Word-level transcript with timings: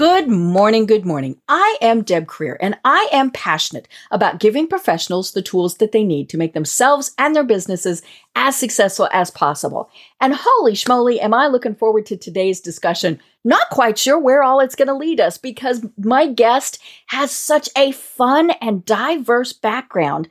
Good 0.00 0.28
morning, 0.28 0.86
good 0.86 1.04
morning. 1.04 1.36
I 1.46 1.76
am 1.82 2.00
Deb 2.00 2.24
Krier 2.24 2.56
and 2.58 2.74
I 2.86 3.06
am 3.12 3.30
passionate 3.30 3.86
about 4.10 4.40
giving 4.40 4.66
professionals 4.66 5.32
the 5.32 5.42
tools 5.42 5.74
that 5.74 5.92
they 5.92 6.04
need 6.04 6.30
to 6.30 6.38
make 6.38 6.54
themselves 6.54 7.12
and 7.18 7.36
their 7.36 7.44
businesses 7.44 8.00
as 8.34 8.56
successful 8.56 9.10
as 9.12 9.30
possible. 9.30 9.90
And 10.18 10.32
holy 10.34 10.72
schmoly, 10.72 11.20
am 11.20 11.34
I 11.34 11.48
looking 11.48 11.74
forward 11.74 12.06
to 12.06 12.16
today's 12.16 12.60
discussion. 12.62 13.20
Not 13.44 13.68
quite 13.68 13.98
sure 13.98 14.18
where 14.18 14.42
all 14.42 14.60
it's 14.60 14.74
going 14.74 14.88
to 14.88 14.94
lead 14.94 15.20
us 15.20 15.36
because 15.36 15.84
my 15.98 16.28
guest 16.28 16.78
has 17.08 17.30
such 17.30 17.68
a 17.76 17.92
fun 17.92 18.52
and 18.62 18.82
diverse 18.86 19.52
background. 19.52 20.30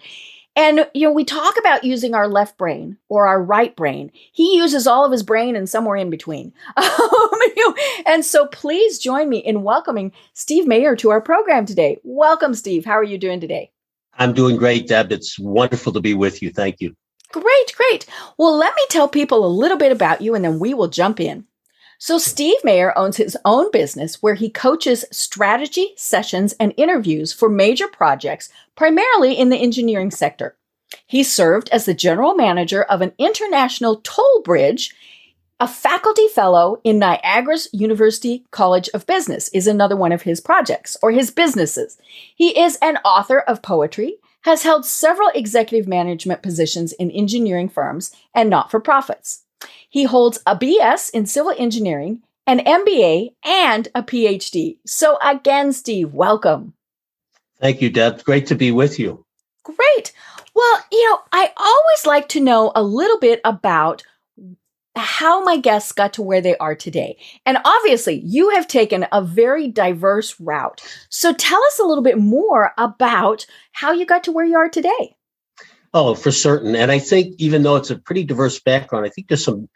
And, 0.55 0.88
you 0.94 1.08
know, 1.08 1.13
we 1.13 1.23
talk 1.23 1.58
about 1.58 1.84
using 1.84 2.13
our 2.13 2.27
left 2.27 2.57
brain 2.57 2.98
or 3.07 3.27
our 3.27 3.41
right 3.41 3.76
brain. 3.76 4.12
He 4.34 4.57
uses 4.57 4.88
all 4.88 5.05
of 5.05 5.12
his 5.12 5.23
brain 5.23 5.55
and 5.55 5.70
somewhere 5.70 5.96
in 5.96 6.10
between. 6.10 6.54
Um, 7.60 7.76
and 8.05 8.26
so 8.26 8.48
please 8.48 8.99
join 8.99 9.29
me 9.29 9.38
in 9.38 9.63
welcoming 9.63 10.12
Steve 10.34 10.68
Mayer 10.68 10.96
to 10.98 11.10
our 11.12 11.21
program 11.21 11.65
today. 11.65 11.98
Welcome, 12.04 12.54
Steve. 12.54 12.85
How 12.85 12.93
are 12.93 13.04
you 13.04 13.18
doing 13.18 13.40
today? 13.40 13.71
I'm 14.13 14.34
doing 14.34 14.57
great, 14.57 14.88
Deb. 14.88 15.12
It's 15.12 15.38
wonderful 15.40 15.93
to 15.93 16.01
be 16.01 16.13
with 16.13 16.41
you. 16.41 16.51
Thank 16.51 16.82
you. 16.82 16.95
Great, 17.32 17.73
great. 17.76 18.05
Well, 18.38 18.55
let 18.57 18.76
me 18.76 18.82
tell 18.90 19.07
people 19.07 19.45
a 19.45 19.48
little 19.48 19.77
bit 19.77 19.91
about 19.91 20.21
you 20.21 20.35
and 20.35 20.43
then 20.43 20.60
we 20.60 20.73
will 20.73 20.88
jump 20.88 21.20
in. 21.20 21.45
So, 22.01 22.18
Steve 22.18 22.57
Mayer 22.63 22.98
owns 22.98 23.18
his 23.18 23.38
own 23.43 23.70
business 23.71 24.23
where 24.23 24.35
he 24.35 24.49
coaches 24.49 25.04
strategy 25.12 25.93
sessions 25.98 26.54
and 26.54 26.73
interviews 26.77 27.34
for 27.34 27.49
major 27.49 27.90
projects, 27.90 28.49
primarily 28.80 29.38
in 29.38 29.49
the 29.49 29.58
engineering 29.58 30.10
sector. 30.10 30.55
He 31.05 31.22
served 31.22 31.68
as 31.70 31.84
the 31.84 31.94
general 31.94 32.34
manager 32.34 32.84
of 32.84 33.02
an 33.02 33.12
international 33.18 33.98
toll 33.98 34.41
bridge. 34.41 34.96
A 35.60 35.68
faculty 35.68 36.30
fellow 36.30 36.80
in 36.85 36.98
Niagara's 36.98 37.68
University 37.74 38.46
College 38.52 38.90
of 38.94 39.05
Business 39.05 39.50
is 39.50 39.68
another 39.68 39.98
one 39.98 40.13
of 40.13 40.22
his 40.22 40.40
projects 40.40 40.96
or 41.04 41.12
his 41.12 41.30
businesses. 41.30 41.98
He 42.34 42.57
is 42.57 42.77
an 42.82 43.00
author 43.04 43.41
of 43.41 43.62
poetry, 43.62 44.16
has 44.44 44.63
held 44.63 44.85
several 44.85 45.30
executive 45.35 45.85
management 45.85 46.41
positions 46.41 46.94
in 46.94 47.12
engineering 47.12 47.68
firms 47.68 48.16
and 48.34 48.50
not 48.50 48.72
for 48.72 48.80
profits. 48.80 49.44
He 49.90 50.05
holds 50.05 50.40
a 50.48 50.55
BS 50.55 51.10
in 51.10 51.26
civil 51.26 51.54
engineering, 51.57 52.22
an 52.48 52.60
MBA, 52.60 53.34
and 53.44 53.90
a 53.94 54.04
PhD. 54.04 54.77
So, 54.85 55.18
again, 55.22 55.74
Steve, 55.74 56.13
welcome. 56.13 56.76
Thank 57.60 57.82
you, 57.82 57.90
Deb. 57.90 58.24
Great 58.24 58.48
to 58.48 58.55
be 58.55 58.71
with 58.71 58.99
you. 58.99 59.26
Great. 59.63 60.13
Well, 60.55 60.79
you 60.91 61.10
know, 61.10 61.20
I 61.32 61.52
always 61.55 62.05
like 62.05 62.29
to 62.29 62.40
know 62.40 62.71
a 62.76 62.84
little 62.84 63.20
bit 63.20 63.41
about 63.43 64.03
how 64.96 65.44
my 65.44 65.57
guests 65.57 65.91
got 65.91 66.13
to 66.13 66.22
where 66.22 66.41
they 66.41 66.57
are 66.57 66.75
today. 66.75 67.18
And 67.46 67.57
obviously, 67.63 68.22
you 68.25 68.50
have 68.51 68.68
taken 68.68 69.06
a 69.11 69.22
very 69.22 69.67
diverse 69.67 70.39
route. 70.39 70.81
So 71.09 71.33
tell 71.33 71.61
us 71.63 71.79
a 71.79 71.85
little 71.85 72.03
bit 72.03 72.17
more 72.17 72.73
about 72.78 73.45
how 73.72 73.91
you 73.91 74.06
got 74.06 74.23
to 74.25 74.31
where 74.31 74.45
you 74.45 74.57
are 74.57 74.69
today. 74.69 75.16
Oh, 75.94 76.16
for 76.16 76.31
certain. 76.31 76.75
And 76.75 76.91
I 76.91 77.00
think 77.00 77.35
even 77.39 77.63
though 77.63 77.75
it's 77.75 77.89
a 77.89 77.97
pretty 77.97 78.23
diverse 78.23 78.59
background, 78.59 79.06
I 79.06 79.09
think 79.09 79.28
there's 79.28 79.44
some 79.44 79.69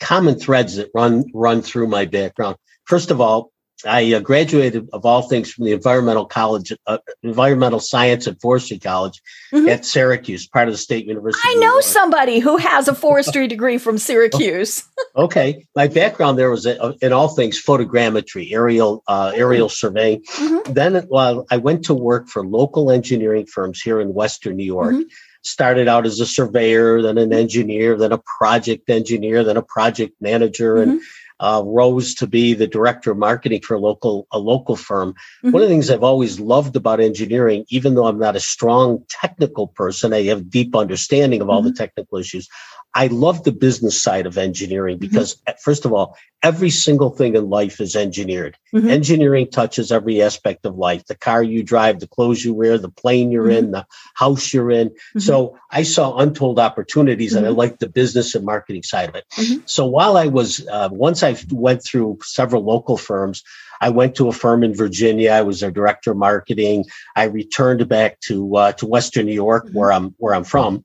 common 0.00 0.36
threads 0.36 0.76
that 0.76 0.90
run 0.94 1.24
run 1.34 1.62
through 1.62 1.88
my 1.88 2.04
background. 2.04 2.56
First 2.84 3.10
of 3.10 3.20
all, 3.20 3.50
I 3.86 4.12
uh, 4.12 4.20
graduated 4.20 4.88
of 4.92 5.06
all 5.06 5.22
things 5.22 5.52
from 5.52 5.64
the 5.64 5.72
environmental 5.72 6.26
college, 6.26 6.72
uh, 6.86 6.98
environmental 7.22 7.78
science 7.78 8.26
and 8.26 8.40
forestry 8.40 8.78
college 8.78 9.22
mm-hmm. 9.52 9.68
at 9.68 9.84
Syracuse, 9.84 10.48
part 10.48 10.68
of 10.68 10.74
the 10.74 10.78
state 10.78 11.06
university. 11.06 11.42
I 11.44 11.54
know 11.54 11.80
somebody 11.80 12.40
who 12.40 12.56
has 12.56 12.88
a 12.88 12.94
forestry 12.94 13.46
degree 13.54 13.78
from 13.78 13.98
Syracuse. 13.98 14.84
okay, 15.16 15.64
my 15.76 15.86
background 15.86 16.38
there 16.38 16.50
was 16.50 16.66
uh, 16.66 16.92
in 17.00 17.12
all 17.12 17.28
things 17.28 17.62
photogrammetry, 17.62 18.52
aerial 18.52 19.04
uh, 19.06 19.32
aerial 19.34 19.68
surveying. 19.68 20.22
Mm-hmm. 20.24 20.72
Then, 20.72 21.06
well, 21.08 21.46
I 21.50 21.58
went 21.58 21.84
to 21.84 21.94
work 21.94 22.28
for 22.28 22.44
local 22.44 22.90
engineering 22.90 23.46
firms 23.46 23.80
here 23.80 24.00
in 24.00 24.12
Western 24.12 24.56
New 24.56 24.64
York. 24.64 24.94
Mm-hmm 24.94 25.08
started 25.42 25.88
out 25.88 26.04
as 26.04 26.20
a 26.20 26.26
surveyor, 26.26 27.00
then 27.00 27.16
an 27.16 27.32
engineer, 27.32 27.96
then 27.96 28.12
a 28.12 28.18
project 28.18 28.90
engineer, 28.90 29.44
then 29.44 29.56
a 29.56 29.62
project 29.62 30.14
manager, 30.20 30.76
mm-hmm. 30.76 30.98
Uh, 31.40 31.62
rose 31.64 32.14
to 32.14 32.26
be 32.26 32.54
the 32.54 32.66
director 32.66 33.10
of 33.10 33.18
marketing 33.18 33.60
for 33.60 33.74
a 33.74 33.78
local 33.78 34.26
a 34.32 34.38
local 34.38 34.76
firm. 34.76 35.12
Mm-hmm. 35.12 35.50
One 35.52 35.62
of 35.62 35.68
the 35.68 35.74
things 35.74 35.90
I've 35.90 36.02
always 36.02 36.40
loved 36.40 36.76
about 36.76 37.00
engineering, 37.00 37.64
even 37.68 37.94
though 37.94 38.06
I'm 38.06 38.18
not 38.18 38.36
a 38.36 38.40
strong 38.40 39.04
technical 39.08 39.68
person, 39.68 40.12
I 40.12 40.22
have 40.24 40.50
deep 40.50 40.74
understanding 40.74 41.40
of 41.40 41.48
all 41.48 41.60
mm-hmm. 41.60 41.68
the 41.68 41.74
technical 41.74 42.18
issues. 42.18 42.48
I 42.94 43.08
love 43.08 43.44
the 43.44 43.52
business 43.52 44.02
side 44.02 44.26
of 44.26 44.38
engineering 44.38 44.96
mm-hmm. 44.96 45.08
because, 45.08 45.36
mm-hmm. 45.36 45.54
first 45.62 45.84
of 45.84 45.92
all, 45.92 46.16
every 46.42 46.70
single 46.70 47.10
thing 47.10 47.36
in 47.36 47.50
life 47.50 47.80
is 47.80 47.94
engineered. 47.94 48.56
Mm-hmm. 48.74 48.88
Engineering 48.88 49.48
touches 49.50 49.92
every 49.92 50.22
aspect 50.22 50.64
of 50.64 50.76
life 50.76 51.04
the 51.06 51.14
car 51.14 51.42
you 51.42 51.62
drive, 51.62 52.00
the 52.00 52.08
clothes 52.08 52.44
you 52.44 52.54
wear, 52.54 52.78
the 52.78 52.88
plane 52.88 53.30
you're 53.30 53.44
mm-hmm. 53.44 53.66
in, 53.66 53.70
the 53.72 53.86
house 54.14 54.52
you're 54.52 54.70
in. 54.70 54.88
Mm-hmm. 54.88 55.20
So 55.20 55.58
I 55.70 55.82
saw 55.82 56.16
untold 56.16 56.58
opportunities 56.58 57.34
and 57.34 57.46
I 57.46 57.50
mm-hmm. 57.50 57.58
liked 57.58 57.80
the 57.80 57.88
business 57.88 58.34
and 58.34 58.44
marketing 58.44 58.82
side 58.82 59.08
of 59.08 59.14
it. 59.14 59.24
So 59.66 59.86
while 59.86 60.16
I 60.16 60.26
was, 60.26 60.66
uh, 60.68 60.88
once 60.90 61.22
I 61.22 61.36
went 61.50 61.84
through 61.84 62.18
several 62.22 62.64
local 62.64 62.96
firms, 62.96 63.42
I 63.80 63.90
went 63.90 64.16
to 64.16 64.28
a 64.28 64.32
firm 64.32 64.64
in 64.64 64.74
Virginia. 64.74 65.30
I 65.30 65.42
was 65.42 65.60
their 65.60 65.70
director 65.70 66.12
of 66.12 66.16
marketing. 66.16 66.84
I 67.14 67.24
returned 67.24 67.86
back 67.88 68.20
to 68.20 68.56
uh, 68.56 68.72
to 68.72 68.86
Western 68.86 69.26
New 69.26 69.34
York, 69.34 69.68
where 69.72 69.92
I'm 69.92 70.14
where 70.18 70.34
I'm 70.34 70.44
from, 70.44 70.84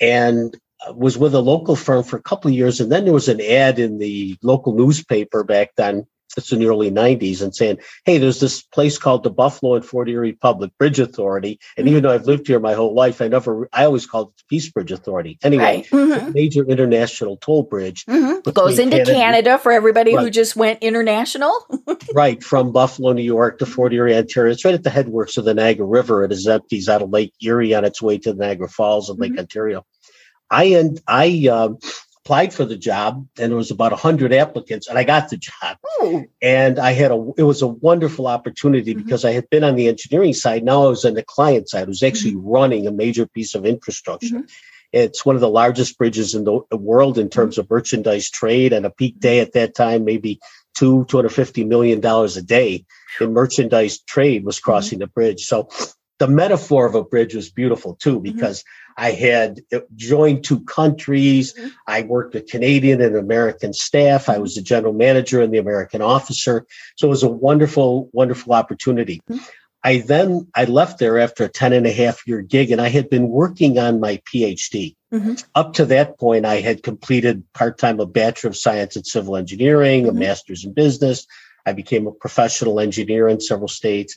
and 0.00 0.56
was 0.92 1.16
with 1.16 1.34
a 1.34 1.40
local 1.40 1.76
firm 1.76 2.04
for 2.04 2.16
a 2.16 2.22
couple 2.22 2.50
of 2.50 2.56
years, 2.56 2.80
and 2.80 2.90
then 2.90 3.04
there 3.04 3.14
was 3.14 3.28
an 3.28 3.40
ad 3.40 3.78
in 3.78 3.98
the 3.98 4.36
local 4.42 4.74
newspaper 4.74 5.44
back 5.44 5.70
then. 5.76 6.06
It's 6.36 6.52
in 6.52 6.58
the 6.58 6.66
early 6.66 6.90
90s, 6.90 7.42
and 7.42 7.54
saying, 7.54 7.78
Hey, 8.04 8.18
there's 8.18 8.40
this 8.40 8.62
place 8.62 8.98
called 8.98 9.22
the 9.22 9.30
Buffalo 9.30 9.76
and 9.76 9.84
Fort 9.84 10.08
Erie 10.08 10.32
Public 10.32 10.76
Bridge 10.78 10.98
Authority. 10.98 11.60
And 11.76 11.88
even 11.88 12.02
though 12.02 12.12
I've 12.12 12.26
lived 12.26 12.46
here 12.46 12.58
my 12.58 12.74
whole 12.74 12.94
life, 12.94 13.20
I 13.20 13.28
never, 13.28 13.68
I 13.72 13.84
always 13.84 14.06
called 14.06 14.30
it 14.30 14.36
the 14.38 14.44
Peace 14.48 14.70
Bridge 14.70 14.90
Authority. 14.90 15.38
Anyway, 15.42 15.62
right. 15.62 15.86
mm-hmm. 15.86 16.32
major 16.32 16.64
international 16.64 17.36
toll 17.36 17.62
bridge. 17.62 18.04
Mm-hmm. 18.06 18.50
Goes 18.50 18.78
into 18.78 18.96
Canada, 18.96 19.12
Canada, 19.12 19.58
for 19.58 19.72
everybody 19.72 20.16
right. 20.16 20.24
who 20.24 20.30
just 20.30 20.56
went 20.56 20.82
international. 20.82 21.54
right. 22.14 22.42
From 22.42 22.72
Buffalo, 22.72 23.12
New 23.12 23.22
York 23.22 23.58
to 23.58 23.66
Fort 23.66 23.92
Erie, 23.92 24.16
Ontario. 24.16 24.52
It's 24.52 24.64
right 24.64 24.74
at 24.74 24.82
the 24.82 24.90
headworks 24.90 25.38
of 25.38 25.44
the 25.44 25.54
Niagara 25.54 25.86
River. 25.86 26.24
It 26.24 26.32
is 26.32 26.48
empties 26.48 26.88
out 26.88 27.02
of 27.02 27.10
Lake 27.10 27.32
Erie 27.40 27.74
on 27.74 27.84
its 27.84 28.02
way 28.02 28.18
to 28.18 28.32
the 28.32 28.38
Niagara 28.38 28.68
Falls 28.68 29.08
and 29.08 29.20
Lake 29.20 29.32
mm-hmm. 29.32 29.40
Ontario. 29.40 29.84
I 30.50 30.64
and 30.64 31.00
I 31.06 31.48
uh, 31.50 31.70
applied 32.24 32.54
for 32.54 32.64
the 32.64 32.76
job, 32.76 33.26
and 33.38 33.50
there 33.50 33.56
was 33.56 33.70
about 33.70 33.92
hundred 33.92 34.32
applicants, 34.32 34.88
and 34.88 34.98
I 34.98 35.04
got 35.04 35.28
the 35.28 35.36
job. 35.36 35.76
Mm. 36.00 36.28
And 36.40 36.78
I 36.78 36.92
had 36.92 37.10
a 37.10 37.32
it 37.36 37.42
was 37.42 37.62
a 37.62 37.66
wonderful 37.66 38.26
opportunity 38.26 38.94
mm-hmm. 38.94 39.02
because 39.02 39.24
I 39.24 39.32
had 39.32 39.48
been 39.50 39.64
on 39.64 39.76
the 39.76 39.88
engineering 39.88 40.34
side. 40.34 40.64
Now 40.64 40.84
I 40.84 40.88
was 40.88 41.04
on 41.04 41.14
the 41.14 41.22
client 41.22 41.68
side. 41.68 41.84
I 41.84 41.88
was 41.88 42.02
actually 42.02 42.32
mm-hmm. 42.32 42.48
running 42.48 42.86
a 42.86 42.92
major 42.92 43.26
piece 43.26 43.54
of 43.54 43.66
infrastructure. 43.66 44.36
Mm-hmm. 44.36 44.46
It's 44.92 45.26
one 45.26 45.34
of 45.34 45.40
the 45.40 45.50
largest 45.50 45.98
bridges 45.98 46.34
in 46.34 46.44
the 46.44 46.60
world 46.76 47.18
in 47.18 47.28
terms 47.28 47.58
of 47.58 47.68
merchandise 47.68 48.30
trade, 48.30 48.72
and 48.72 48.86
a 48.86 48.90
peak 48.90 49.18
day 49.18 49.40
at 49.40 49.52
that 49.52 49.74
time, 49.74 50.04
maybe 50.04 50.40
two 50.74 51.04
two 51.06 51.16
hundred 51.16 51.30
fifty 51.30 51.64
million 51.64 52.00
dollars 52.00 52.36
a 52.36 52.42
day 52.42 52.84
in 53.20 53.32
merchandise 53.32 53.98
trade 54.00 54.44
was 54.44 54.56
mm-hmm. 54.56 54.70
crossing 54.70 54.98
the 55.00 55.08
bridge. 55.08 55.44
So 55.44 55.68
the 56.18 56.28
metaphor 56.28 56.86
of 56.86 56.94
a 56.94 57.04
bridge 57.04 57.34
was 57.34 57.50
beautiful 57.50 57.94
too 57.96 58.20
mm-hmm. 58.20 58.36
because 58.36 58.64
I 58.96 59.10
had 59.10 59.60
joined 59.96 60.44
two 60.44 60.60
countries. 60.64 61.54
Mm-hmm. 61.54 61.68
I 61.86 62.02
worked 62.02 62.34
with 62.34 62.48
Canadian 62.48 63.00
and 63.00 63.16
American 63.16 63.72
staff. 63.72 64.28
I 64.28 64.38
was 64.38 64.54
the 64.54 64.62
general 64.62 64.92
manager 64.92 65.42
and 65.42 65.52
the 65.52 65.58
American 65.58 66.02
officer. 66.02 66.66
So 66.96 67.08
it 67.08 67.10
was 67.10 67.24
a 67.24 67.28
wonderful, 67.28 68.10
wonderful 68.12 68.52
opportunity. 68.52 69.20
Mm-hmm. 69.30 69.44
I 69.86 69.98
then 69.98 70.48
I 70.54 70.64
left 70.64 70.98
there 70.98 71.18
after 71.18 71.44
a 71.44 71.48
10 71.48 71.74
and 71.74 71.86
a 71.86 71.92
half 71.92 72.26
year 72.26 72.40
gig 72.40 72.70
and 72.70 72.80
I 72.80 72.88
had 72.88 73.10
been 73.10 73.28
working 73.28 73.78
on 73.78 74.00
my 74.00 74.22
PhD. 74.32 74.94
Mm-hmm. 75.12 75.34
Up 75.54 75.74
to 75.74 75.84
that 75.86 76.18
point, 76.18 76.46
I 76.46 76.60
had 76.60 76.82
completed 76.82 77.44
part-time 77.52 78.00
a 78.00 78.06
Bachelor 78.06 78.50
of 78.50 78.56
Science 78.56 78.96
in 78.96 79.04
Civil 79.04 79.36
Engineering, 79.36 80.06
a 80.06 80.08
mm-hmm. 80.08 80.20
master's 80.20 80.64
in 80.64 80.72
business. 80.72 81.26
I 81.66 81.72
became 81.72 82.06
a 82.06 82.12
professional 82.12 82.80
engineer 82.80 83.28
in 83.28 83.40
several 83.40 83.68
states. 83.68 84.16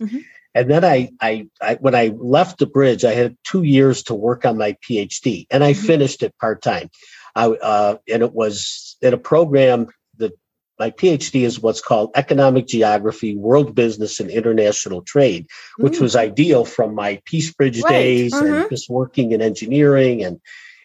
And 0.57 0.71
then 0.71 0.83
I, 0.83 1.12
I, 1.21 1.48
I, 1.62 1.75
when 1.75 1.94
I 1.94 2.07
left 2.18 2.57
the 2.57 2.65
bridge, 2.65 3.06
I 3.06 3.13
had 3.13 3.38
two 3.44 3.62
years 3.62 4.01
to 4.04 4.15
work 4.15 4.44
on 4.44 4.57
my 4.57 4.75
PhD 4.83 5.45
and 5.51 5.63
I 5.63 5.74
mm-hmm. 5.74 5.86
finished 5.86 6.24
it 6.24 6.33
part 6.39 6.63
time. 6.63 6.89
I, 7.36 7.45
uh, 7.45 7.98
and 8.12 8.24
it 8.24 8.33
was 8.33 8.98
in 9.00 9.13
a 9.13 9.19
program 9.19 9.86
that 10.18 10.31
my 10.80 10.89
PhD 10.89 11.42
is 11.42 11.59
what's 11.59 11.80
called 11.80 12.09
economic 12.15 12.65
geography, 12.65 13.36
world 13.36 13.75
business, 13.75 14.19
and 14.19 14.31
international 14.31 15.04
trade, 15.04 15.45
which 15.77 16.00
mm. 16.00 16.01
was 16.01 16.15
ideal 16.15 16.65
from 16.65 16.95
my 16.95 17.21
Peace 17.25 17.54
Bridge 17.54 17.80
right. 17.83 17.92
days 17.92 18.33
and 18.33 18.68
just 18.71 18.89
working 18.89 19.33
in 19.33 19.42
engineering 19.44 20.24
and 20.24 20.42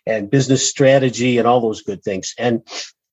and 0.06 0.30
business 0.30 0.68
strategy 0.68 1.38
and 1.38 1.48
all 1.48 1.62
those 1.62 1.80
good 1.80 2.02
things. 2.02 2.34
And 2.36 2.60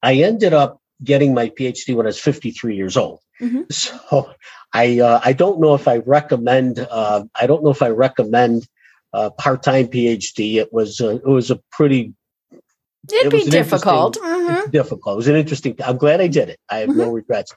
I 0.03 0.15
ended 0.15 0.53
up 0.53 0.78
getting 1.03 1.33
my 1.33 1.49
PhD 1.49 1.95
when 1.95 2.05
I 2.05 2.09
was 2.09 2.19
53 2.19 2.75
years 2.75 2.97
old. 2.97 3.19
Mm-hmm. 3.41 3.63
So 3.71 4.33
I 4.73 4.99
uh, 4.99 5.19
I 5.23 5.33
don't 5.33 5.59
know 5.59 5.73
if 5.73 5.87
I 5.87 5.97
recommend 5.97 6.79
uh, 6.79 7.23
I 7.39 7.47
don't 7.47 7.63
know 7.63 7.71
if 7.71 7.81
I 7.81 7.89
recommend 7.89 8.67
a 9.13 9.31
part-time 9.31 9.87
PhD. 9.87 10.55
It 10.55 10.71
was 10.71 11.01
uh, 11.01 11.15
it 11.15 11.25
was 11.25 11.49
a 11.49 11.59
pretty 11.71 12.13
It'd 13.11 13.33
it 13.33 13.45
be 13.45 13.49
difficult. 13.49 14.17
Mm-hmm. 14.17 14.71
Difficult. 14.71 15.13
It 15.13 15.17
was 15.17 15.27
an 15.27 15.35
interesting. 15.35 15.75
I'm 15.83 15.97
glad 15.97 16.21
I 16.21 16.27
did 16.27 16.49
it. 16.49 16.59
I 16.69 16.79
have 16.79 16.89
mm-hmm. 16.89 16.99
no 16.99 17.11
regrets. 17.11 17.53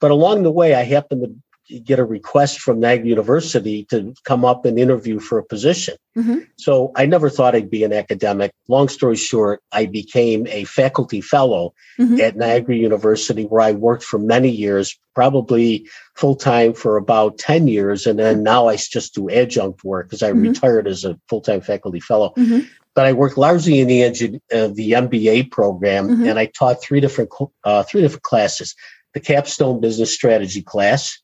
But 0.00 0.10
along 0.10 0.42
the 0.42 0.50
way, 0.50 0.74
I 0.74 0.82
happened 0.82 1.22
to 1.22 1.34
get 1.80 1.98
a 1.98 2.04
request 2.04 2.60
from 2.60 2.80
Niagara 2.80 3.06
University 3.08 3.84
to 3.86 4.14
come 4.24 4.44
up 4.44 4.64
and 4.64 4.78
interview 4.78 5.18
for 5.18 5.38
a 5.38 5.44
position. 5.44 5.94
Mm-hmm. 6.16 6.40
So 6.56 6.92
I 6.94 7.06
never 7.06 7.30
thought 7.30 7.54
I'd 7.54 7.70
be 7.70 7.84
an 7.84 7.92
academic. 7.92 8.52
Long 8.68 8.88
story 8.88 9.16
short, 9.16 9.62
I 9.72 9.86
became 9.86 10.46
a 10.48 10.64
faculty 10.64 11.20
fellow 11.20 11.74
mm-hmm. 11.98 12.20
at 12.20 12.36
Niagara 12.36 12.76
University, 12.76 13.44
where 13.44 13.62
I 13.62 13.72
worked 13.72 14.04
for 14.04 14.18
many 14.18 14.50
years, 14.50 14.98
probably 15.14 15.88
full 16.14 16.36
time 16.36 16.74
for 16.74 16.96
about 16.96 17.38
10 17.38 17.68
years. 17.68 18.06
And 18.06 18.18
then 18.18 18.42
now 18.42 18.68
I 18.68 18.76
just 18.76 19.14
do 19.14 19.30
adjunct 19.30 19.84
work 19.84 20.06
because 20.06 20.22
I 20.22 20.32
mm-hmm. 20.32 20.48
retired 20.48 20.86
as 20.86 21.04
a 21.04 21.18
full 21.28 21.40
time 21.40 21.60
faculty 21.60 22.00
fellow. 22.00 22.32
Mm-hmm. 22.36 22.66
But 22.94 23.06
I 23.06 23.14
worked 23.14 23.38
largely 23.38 23.80
in 23.80 23.88
the 23.88 24.04
uh, 24.04 24.68
the 24.68 24.92
MBA 24.92 25.50
program, 25.50 26.08
mm-hmm. 26.08 26.26
and 26.26 26.38
I 26.38 26.44
taught 26.46 26.82
three 26.82 27.00
different 27.00 27.30
uh, 27.64 27.84
three 27.84 28.02
different 28.02 28.22
classes: 28.22 28.74
the 29.14 29.20
capstone 29.20 29.80
business 29.80 30.14
strategy 30.14 30.62
class, 30.62 31.18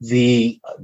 the 0.00 0.60
uh, 0.64 0.82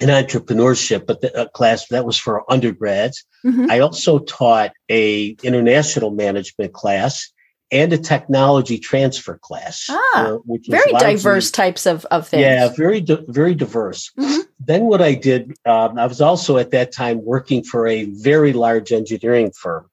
an 0.00 0.08
entrepreneurship, 0.08 1.06
but 1.06 1.20
the 1.20 1.36
uh, 1.36 1.48
class 1.48 1.86
that 1.88 2.06
was 2.06 2.16
for 2.16 2.50
undergrads. 2.50 3.24
Mm-hmm. 3.44 3.70
I 3.70 3.80
also 3.80 4.18
taught 4.18 4.72
a 4.88 5.36
international 5.42 6.10
management 6.10 6.72
class 6.72 7.30
and 7.70 7.92
a 7.92 7.98
technology 7.98 8.78
transfer 8.78 9.38
class. 9.38 9.86
Ah, 9.88 10.26
uh, 10.26 10.32
which 10.44 10.66
very 10.68 10.92
diverse 10.92 11.50
types 11.50 11.86
of, 11.86 12.04
of 12.06 12.26
things. 12.26 12.42
Yeah, 12.42 12.68
very, 12.68 13.04
very 13.28 13.54
diverse. 13.54 14.10
Mm-hmm. 14.18 14.40
Then 14.58 14.84
what 14.84 15.02
I 15.02 15.14
did, 15.14 15.52
um, 15.66 15.98
I 15.98 16.06
was 16.06 16.20
also 16.20 16.56
at 16.56 16.70
that 16.72 16.92
time 16.92 17.24
working 17.24 17.62
for 17.62 17.86
a 17.86 18.04
very 18.04 18.52
large 18.52 18.92
engineering 18.92 19.52
firm 19.52 19.84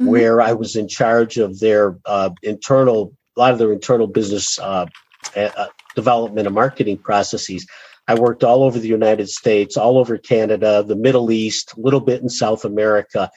mm-hmm. 0.00 0.10
where 0.10 0.40
I 0.40 0.52
was 0.52 0.76
in 0.76 0.88
charge 0.88 1.36
of 1.36 1.58
their 1.60 1.98
uh, 2.06 2.30
internal, 2.42 3.12
a 3.36 3.40
lot 3.40 3.52
of 3.52 3.58
their 3.58 3.72
internal 3.72 4.06
business 4.06 4.58
uh, 4.58 4.86
uh 5.34 5.66
development 5.96 6.46
and 6.46 6.54
marketing 6.54 6.98
processes. 6.98 7.66
I 8.06 8.14
worked 8.14 8.44
all 8.44 8.62
over 8.62 8.78
the 8.78 8.86
United 8.86 9.28
States, 9.28 9.76
all 9.76 9.98
over 9.98 10.16
Canada, 10.16 10.84
the 10.86 10.94
Middle 10.94 11.32
East, 11.32 11.74
a 11.76 11.80
little 11.80 12.00
bit 12.00 12.22
in 12.22 12.28
South 12.28 12.64
America. 12.64 13.30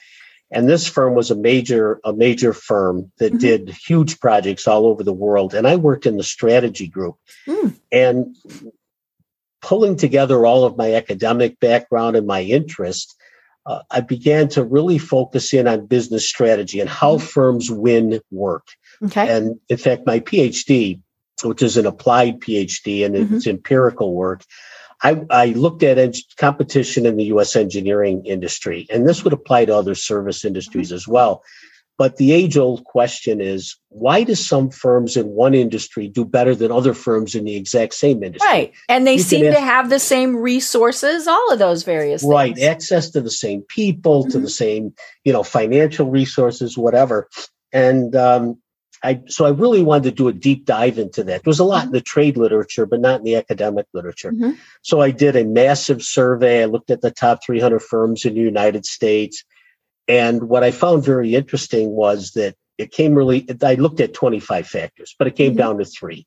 And 0.52 0.68
this 0.68 0.86
firm 0.86 1.14
was 1.14 1.30
a 1.30 1.36
major, 1.36 2.00
a 2.04 2.12
major 2.12 2.52
firm 2.52 3.10
that 3.18 3.32
mm-hmm. 3.32 3.38
did 3.38 3.70
huge 3.70 4.20
projects 4.20 4.68
all 4.68 4.86
over 4.86 5.02
the 5.02 5.12
world. 5.12 5.54
And 5.54 5.66
I 5.66 5.76
worked 5.76 6.06
in 6.06 6.16
the 6.16 6.22
strategy 6.22 6.86
group. 6.86 7.16
Mm. 7.48 7.74
And 7.90 8.36
pulling 9.60 9.96
together 9.96 10.46
all 10.46 10.64
of 10.64 10.76
my 10.76 10.94
academic 10.94 11.60
background 11.60 12.16
and 12.16 12.26
my 12.26 12.42
interest, 12.42 13.14
uh, 13.66 13.82
I 13.90 14.00
began 14.00 14.48
to 14.50 14.64
really 14.64 14.98
focus 14.98 15.52
in 15.52 15.68
on 15.68 15.86
business 15.86 16.28
strategy 16.28 16.80
and 16.80 16.88
how 16.88 17.16
mm-hmm. 17.16 17.26
firms 17.26 17.70
win 17.70 18.20
work. 18.30 18.66
Okay. 19.04 19.28
And 19.28 19.60
in 19.68 19.76
fact, 19.76 20.06
my 20.06 20.20
PhD 20.20 21.00
which 21.42 21.62
is 21.62 21.76
an 21.76 21.86
applied 21.86 22.40
PhD 22.40 23.04
and 23.04 23.14
mm-hmm. 23.14 23.36
it's 23.36 23.46
empirical 23.46 24.14
work. 24.14 24.44
I, 25.02 25.22
I 25.30 25.46
looked 25.46 25.82
at 25.82 26.14
competition 26.36 27.06
in 27.06 27.16
the 27.16 27.24
U.S. 27.24 27.56
engineering 27.56 28.26
industry, 28.26 28.86
and 28.90 29.08
this 29.08 29.24
would 29.24 29.32
apply 29.32 29.64
to 29.64 29.74
other 29.74 29.94
service 29.94 30.44
industries 30.44 30.88
mm-hmm. 30.88 30.96
as 30.96 31.08
well. 31.08 31.42
But 32.00 32.16
the 32.16 32.32
age 32.32 32.56
old 32.56 32.84
question 32.84 33.42
is 33.42 33.76
why 33.90 34.24
do 34.24 34.34
some 34.34 34.70
firms 34.70 35.18
in 35.18 35.26
one 35.26 35.52
industry 35.52 36.08
do 36.08 36.24
better 36.24 36.54
than 36.54 36.72
other 36.72 36.94
firms 36.94 37.34
in 37.34 37.44
the 37.44 37.56
exact 37.56 37.92
same 37.92 38.22
industry? 38.22 38.48
Right. 38.48 38.72
And 38.88 39.06
they 39.06 39.16
you 39.16 39.18
seem 39.18 39.44
ask, 39.44 39.58
to 39.58 39.62
have 39.62 39.90
the 39.90 39.98
same 39.98 40.34
resources, 40.34 41.26
all 41.26 41.52
of 41.52 41.58
those 41.58 41.82
various 41.82 42.22
Right. 42.22 42.58
Access 42.58 43.10
to 43.10 43.20
the 43.20 43.30
same 43.30 43.60
people, 43.68 44.22
mm-hmm. 44.22 44.30
to 44.30 44.38
the 44.38 44.48
same, 44.48 44.94
you 45.24 45.32
know, 45.34 45.42
financial 45.42 46.10
resources, 46.10 46.78
whatever. 46.78 47.28
And 47.70 48.16
um, 48.16 48.62
I 49.02 49.22
so 49.28 49.46
I 49.46 49.50
really 49.50 49.82
wanted 49.82 50.04
to 50.04 50.10
do 50.10 50.28
a 50.28 50.32
deep 50.32 50.66
dive 50.66 50.98
into 50.98 51.24
that. 51.24 51.42
There 51.42 51.50
was 51.50 51.58
a 51.58 51.64
lot 51.64 51.80
mm-hmm. 51.80 51.88
in 51.88 51.92
the 51.92 52.00
trade 52.00 52.36
literature, 52.36 52.86
but 52.86 53.00
not 53.00 53.20
in 53.20 53.24
the 53.24 53.36
academic 53.36 53.86
literature. 53.94 54.32
Mm-hmm. 54.32 54.52
So 54.82 55.00
I 55.00 55.10
did 55.10 55.36
a 55.36 55.44
massive 55.44 56.02
survey. 56.02 56.62
I 56.62 56.66
looked 56.66 56.90
at 56.90 57.00
the 57.00 57.10
top 57.10 57.40
300 57.44 57.80
firms 57.80 58.24
in 58.24 58.34
the 58.34 58.40
United 58.40 58.84
States, 58.84 59.44
and 60.06 60.48
what 60.48 60.64
I 60.64 60.70
found 60.70 61.04
very 61.04 61.34
interesting 61.34 61.90
was 61.90 62.32
that 62.32 62.56
it 62.78 62.90
came 62.92 63.14
really. 63.14 63.46
I 63.62 63.74
looked 63.74 64.00
at 64.00 64.14
25 64.14 64.66
factors, 64.66 65.14
but 65.18 65.28
it 65.28 65.36
came 65.36 65.52
mm-hmm. 65.52 65.58
down 65.58 65.78
to 65.78 65.84
three. 65.84 66.26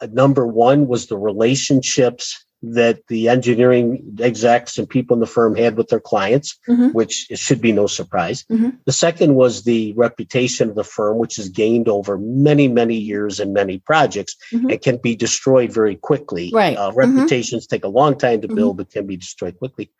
Uh, 0.00 0.08
number 0.12 0.46
one 0.46 0.86
was 0.86 1.06
the 1.06 1.18
relationships 1.18 2.43
that 2.72 3.06
the 3.08 3.28
engineering 3.28 4.16
execs 4.20 4.78
and 4.78 4.88
people 4.88 5.14
in 5.14 5.20
the 5.20 5.26
firm 5.26 5.54
had 5.54 5.76
with 5.76 5.88
their 5.88 6.00
clients, 6.00 6.58
mm-hmm. 6.68 6.88
which 6.88 7.28
should 7.34 7.60
be 7.60 7.72
no 7.72 7.86
surprise. 7.86 8.44
Mm-hmm. 8.50 8.70
The 8.86 8.92
second 8.92 9.34
was 9.34 9.64
the 9.64 9.92
reputation 9.92 10.70
of 10.70 10.74
the 10.74 10.84
firm, 10.84 11.18
which 11.18 11.38
is 11.38 11.48
gained 11.48 11.88
over 11.88 12.18
many, 12.18 12.68
many 12.68 12.96
years 12.96 13.40
and 13.40 13.52
many 13.52 13.78
projects 13.78 14.36
mm-hmm. 14.52 14.70
and 14.70 14.80
can 14.80 14.96
be 14.98 15.16
destroyed 15.16 15.72
very 15.72 15.96
quickly. 15.96 16.50
Right. 16.52 16.76
Uh, 16.76 16.90
mm-hmm. 16.90 16.98
reputations 16.98 17.66
take 17.66 17.84
a 17.84 17.88
long 17.88 18.16
time 18.16 18.40
to 18.42 18.48
build, 18.48 18.76
mm-hmm. 18.76 18.84
but 18.84 18.90
can 18.92 19.06
be 19.06 19.16
destroyed 19.16 19.58
quickly. 19.58 19.90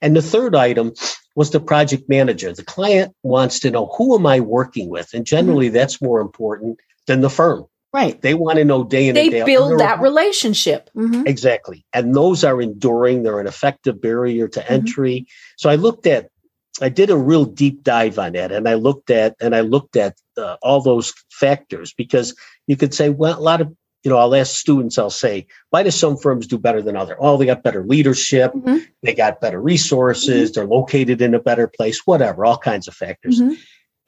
And 0.00 0.14
the 0.14 0.22
third 0.22 0.54
item 0.54 0.92
was 1.34 1.50
the 1.50 1.60
project 1.60 2.08
manager. 2.08 2.52
The 2.52 2.64
client 2.64 3.14
wants 3.22 3.60
to 3.60 3.70
know 3.70 3.86
who 3.96 4.16
am 4.16 4.26
I 4.26 4.40
working 4.40 4.88
with? 4.88 5.14
And 5.14 5.24
generally, 5.24 5.66
mm-hmm. 5.66 5.74
that's 5.74 6.02
more 6.02 6.20
important 6.20 6.78
than 7.06 7.20
the 7.20 7.30
firm. 7.30 7.66
Right. 7.94 8.20
They 8.20 8.34
want 8.34 8.58
to 8.58 8.64
know 8.64 8.82
day 8.82 9.06
in 9.06 9.14
they 9.14 9.22
and 9.22 9.30
day 9.30 9.40
out. 9.42 9.46
They 9.46 9.52
build 9.52 9.78
that 9.78 10.00
relationship. 10.00 10.90
Mm-hmm. 10.96 11.28
Exactly. 11.28 11.86
And 11.92 12.12
those 12.12 12.42
are 12.42 12.60
enduring. 12.60 13.22
They're 13.22 13.38
an 13.38 13.46
effective 13.46 14.02
barrier 14.02 14.48
to 14.48 14.60
mm-hmm. 14.60 14.74
entry. 14.74 15.26
So 15.56 15.70
I 15.70 15.76
looked 15.76 16.08
at, 16.08 16.28
I 16.82 16.88
did 16.88 17.10
a 17.10 17.16
real 17.16 17.44
deep 17.44 17.84
dive 17.84 18.18
on 18.18 18.32
that 18.32 18.50
and 18.50 18.68
I 18.68 18.74
looked 18.74 19.10
at, 19.10 19.36
and 19.40 19.54
I 19.54 19.60
looked 19.60 19.94
at 19.94 20.16
uh, 20.36 20.56
all 20.60 20.82
those 20.82 21.14
factors 21.30 21.94
because 21.96 22.34
you 22.66 22.76
could 22.76 22.92
say, 22.92 23.10
well, 23.10 23.38
a 23.38 23.40
lot 23.40 23.60
of, 23.60 23.72
you 24.02 24.10
know, 24.10 24.18
I'll 24.18 24.34
ask 24.34 24.56
students, 24.56 24.98
I'll 24.98 25.08
say, 25.08 25.46
why 25.70 25.84
do 25.84 25.92
some 25.92 26.16
firms 26.16 26.48
do 26.48 26.58
better 26.58 26.82
than 26.82 26.96
other? 26.96 27.16
Oh, 27.20 27.36
they 27.36 27.46
got 27.46 27.62
better 27.62 27.84
leadership. 27.86 28.52
Mm-hmm. 28.54 28.78
They 29.04 29.14
got 29.14 29.40
better 29.40 29.60
resources. 29.60 30.50
Mm-hmm. 30.50 30.54
They're 30.54 30.66
located 30.66 31.22
in 31.22 31.32
a 31.32 31.38
better 31.40 31.68
place, 31.68 32.02
whatever, 32.04 32.44
all 32.44 32.58
kinds 32.58 32.88
of 32.88 32.94
factors. 32.94 33.40
Mm-hmm. 33.40 33.54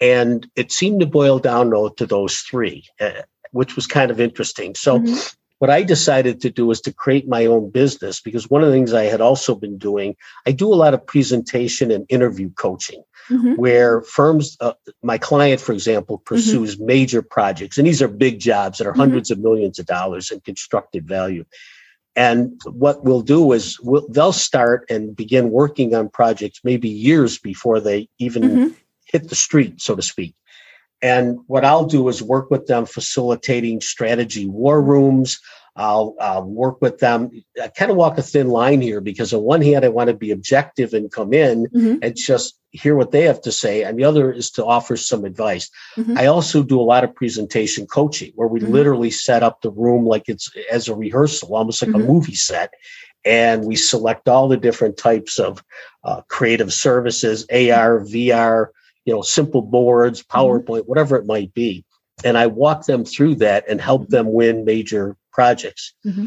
And 0.01 0.51
it 0.57 0.73
seemed 0.73 1.01
to 1.01 1.07
boil 1.07 1.39
down 1.39 1.71
though 1.71 1.89
to 1.89 2.05
those 2.05 2.39
three. 2.39 2.85
Uh, 3.01 3.23
which 3.57 3.77
was 3.77 3.87
kind 3.87 4.11
of 4.11 4.21
interesting. 4.21 4.75
So, 4.75 5.01
mm-hmm. 5.01 5.17
what 5.59 5.71
I 5.71 5.83
decided 5.83 6.41
to 6.43 6.51
do 6.51 6.67
was 6.67 6.81
to 6.83 6.93
create 6.93 7.27
my 7.29 7.47
own 7.47 7.71
business 7.71 8.21
because 8.21 8.51
one 8.51 8.63
of 8.63 8.69
the 8.69 8.75
things 8.75 8.93
I 8.93 9.05
had 9.05 9.21
also 9.21 9.55
been 9.55 9.79
doing, 9.79 10.17
I 10.47 10.53
do 10.53 10.73
a 10.73 10.77
lot 10.77 10.95
of 10.95 11.07
presentation 11.07 11.91
and 11.91 12.07
interview 12.09 12.51
coaching. 12.51 13.03
Mm-hmm. 13.31 13.55
Where 13.55 14.03
firms, 14.03 14.57
uh, 14.61 14.75
my 15.03 15.19
client, 15.19 15.61
for 15.61 15.73
example, 15.73 16.19
mm-hmm. 16.19 16.35
pursues 16.35 16.77
mm-hmm. 16.77 16.87
major 16.87 17.23
projects, 17.23 17.77
and 17.77 17.85
these 17.85 18.01
are 18.01 18.07
big 18.07 18.39
jobs 18.39 18.79
that 18.79 18.87
are 18.87 18.93
100s 18.93 19.11
mm-hmm. 19.11 19.33
of 19.33 19.39
millions 19.41 19.81
of 19.81 19.87
dollars 19.87 20.31
in 20.31 20.39
constructed 20.41 21.09
value. 21.09 21.45
And 22.17 22.59
what 22.65 23.05
we'll 23.05 23.21
do 23.21 23.53
is 23.53 23.79
we'll, 23.81 24.09
they'll 24.09 24.33
start 24.33 24.87
and 24.89 25.15
begin 25.15 25.51
working 25.51 25.95
on 25.95 26.09
projects 26.09 26.61
maybe 26.65 26.89
years 26.89 27.39
before 27.39 27.79
they 27.79 28.09
even 28.19 28.43
mm-hmm. 28.43 28.69
hit 29.05 29.29
the 29.29 29.35
street, 29.35 29.83
so 29.83 29.95
to 29.95 30.03
speak. 30.03 30.35
And 31.07 31.39
what 31.47 31.65
I'll 31.65 31.87
do 31.87 32.09
is 32.09 32.21
work 32.21 32.51
with 32.51 32.67
them 32.67 32.85
facilitating 32.85 33.81
strategy 33.81 34.49
war 34.49 34.83
rooms. 34.83 35.39
I'll, 35.77 36.17
I'll 36.19 36.43
work 36.43 36.83
with 36.83 36.99
them. 36.99 37.31
I 37.63 37.69
kind 37.69 37.93
of 37.93 37.97
walk 37.97 38.19
a 38.19 38.23
thin 38.23 38.49
line 38.49 38.81
here 38.81 39.01
because 39.01 39.33
on 39.33 39.43
one 39.43 39.63
hand, 39.63 39.85
I 39.85 39.89
want 39.89 40.09
to 40.09 40.17
be 40.17 40.33
objective 40.33 40.95
and 40.95 41.13
come 41.13 41.33
in 41.33 41.67
mm-hmm. 41.69 41.99
and 42.03 42.17
just 42.17 42.59
hear 42.73 42.97
what 42.97 43.13
they 43.13 43.23
have 43.23 43.41
to 43.43 43.53
say. 43.53 43.85
And 43.85 43.97
the 43.97 44.03
other 44.03 44.33
is 44.33 44.51
to 44.53 44.65
offer 44.65 44.97
some 44.97 45.25
advice. 45.25 45.71
Mm-hmm. 45.97 46.19
I 46.19 46.27
also 46.27 46.65
do 46.65 46.81
a 46.81 46.91
lot 46.93 47.05
of 47.05 47.15
presentation 47.15 47.87
coaching 47.87 48.33
where 48.35 48.49
we 48.49 48.59
mm-hmm. 48.59 48.73
literally 48.73 49.11
set 49.13 49.45
up 49.45 49.61
the 49.61 49.71
room 49.71 50.07
like 50.07 50.25
it's 50.27 50.51
as 50.73 50.89
a 50.89 50.97
rehearsal, 50.97 51.55
almost 51.55 51.83
like 51.83 51.95
a 51.95 51.99
mm-hmm. 51.99 52.13
movie 52.13 52.35
set. 52.35 52.73
And 53.25 53.65
we 53.65 53.77
select 53.77 54.29
all 54.29 54.49
the 54.49 54.57
different 54.57 54.97
types 54.97 55.39
of 55.39 55.63
uh, 56.03 56.23
creative 56.29 56.73
services, 56.73 57.47
AR, 57.53 58.01
VR, 58.01 58.69
you 59.07 59.15
know, 59.15 59.23
simple 59.23 59.63
boards, 59.63 60.23
mm-hmm. 60.23 60.39
PowerPoint, 60.39 60.81
mm-hmm. 60.81 60.89
whatever 60.91 61.17
it 61.17 61.27
might 61.27 61.55
be. 61.55 61.85
And 62.25 62.37
I 62.37 62.49
walk 62.49 62.87
them 62.87 63.05
through 63.05 63.37
that 63.37 63.65
and 63.69 63.81
help 63.81 64.03
mm-hmm. 64.03 64.15
them 64.15 64.33
win 64.33 64.65
major 64.67 65.17
projects. 65.33 65.95
Mm-hmm. 66.05 66.27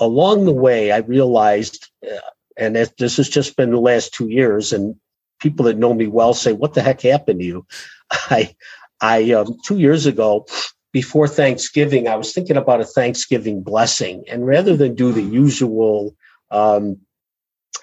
Along 0.00 0.44
the 0.44 0.52
way, 0.52 0.90
I 0.90 0.98
realized, 0.98 1.88
uh, 2.04 2.18
and 2.56 2.74
this 2.74 3.16
has 3.18 3.28
just 3.28 3.56
been 3.56 3.70
the 3.70 3.78
last 3.78 4.12
two 4.12 4.28
years, 4.28 4.72
and 4.72 4.96
people 5.40 5.66
that 5.66 5.78
know 5.78 5.94
me 5.94 6.08
well 6.08 6.34
say, 6.34 6.52
"What 6.52 6.74
the 6.74 6.82
heck 6.82 7.02
happened 7.02 7.40
to 7.40 7.46
you?" 7.46 7.66
I 8.10 8.56
I 9.00 9.32
um, 9.32 9.56
two 9.64 9.78
years 9.78 10.06
ago, 10.06 10.46
before 10.92 11.28
Thanksgiving, 11.28 12.08
I 12.08 12.16
was 12.16 12.32
thinking 12.32 12.56
about 12.56 12.80
a 12.80 12.84
Thanksgiving 12.84 13.62
blessing, 13.62 14.24
and 14.28 14.46
rather 14.46 14.76
than 14.76 14.96
do 14.96 15.12
the 15.12 15.22
usual, 15.22 16.16
um, 16.50 16.98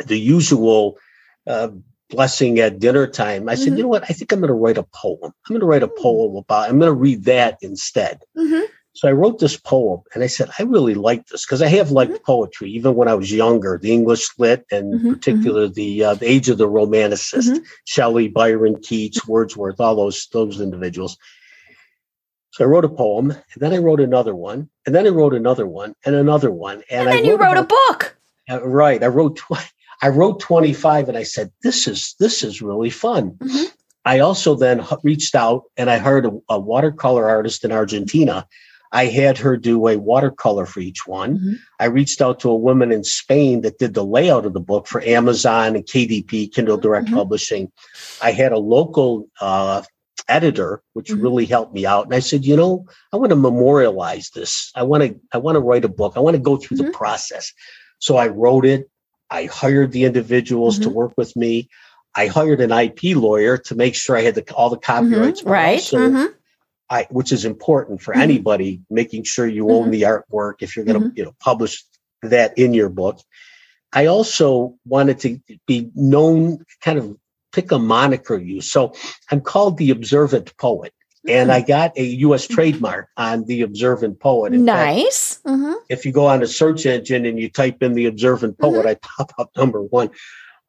the 0.05 0.19
usual 0.19 0.97
uh, 1.47 1.69
blessing 2.11 2.59
at 2.59 2.79
dinner 2.79 3.07
time, 3.07 3.49
I 3.49 3.55
said, 3.55 3.73
Mhm. 3.73 3.77
you 3.77 3.83
know 3.83 3.89
what? 3.89 4.03
I 4.03 4.13
think 4.13 4.31
I'm 4.31 4.39
going 4.39 4.49
to 4.49 4.53
write 4.53 4.77
a 4.77 4.83
poem. 4.93 5.19
I'm 5.23 5.31
going 5.49 5.61
to 5.61 5.65
write 5.65 5.83
a 5.83 5.87
Mm. 5.87 5.97
poem 5.97 6.35
about. 6.35 6.69
I'm 6.69 6.77
going 6.79 6.91
to 6.91 6.93
read 7.07 7.23
that 7.25 7.57
instead. 7.61 8.19
Mhm. 8.37 8.63
So 8.93 9.07
I 9.07 9.13
wrote 9.13 9.39
this 9.39 9.55
poem, 9.57 10.01
and 10.13 10.21
I 10.21 10.27
said, 10.27 10.49
I 10.59 10.63
really 10.63 10.95
like 10.95 11.25
this 11.27 11.45
because 11.45 11.61
I 11.61 11.67
have 11.67 11.91
liked 11.91 12.11
Mm-hmm. 12.11 12.23
poetry 12.25 12.69
even 12.71 12.93
when 12.95 13.07
I 13.07 13.13
was 13.15 13.31
younger. 13.31 13.79
The 13.81 13.91
English 13.91 14.27
lit, 14.37 14.65
and 14.69 14.99
Mhm, 14.99 15.09
particular 15.13 15.69
the 15.69 16.03
uh, 16.03 16.15
the 16.15 16.29
age 16.29 16.49
of 16.49 16.57
the 16.57 16.67
Romanticist, 16.67 17.49
Mhm. 17.51 17.63
Shelley, 17.85 18.27
Byron, 18.27 18.75
Keats, 18.81 19.25
Wordsworth, 19.25 19.79
all 19.79 19.95
those 19.95 20.27
those 20.33 20.59
individuals. 20.59 21.17
So 22.51 22.65
I 22.65 22.67
wrote 22.67 22.83
a 22.83 22.89
poem, 22.89 23.31
and 23.31 23.39
then 23.59 23.71
I 23.73 23.77
wrote 23.77 24.01
another 24.01 24.35
one, 24.35 24.69
and 24.85 24.93
then 24.93 25.05
I 25.07 25.09
wrote 25.09 25.33
another 25.33 25.65
one, 25.65 25.95
and 26.05 26.13
another 26.15 26.51
one, 26.51 26.83
and, 26.89 27.07
And 27.07 27.09
I 27.09 27.13
then 27.13 27.25
you 27.25 27.37
wrote 27.37 27.55
a 27.57 27.63
book. 27.63 28.17
uh, 28.49 28.61
right. 28.61 29.01
I 29.01 29.07
wrote 29.07 29.39
I 30.01 30.09
wrote 30.09 30.39
25 30.39 31.09
and 31.09 31.17
I 31.17 31.23
said, 31.23 31.51
this 31.63 31.87
is 31.87 32.15
this 32.19 32.43
is 32.43 32.61
really 32.61 32.89
fun. 32.89 33.31
Mhm. 33.41 33.65
I 34.05 34.19
also 34.19 34.55
then 34.55 34.83
reached 35.03 35.35
out 35.35 35.63
and 35.77 35.89
I 35.89 35.97
hired 35.97 36.25
a, 36.25 36.31
a 36.49 36.59
watercolor 36.59 37.29
artist 37.29 37.63
in 37.63 37.71
Argentina. 37.71 38.47
I 38.93 39.05
had 39.05 39.37
her 39.37 39.55
do 39.55 39.87
a 39.87 39.97
watercolor 39.97 40.65
for 40.65 40.79
each 40.79 41.05
one. 41.07 41.37
Mhm. 41.37 41.55
I 41.79 41.85
reached 41.85 42.19
out 42.21 42.39
to 42.41 42.49
a 42.49 42.55
woman 42.55 42.91
in 42.91 43.03
Spain 43.03 43.61
that 43.61 43.77
did 43.77 43.93
the 43.93 44.03
layout 44.03 44.45
of 44.45 44.53
the 44.53 44.59
book 44.59 44.87
for 44.87 45.01
Amazon 45.03 45.75
and 45.75 45.85
KDP, 45.85 46.47
Kindle 46.51 46.77
Direct 46.77 47.07
Mhm. 47.07 47.13
Publishing. 47.13 47.71
I 48.21 48.31
had 48.31 48.51
a 48.51 48.57
local 48.59 49.27
uh, 49.39 49.83
editor, 50.27 50.81
which 50.93 51.09
Mhm. 51.11 51.21
really 51.21 51.45
helped 51.45 51.73
me 51.73 51.85
out. 51.85 52.05
And 52.05 52.13
I 52.15 52.19
said, 52.19 52.43
you 52.45 52.55
know, 52.55 52.85
I 53.13 53.17
want 53.17 53.29
to 53.31 53.35
memorialize 53.35 54.29
this. 54.33 54.71
I 54.75 54.83
want 54.83 55.03
to, 55.03 55.15
I 55.31 55.37
want 55.37 55.55
to 55.57 55.59
write 55.61 55.85
a 55.85 55.89
book. 55.89 56.13
I 56.15 56.19
want 56.21 56.35
to 56.35 56.41
go 56.41 56.57
through 56.57 56.77
the 56.77 56.89
process. 56.91 57.51
So 57.99 58.17
I 58.17 58.27
wrote 58.27 58.65
it. 58.65 58.89
I 59.31 59.45
hired 59.45 59.91
the 59.93 60.03
individuals 60.03 60.77
to 60.79 60.89
Mhm. 60.89 60.93
work 60.93 61.13
with 61.17 61.35
me. 61.35 61.69
I 62.13 62.27
hired 62.27 62.59
an 62.59 62.71
IP 62.73 63.15
lawyer 63.15 63.57
to 63.57 63.75
make 63.75 63.95
sure 63.95 64.17
I 64.17 64.21
had 64.21 64.35
the, 64.35 64.53
all 64.53 64.69
the 64.69 64.77
copyrights. 64.77 65.41
Mhm. 65.41 65.45
but 65.45 65.51
Right. 65.51 65.79
also 65.79 65.97
Mhm. 65.97 66.33
I, 66.89 67.07
which 67.09 67.31
is 67.31 67.45
important 67.45 68.01
for 68.01 68.13
Mhm. 68.13 68.21
anybody, 68.21 68.81
making 68.89 69.23
sure 69.23 69.47
you 69.47 69.71
own 69.71 69.91
the 69.91 70.01
artwork 70.01 70.55
if 70.59 70.75
you're 70.75 70.83
going 70.83 70.99
to, 71.01 71.11
you 71.15 71.23
know, 71.23 71.33
publish 71.39 71.85
that 72.21 72.57
in 72.57 72.73
your 72.73 72.89
book. 72.89 73.19
I 73.93 74.07
also 74.07 74.75
wanted 74.85 75.19
to 75.21 75.39
be 75.65 75.89
known, 75.95 76.65
kind 76.83 76.99
of 76.99 77.15
pick 77.53 77.71
a 77.71 77.79
moniker 77.79 78.37
you. 78.37 78.59
So 78.59 78.93
I'm 79.31 79.39
called 79.39 79.77
the 79.77 79.91
Observant 79.91 80.55
Poet, 80.57 80.93
and 81.27 81.51
I 81.51 81.61
got 81.61 81.97
a 81.97 82.03
U.S. 82.03 82.47
trademark 82.47 83.07
on 83.17 83.45
the 83.45 83.61
Observant 83.61 84.19
Poet. 84.19 84.53
In 84.53 84.65
fact, 84.65 84.95
Nice. 84.97 85.39
Mhm. 85.45 85.75
if 85.89 86.05
you 86.05 86.11
go 86.11 86.25
on 86.27 86.41
a 86.41 86.47
search 86.47 86.85
engine 86.85 87.25
and 87.25 87.39
you 87.39 87.49
type 87.49 87.83
in 87.83 87.93
the 87.93 88.07
observant 88.07 88.57
poet, 88.57 88.85
I 88.85 88.95
pop 88.95 89.31
up 89.37 89.51
number 89.55 89.81
one, 89.81 90.09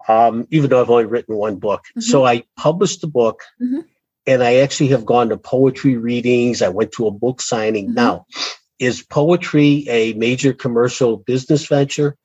um, 0.09 0.47
even 0.51 0.71
though 0.71 0.81
I've 0.81 0.91
only 0.91 1.07
written 1.07 1.37
one 1.37 1.57
book. 1.57 1.83
So 1.99 2.25
I 2.27 2.45
published 2.57 3.01
the 3.01 3.07
book 3.07 3.43
Mhm. 3.63 3.85
and 4.27 4.43
I 4.43 4.57
actually 4.57 4.89
have 4.89 5.07
gone 5.07 5.31
to 5.31 5.37
poetry 5.37 5.97
readings. 5.97 6.61
I 6.63 6.69
went 6.69 6.93
to 6.93 7.07
a 7.07 7.11
book 7.11 7.41
signing. 7.41 7.91
Mhm. 7.91 7.95
Now, 7.95 8.27
is 8.79 9.03
poetry 9.03 9.87
a 9.89 10.13
major 10.15 10.53
commercial 10.53 11.17
business 11.19 11.67
venture? 11.67 12.17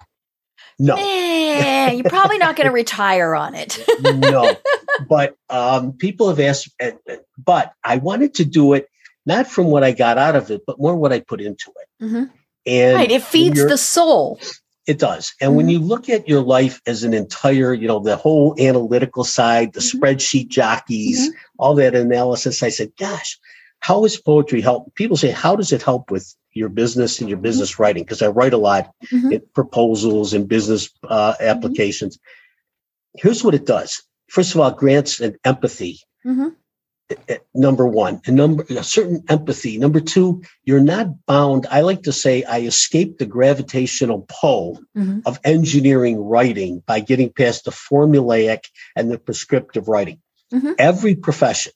No, 0.80 0.96
Eh, 0.98 1.92
you're 1.94 2.04
probably 2.10 2.38
not 2.38 2.56
going 2.56 2.68
to 2.68 2.72
retire 2.74 3.36
on 3.36 3.56
it. 3.56 3.80
no. 4.02 4.56
But 5.08 5.36
um, 5.50 5.94
people 5.94 6.28
have 6.30 6.40
asked, 6.40 6.70
but 7.38 7.72
I 7.84 7.98
wanted 7.98 8.34
to 8.36 8.46
do 8.46 8.74
it 8.74 8.88
not 9.28 9.46
from 9.46 9.68
what 9.68 9.84
I 9.84 9.92
got 9.92 10.18
out 10.18 10.36
of 10.36 10.50
it, 10.50 10.62
but 10.66 10.80
more 10.80 10.96
what 10.96 11.14
I 11.14 11.20
put 11.20 11.40
into 11.40 11.72
it. 11.82 12.04
Mhm. 12.04 12.32
And 12.66 12.96
Right. 12.96 13.12
It 13.12 13.22
feeds 13.22 13.64
the 13.64 13.78
soul. 13.78 14.40
It 14.88 14.98
does. 14.98 15.36
And 15.40 15.56
when 15.56 15.68
Mhm. 15.68 15.72
you 15.74 15.80
look 15.80 16.10
at 16.10 16.28
your 16.28 16.42
life 16.42 16.82
as 16.88 17.04
an 17.04 17.14
entire, 17.14 17.76
you 17.76 17.88
know, 17.88 18.00
the 18.00 18.16
whole 18.16 18.56
analytical 18.60 19.24
side, 19.24 19.74
the 19.74 19.82
Mhm. 19.82 20.00
spreadsheet 20.00 20.48
jockeys, 20.48 21.30
Mhm. 21.30 21.34
all 21.60 21.76
that 21.76 21.94
analysis, 21.94 22.64
I 22.64 22.70
said, 22.70 22.92
gosh, 22.98 23.38
how 23.82 24.04
is 24.04 24.20
poetry 24.20 24.62
help? 24.62 24.96
People 24.96 25.16
say, 25.18 25.30
how 25.30 25.56
does 25.56 25.72
it 25.72 25.84
help 25.84 26.10
with 26.10 26.34
your 26.58 26.70
business 26.70 27.20
and 27.22 27.30
your 27.30 27.38
business 27.40 27.80
writing? 27.80 28.04
Because 28.04 28.22
I 28.22 28.28
write 28.28 28.54
a 28.54 28.58
lot 28.58 28.92
Mhm. 29.14 29.32
in 29.34 29.42
proposals 29.54 30.34
and 30.34 30.48
business 30.48 30.90
uh, 31.08 31.34
applications. 31.40 32.20
Here's 33.16 33.44
what 33.44 33.56
it 33.56 33.66
does. 33.66 34.04
First 34.30 34.54
of 34.56 34.62
all, 34.62 34.70
it 34.70 34.78
grants 34.78 35.20
an 35.22 35.38
empathy 35.44 36.00
Mhm. 36.26 36.56
uh, 37.30 37.36
number 37.54 37.88
one 37.88 38.20
and 38.26 38.36
number 38.36 38.66
a 38.70 38.84
certain 38.84 39.24
empathy 39.30 39.78
number 39.78 40.02
two 40.02 40.42
you're 40.66 40.82
not 40.82 41.08
bound 41.26 41.66
i 41.72 41.80
like 41.80 42.04
to 42.04 42.12
say 42.12 42.44
i 42.44 42.60
escaped 42.60 43.18
the 43.20 43.26
gravitational 43.26 44.26
pull 44.28 44.82
Mhm. 44.96 45.22
of 45.26 45.40
engineering 45.46 46.18
writing 46.18 46.84
by 46.86 47.00
getting 47.00 47.32
past 47.32 47.64
the 47.64 47.72
formulaic 47.72 48.64
and 48.98 49.10
the 49.10 49.18
prescriptive 49.18 49.88
writing 49.88 50.20
every 50.80 51.16
profession 51.16 51.72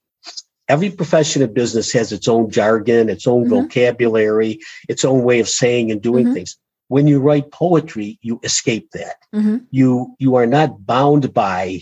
every 0.73 0.89
profession 1.01 1.41
of 1.43 1.53
business 1.61 1.91
has 1.97 2.07
its 2.17 2.27
own 2.33 2.49
jargon 2.57 3.09
its 3.15 3.25
own 3.33 3.43
Mhm. 3.45 3.49
vocabulary 3.55 4.53
its 4.93 5.03
own 5.09 5.21
way 5.29 5.37
of 5.43 5.49
saying 5.61 5.85
and 5.91 6.01
doing 6.09 6.25
Mhm. 6.27 6.33
things 6.35 6.51
when 6.93 7.05
you 7.11 7.17
write 7.25 7.51
poetry 7.51 8.09
you 8.27 8.39
escape 8.49 8.87
that 8.99 9.17
Mhm. 9.39 9.55
you 9.79 9.89
you 10.23 10.31
are 10.39 10.49
not 10.57 10.69
bound 10.93 11.23
by 11.33 11.81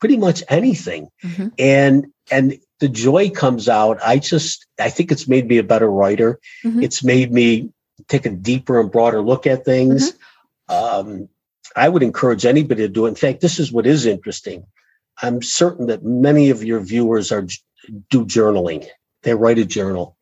pretty 0.00 0.18
much 0.26 0.38
anything 0.60 1.02
Mhm. 1.24 1.52
and 1.58 1.96
and 2.30 2.46
the 2.82 2.88
joy 3.06 3.24
comes 3.42 3.64
out 3.80 3.96
i 4.12 4.14
just 4.32 4.66
i 4.88 4.90
think 4.94 5.06
it's 5.12 5.28
made 5.34 5.46
me 5.52 5.56
a 5.58 5.70
better 5.72 5.90
writer 5.98 6.30
Mhm. 6.64 6.82
it's 6.86 7.00
made 7.14 7.30
me 7.40 7.48
take 8.12 8.26
a 8.26 8.30
deeper 8.50 8.74
and 8.80 8.90
broader 8.94 9.20
look 9.30 9.44
at 9.52 9.64
things 9.64 10.00
Mm-hmm. 10.12 10.74
um, 11.10 11.28
i 11.84 11.86
would 11.92 12.02
encourage 12.02 12.44
anybody 12.54 12.82
to 12.82 12.88
do 12.98 13.06
it 13.06 13.10
in 13.14 13.20
fact 13.24 13.40
this 13.40 13.58
is 13.62 13.72
what 13.74 13.86
is 13.94 14.06
interesting 14.16 14.60
i'm 15.24 15.38
certain 15.62 15.86
that 15.90 16.02
many 16.28 16.50
of 16.54 16.64
your 16.70 16.80
viewers 16.92 17.26
are 17.34 17.46
do 18.10 18.24
journaling 18.24 18.86
they 19.22 19.34
write 19.34 19.58
a 19.58 19.64
journal 19.64 20.16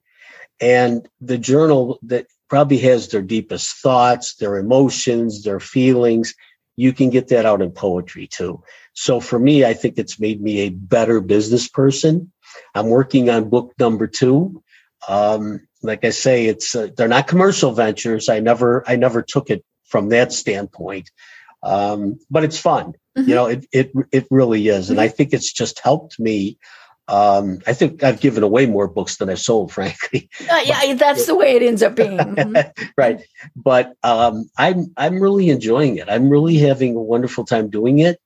and 0.60 1.08
the 1.20 1.38
journal 1.38 1.98
that 2.02 2.26
probably 2.48 2.78
has 2.78 3.08
their 3.08 3.22
deepest 3.22 3.76
thoughts 3.76 4.36
their 4.36 4.56
emotions 4.56 5.42
their 5.42 5.60
feelings 5.60 6.34
you 6.76 6.92
can 6.92 7.10
get 7.10 7.28
that 7.28 7.46
out 7.46 7.62
in 7.62 7.70
poetry 7.70 8.26
too 8.26 8.62
so 9.00 9.20
for 9.20 9.38
me, 9.38 9.64
I 9.64 9.74
think 9.74 9.98
it's 9.98 10.20
made 10.20 10.40
me 10.42 10.60
a 10.60 10.68
better 10.70 11.20
business 11.20 11.68
person. 11.68 12.32
I'm 12.74 12.88
working 12.88 13.30
on 13.30 13.48
book 13.48 13.72
number 13.78 14.06
two. 14.06 14.62
Um, 15.08 15.66
like 15.82 16.04
I 16.04 16.10
say, 16.10 16.46
it's 16.46 16.74
uh, 16.74 16.88
they're 16.96 17.08
not 17.08 17.26
commercial 17.26 17.72
ventures. 17.72 18.28
I 18.28 18.40
never 18.40 18.84
I 18.86 18.96
never 18.96 19.22
took 19.22 19.50
it 19.50 19.64
from 19.86 20.10
that 20.10 20.32
standpoint, 20.32 21.10
um, 21.62 22.18
but 22.30 22.44
it's 22.44 22.58
fun. 22.58 22.92
Mhm. 23.16 23.28
You 23.28 23.34
know, 23.34 23.46
it 23.46 23.66
it 23.72 23.92
it 24.12 24.26
really 24.30 24.68
is, 24.68 24.90
and 24.90 25.00
I 25.00 25.08
think 25.08 25.32
it's 25.32 25.52
just 25.52 25.80
helped 25.80 26.20
me. 26.20 26.58
Um, 27.10 27.58
I 27.66 27.72
think 27.72 28.02
I've 28.04 28.20
given 28.20 28.42
away 28.44 28.66
more 28.66 28.86
books 28.86 29.16
than 29.16 29.28
I've 29.28 29.40
sold, 29.40 29.72
frankly. 29.76 30.30
Uh, 30.50 30.60
yeah, 30.64 30.94
that's 30.94 31.26
the 31.26 31.34
way 31.34 31.56
it 31.56 31.62
ends 31.62 31.82
up 31.82 31.96
being. 31.96 32.18
Mhm. 32.18 32.72
right. 32.96 33.20
But 33.56 33.94
um, 34.04 34.48
I'm 34.56 34.92
I'm 34.96 35.20
really 35.20 35.50
enjoying 35.50 35.96
it. 35.96 36.08
I'm 36.08 36.28
really 36.30 36.56
having 36.56 36.94
a 36.96 37.02
wonderful 37.02 37.44
time 37.44 37.68
doing 37.68 37.98
it. 37.98 38.20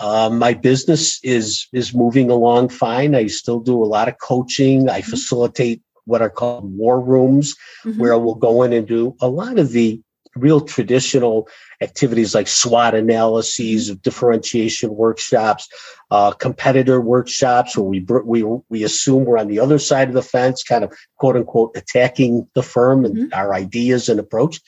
Um, 0.00 0.38
my 0.38 0.54
business 0.54 1.18
is 1.24 1.66
is 1.72 1.92
moving 1.92 2.30
along 2.30 2.68
fine. 2.68 3.14
I 3.14 3.26
still 3.26 3.58
do 3.60 3.82
a 3.82 3.90
lot 3.96 4.08
of 4.08 4.18
coaching. 4.18 4.88
I 4.88 5.00
Mhm. 5.00 5.10
facilitate 5.10 5.82
what 6.06 6.22
are 6.22 6.30
called 6.30 6.64
war 6.76 7.00
rooms, 7.00 7.54
Mhm. 7.84 7.98
where 7.98 8.16
we'll 8.18 8.34
go 8.36 8.62
in 8.62 8.72
and 8.72 8.86
do 8.86 9.14
a 9.20 9.28
lot 9.28 9.58
of 9.58 9.72
the 9.72 10.00
real 10.40 10.60
traditional 10.60 11.48
activities 11.80 12.34
like 12.34 12.48
SWOT 12.48 12.94
analyses, 12.94 13.94
differentiation 13.96 14.94
workshops, 14.94 15.68
uh, 16.10 16.32
competitor 16.32 17.00
workshops, 17.00 17.76
where 17.76 17.84
we 17.84 18.00
we 18.24 18.42
we 18.68 18.84
assume 18.84 19.24
we're 19.24 19.38
on 19.38 19.48
the 19.48 19.60
other 19.60 19.78
side 19.78 20.08
of 20.08 20.14
the 20.14 20.22
fence, 20.22 20.62
kind 20.62 20.84
of 20.84 20.92
quote 21.16 21.36
unquote 21.36 21.76
attacking 21.76 22.48
the 22.54 22.62
firm 22.62 23.04
and 23.04 23.16
Mhm. 23.16 23.36
our 23.36 23.54
ideas 23.54 24.08
and 24.08 24.18
approach. 24.20 24.60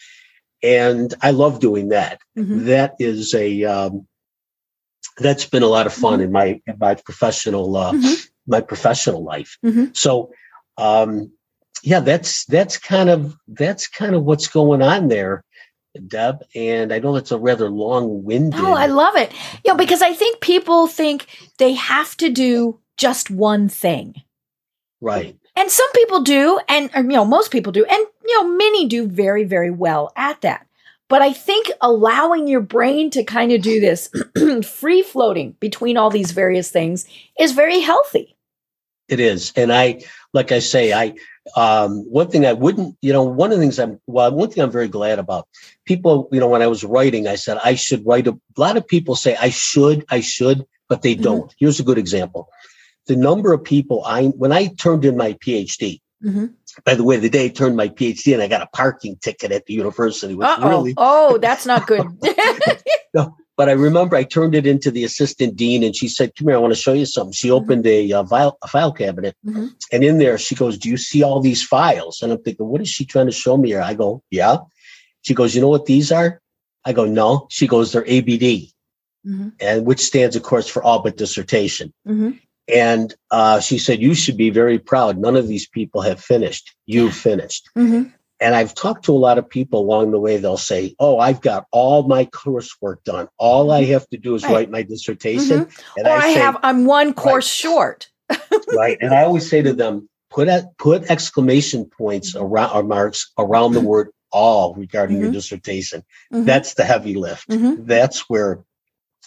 And 0.62 1.12
I 1.22 1.30
love 1.32 1.58
doing 1.58 1.88
that. 1.88 2.20
Mhm. 2.38 2.66
That 2.66 2.94
is 2.98 3.34
a 3.34 3.64
um, 3.64 4.06
that's 5.18 5.44
been 5.44 5.62
a 5.62 5.66
lot 5.68 5.86
of 5.86 5.92
fun 5.92 6.20
in 6.20 6.32
my 6.32 6.60
in 6.66 6.76
my 6.78 6.94
professional 6.94 7.76
uh, 7.76 7.92
Mhm. 7.92 8.28
my 8.46 8.60
professional 8.60 9.22
life. 9.24 9.58
Mhm. 9.64 9.96
So 9.96 10.32
um, 10.78 11.32
yeah, 11.82 12.00
that's 12.00 12.44
that's 12.46 12.78
kind 12.78 13.10
of 13.10 13.34
that's 13.48 13.88
kind 13.88 14.14
of 14.14 14.24
what's 14.24 14.46
going 14.46 14.82
on 14.82 15.08
there, 15.08 15.44
Deb. 16.08 16.44
And 16.54 16.92
I 16.92 16.99
know 16.99 17.12
that's 17.12 17.32
a 17.32 17.38
rather 17.38 17.70
long 17.70 18.25
winded. 18.25 18.61
Oh, 18.61 18.72
I 18.72 18.87
love 18.87 19.16
it. 19.16 19.32
You 19.64 19.72
know, 19.72 19.76
because 19.76 20.02
I 20.02 20.12
think 20.12 20.40
people 20.40 20.87
think 20.87 21.26
they 21.58 21.75
have 21.75 22.16
to 22.18 22.30
do 22.30 22.78
just 22.96 23.30
one 23.30 23.68
thing. 23.68 24.14
right. 25.00 25.37
And 25.54 25.70
some 25.70 25.92
people 25.92 26.22
do, 26.22 26.58
and 26.66 26.90
or, 26.94 27.02
you 27.02 27.08
know, 27.08 27.26
most 27.26 27.50
people 27.50 27.72
do, 27.72 27.84
and 27.84 28.06
you 28.26 28.42
know, 28.42 28.49
many 28.56 28.88
do 28.88 29.06
very, 29.06 29.44
very 29.44 29.70
well 29.70 30.11
at 30.16 30.40
that. 30.40 30.66
But 31.11 31.20
I 31.20 31.34
think 31.34 31.70
allowing 31.82 32.49
your 32.49 32.62
brain 32.62 33.11
to 33.11 33.22
kind 33.22 33.52
of 33.52 33.61
do 33.61 33.78
this 33.78 34.08
free 34.64 35.02
floating 35.02 35.54
between 35.61 35.99
all 35.99 36.08
these 36.08 36.30
various 36.30 36.70
things 36.70 37.06
is 37.38 37.52
very 37.52 37.80
healthy. 37.80 38.34
It 39.08 39.20
is. 39.20 39.52
And 39.56 39.70
I, 39.70 40.04
like 40.32 40.52
I 40.52 40.61
say, 40.61 40.94
I, 40.94 41.16
um, 41.56 42.04
one 42.11 42.28
thing 42.28 42.46
I 42.46 42.52
wouldn't, 42.52 42.96
you 43.00 43.12
know, 43.12 43.25
one 43.25 43.50
of 43.52 43.58
the 43.58 43.62
things 43.62 43.78
I'm, 43.78 44.00
well, 44.06 44.32
one 44.32 44.50
thing 44.50 44.62
I'm 44.62 44.70
very 44.70 44.88
glad 44.88 45.18
about 45.18 45.49
people, 45.84 46.28
you 46.32 46.40
know, 46.40 46.49
when 46.49 46.62
I 46.62 46.66
was 46.66 46.84
writing, 46.84 47.26
I 47.26 47.34
said, 47.34 47.58
I 47.62 47.75
should 47.75 48.06
write 48.06 48.26
a, 48.26 48.32
a 48.32 48.61
lot 48.61 48.76
of 48.76 48.87
people 48.87 49.16
say 49.16 49.37
I 49.37 49.50
should, 49.50 50.04
I 50.08 50.20
should, 50.20 50.64
but 50.88 51.02
they 51.02 51.14
mm-hmm. 51.14 51.22
don't. 51.25 51.54
Here's 51.58 51.80
a 51.80 51.84
good 51.84 51.99
example. 51.99 52.49
The 53.06 53.16
number 53.16 53.52
of 53.52 53.64
people 53.64 54.04
I, 54.04 54.26
when 54.26 54.52
I 54.52 54.68
turned 54.68 55.04
in 55.04 55.16
my 55.16 55.32
PhD, 55.34 56.00
mm-hmm. 56.25 56.46
by 56.84 56.94
the 56.94 57.04
way, 57.04 57.16
the 57.16 57.28
day 57.28 57.46
I 57.46 57.49
turned 57.49 57.76
my 57.76 57.88
PhD 57.88 58.32
and 58.34 58.42
I 58.42 58.46
got 58.46 58.62
a 58.62 58.68
parking 58.72 59.16
ticket 59.16 59.50
at 59.50 59.66
the 59.66 59.75
university, 59.75 60.34
which 60.34 60.49
really, 60.61 60.94
oh, 60.96 61.38
that's 61.38 61.66
not 61.66 61.88
good. 61.88 62.06
no, 63.14 63.37
but 63.56 63.68
I 63.68 63.73
remember 63.73 64.16
I 64.16 64.25
turned 64.25 64.54
it 64.54 64.66
into 64.66 64.90
the 64.90 65.04
assistant 65.04 65.56
dean 65.56 65.82
and 65.82 65.94
she 65.94 66.09
said, 66.09 66.35
Come 66.37 66.49
here, 66.49 66.56
I 66.56 66.61
want 66.61 66.75
to 66.75 66.80
show 66.80 66.92
you 66.92 67.06
something. 67.06 67.32
She 67.32 67.49
mm-hmm. 67.49 67.64
opened 67.64 67.87
a, 67.87 68.12
uh, 68.12 68.25
file, 68.25 68.59
a 68.62 68.68
file 68.68 68.92
cabinet 68.92 69.37
mm-hmm. 69.47 69.66
and 69.92 70.04
in 70.04 70.18
there 70.18 70.38
she 70.38 70.54
goes, 70.54 70.78
Do 70.78 70.88
you 70.88 70.97
see 70.97 71.23
all 71.23 71.40
these 71.40 71.62
files? 71.62 72.23
And 72.23 72.32
I'm 72.32 72.42
thinking, 72.42 72.66
What 72.66 72.80
is 72.80 72.88
she 72.88 73.04
trying 73.04 73.26
to 73.26 73.32
show 73.32 73.56
me 73.56 73.71
here? 73.71 73.82
I 73.82 73.94
go, 73.94 74.23
Yeah. 74.30 74.59
She 75.23 75.35
goes, 75.35 75.54
You 75.54 75.61
know 75.61 75.68
what 75.68 75.87
these 75.87 76.11
are? 76.11 76.40
I 76.85 76.92
go, 76.92 77.04
No. 77.04 77.47
She 77.50 77.66
goes, 77.66 77.92
They're 77.92 78.02
ABD, 78.02 78.73
mm-hmm. 79.26 79.49
and 79.61 79.87
which 79.87 80.00
stands, 80.00 80.35
of 80.35 80.42
course, 80.42 80.68
for 80.68 80.82
all 80.82 81.02
but 81.02 81.16
dissertation. 81.16 81.92
Mm-hmm. 82.09 82.30
And 82.68 83.14
uh, 83.30 83.61
she 83.61 83.78
said, 83.78 84.00
You 84.00 84.14
should 84.14 84.37
be 84.37 84.50
very 84.50 84.78
proud. 84.78 85.18
None 85.18 85.37
of 85.37 85.47
these 85.47 85.68
people 85.68 86.00
have 86.00 86.21
finished. 86.21 86.75
You've 86.87 87.14
finished. 87.14 87.68
Mm-hmm. 88.42 88.46
And 88.46 88.56
I've 88.56 88.75
talked 88.75 89.04
to 89.06 89.12
a 89.12 89.18
lot 89.18 89.38
of 89.38 89.49
people 89.49 89.80
along 89.80 90.11
the 90.11 90.18
way. 90.18 90.37
They'll 90.37 90.56
say, 90.56 90.94
Oh, 90.99 91.18
I've 91.18 91.40
got 91.40 91.66
all 91.70 92.02
my 92.04 92.26
coursework 92.26 93.04
done. 93.04 93.28
All 93.38 93.70
I 93.70 93.84
have 93.84 94.08
to 94.08 94.18
do 94.18 94.34
is 94.34 94.42
right. 94.44 94.52
write 94.52 94.70
my 94.70 94.82
dissertation. 94.82 95.66
Mm-hmm. 95.66 95.99
And 95.99 96.08
or 96.08 96.11
I, 96.11 96.16
I 96.16 96.34
say, 96.34 96.40
have, 96.40 96.58
I'm 96.62 96.84
one 96.84 97.14
course 97.14 97.46
right. 97.46 97.70
short. 97.70 98.11
right. 98.75 98.99
And 99.00 99.14
I 99.14 99.25
always 99.25 99.49
say 99.49 99.62
to 99.62 99.72
them, 99.72 100.08
put 100.30 100.49
at, 100.49 100.76
put 100.78 101.11
exclamation 101.11 101.84
points 101.87 102.34
mm-hmm. 102.34 102.44
around 102.44 102.70
or 102.75 102.82
marks 102.82 103.32
around 103.38 103.72
the 103.72 103.80
mm-hmm. 103.80 103.88
word 103.88 104.11
all 104.30 104.75
regarding 104.75 105.16
mm-hmm. 105.16 105.25
your 105.25 105.32
dissertation. 105.32 106.02
Mm-hmm. 106.32 106.44
That's 106.44 106.75
the 106.75 106.84
heavy 106.84 107.14
lift. 107.14 107.49
Mm-hmm. 107.49 107.87
That's 107.87 108.28
where 108.28 108.64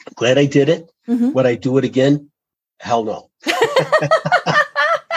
I'm 0.07 0.13
glad 0.15 0.37
I 0.37 0.45
did 0.45 0.69
it. 0.69 0.91
Would 1.07 1.45
I 1.45 1.55
do 1.55 1.77
it 1.77 1.85
again? 1.85 2.31
Hell 2.79 3.03
no. 3.03 3.29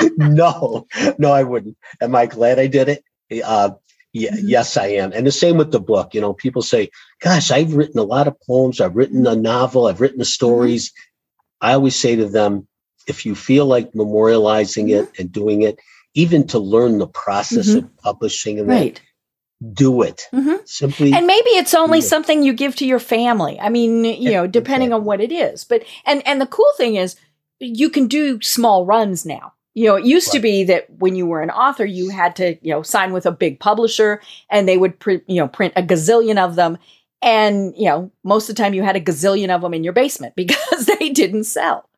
no, 0.16 0.86
no, 1.18 1.32
I 1.32 1.42
wouldn't. 1.42 1.76
Am 2.00 2.14
I 2.14 2.26
glad 2.26 2.58
I 2.58 2.66
did 2.66 2.88
it? 2.88 3.42
Uh, 3.44 3.70
yeah, 4.12 4.32
mm-hmm. 4.32 4.48
yes, 4.48 4.76
I 4.76 4.86
am. 4.88 5.12
And 5.12 5.26
the 5.26 5.32
same 5.32 5.56
with 5.56 5.72
the 5.72 5.80
book. 5.80 6.14
You 6.14 6.20
know, 6.20 6.32
people 6.32 6.62
say, 6.62 6.90
gosh, 7.20 7.50
I've 7.50 7.74
written 7.74 7.98
a 7.98 8.04
lot 8.04 8.28
of 8.28 8.40
poems, 8.46 8.80
I've 8.80 8.96
written 8.96 9.26
a 9.26 9.36
novel, 9.36 9.86
I've 9.86 10.00
written 10.00 10.18
the 10.18 10.24
mm-hmm. 10.24 10.28
stories. 10.28 10.90
Mm-hmm. 10.90 11.66
I 11.66 11.72
always 11.74 11.96
say 11.96 12.16
to 12.16 12.26
them, 12.26 12.66
if 13.06 13.26
you 13.26 13.34
feel 13.34 13.66
like 13.66 13.92
memorializing 13.92 14.86
mm-hmm. 14.86 15.04
it 15.04 15.18
and 15.18 15.32
doing 15.32 15.62
it, 15.62 15.78
even 16.14 16.46
to 16.48 16.58
learn 16.58 16.98
the 16.98 17.06
process 17.06 17.74
of 17.74 17.84
mm-hmm. 17.84 17.96
publishing 18.02 18.58
and 18.58 18.68
right. 18.68 18.94
that, 18.94 19.74
do 19.74 20.02
it. 20.02 20.22
Mm-hmm. 20.32 20.56
Simply 20.64 21.12
And 21.12 21.26
maybe 21.26 21.50
it's 21.50 21.74
only 21.74 22.00
something 22.00 22.42
you 22.42 22.52
give 22.52 22.76
to 22.76 22.86
your 22.86 23.00
family. 23.00 23.58
I 23.60 23.68
mean, 23.68 24.04
you 24.04 24.30
know, 24.30 24.46
depending 24.46 24.90
exactly. 24.90 25.00
on 25.00 25.04
what 25.04 25.20
it 25.20 25.32
is. 25.32 25.64
But 25.64 25.82
and 26.06 26.26
and 26.26 26.40
the 26.40 26.46
cool 26.46 26.70
thing 26.76 26.94
is 26.94 27.16
you 27.58 27.90
can 27.90 28.06
do 28.06 28.40
small 28.40 28.86
runs 28.86 29.26
now. 29.26 29.52
You 29.74 29.86
know, 29.86 29.96
it 29.96 30.04
used 30.04 30.28
right. 30.28 30.38
to 30.38 30.40
be 30.40 30.64
that 30.64 30.86
when 30.98 31.14
you 31.14 31.26
were 31.26 31.40
an 31.40 31.50
author, 31.50 31.84
you 31.84 32.08
had 32.08 32.34
to, 32.36 32.56
you 32.62 32.72
know, 32.72 32.82
sign 32.82 33.12
with 33.12 33.26
a 33.26 33.30
big 33.30 33.60
publisher 33.60 34.20
and 34.50 34.68
they 34.68 34.76
would, 34.76 34.98
print, 34.98 35.22
you 35.26 35.36
know, 35.36 35.48
print 35.48 35.72
a 35.76 35.82
gazillion 35.82 36.36
of 36.36 36.56
them. 36.56 36.78
And, 37.22 37.74
you 37.76 37.88
know, 37.88 38.10
most 38.24 38.48
of 38.48 38.56
the 38.56 38.62
time 38.62 38.74
you 38.74 38.82
had 38.82 38.96
a 38.96 39.00
gazillion 39.00 39.50
of 39.54 39.62
them 39.62 39.74
in 39.74 39.84
your 39.84 39.92
basement 39.92 40.34
because 40.36 40.86
they 40.86 41.10
didn't 41.10 41.44
sell. 41.44 41.88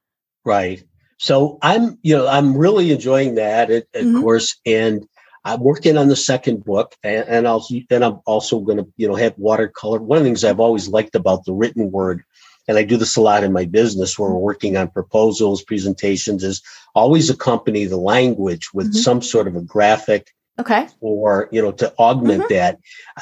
Right. 0.44 0.82
So 1.18 1.58
I'm, 1.62 1.98
you 2.02 2.16
know, 2.16 2.26
I'm 2.26 2.56
really 2.56 2.92
enjoying 2.92 3.34
that, 3.34 3.70
of 3.70 3.84
mm-hmm. 3.94 4.20
course. 4.20 4.58
And 4.64 5.06
I'm 5.44 5.60
working 5.60 5.96
on 5.96 6.08
the 6.08 6.16
second 6.16 6.64
book, 6.64 6.94
and, 7.02 7.26
and 7.28 7.48
I'll, 7.48 7.66
and 7.90 8.04
I'm 8.04 8.20
also 8.26 8.60
going 8.60 8.78
to, 8.78 8.86
you 8.96 9.08
know, 9.08 9.14
have 9.14 9.34
watercolor. 9.36 10.00
One 10.00 10.18
of 10.18 10.24
the 10.24 10.28
things 10.28 10.44
I've 10.44 10.60
always 10.60 10.88
liked 10.88 11.14
about 11.14 11.44
the 11.44 11.52
written 11.52 11.90
word 11.90 12.22
and 12.68 12.78
I 12.78 12.82
do 12.82 12.96
this 12.96 13.16
a 13.16 13.20
lot 13.20 13.44
in 13.44 13.52
my 13.52 13.64
business 13.64 14.18
where 14.18 14.30
we're 14.30 14.38
working 14.38 14.76
on 14.76 14.88
proposals, 14.88 15.62
presentations, 15.62 16.44
is 16.44 16.62
always 16.94 17.30
accompany 17.30 17.84
the 17.84 17.96
language 17.96 18.72
with 18.72 18.88
mm-hmm. 18.88 18.98
some 18.98 19.22
sort 19.22 19.48
of 19.48 19.56
a 19.56 19.62
graphic. 19.62 20.32
Okay. 20.58 20.88
Or, 21.00 21.48
you 21.52 21.62
know, 21.62 21.72
to 21.72 21.92
augment 21.98 22.42
mm-hmm. 22.42 22.54
that, 22.54 22.78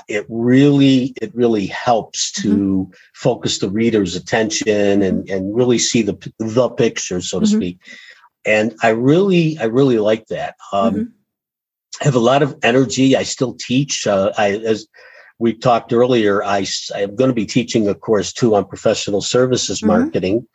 it 0.08 0.26
really, 0.28 1.14
it 1.22 1.32
really 1.34 1.66
helps 1.66 2.32
to 2.32 2.48
mm-hmm. 2.48 2.92
focus 3.14 3.58
the 3.58 3.70
reader's 3.70 4.16
attention 4.16 5.02
and, 5.02 5.28
and 5.30 5.54
really 5.54 5.78
see 5.78 6.02
the, 6.02 6.32
the 6.38 6.68
picture, 6.70 7.20
so 7.20 7.38
to 7.38 7.46
mm-hmm. 7.46 7.56
speak. 7.56 7.78
And 8.44 8.74
I 8.82 8.88
really, 8.88 9.56
I 9.58 9.64
really 9.64 9.98
like 9.98 10.26
that. 10.26 10.56
Um, 10.72 10.94
mm-hmm. 10.94 11.04
I 12.00 12.04
have 12.04 12.14
a 12.16 12.20
lot 12.20 12.42
of 12.42 12.56
energy. 12.62 13.14
I 13.14 13.22
still 13.22 13.54
teach. 13.54 14.06
Uh, 14.06 14.32
I, 14.36 14.52
as 14.52 14.86
we 15.38 15.54
talked 15.54 15.92
earlier, 15.92 16.42
I, 16.42 16.66
I'm 16.94 17.14
going 17.14 17.30
to 17.30 17.34
be 17.34 17.46
teaching 17.46 17.88
a 17.88 17.94
course 17.94 18.32
too 18.32 18.54
on 18.54 18.64
professional 18.64 19.20
services 19.20 19.80
mm-hmm. 19.80 19.88
marketing, 19.88 20.46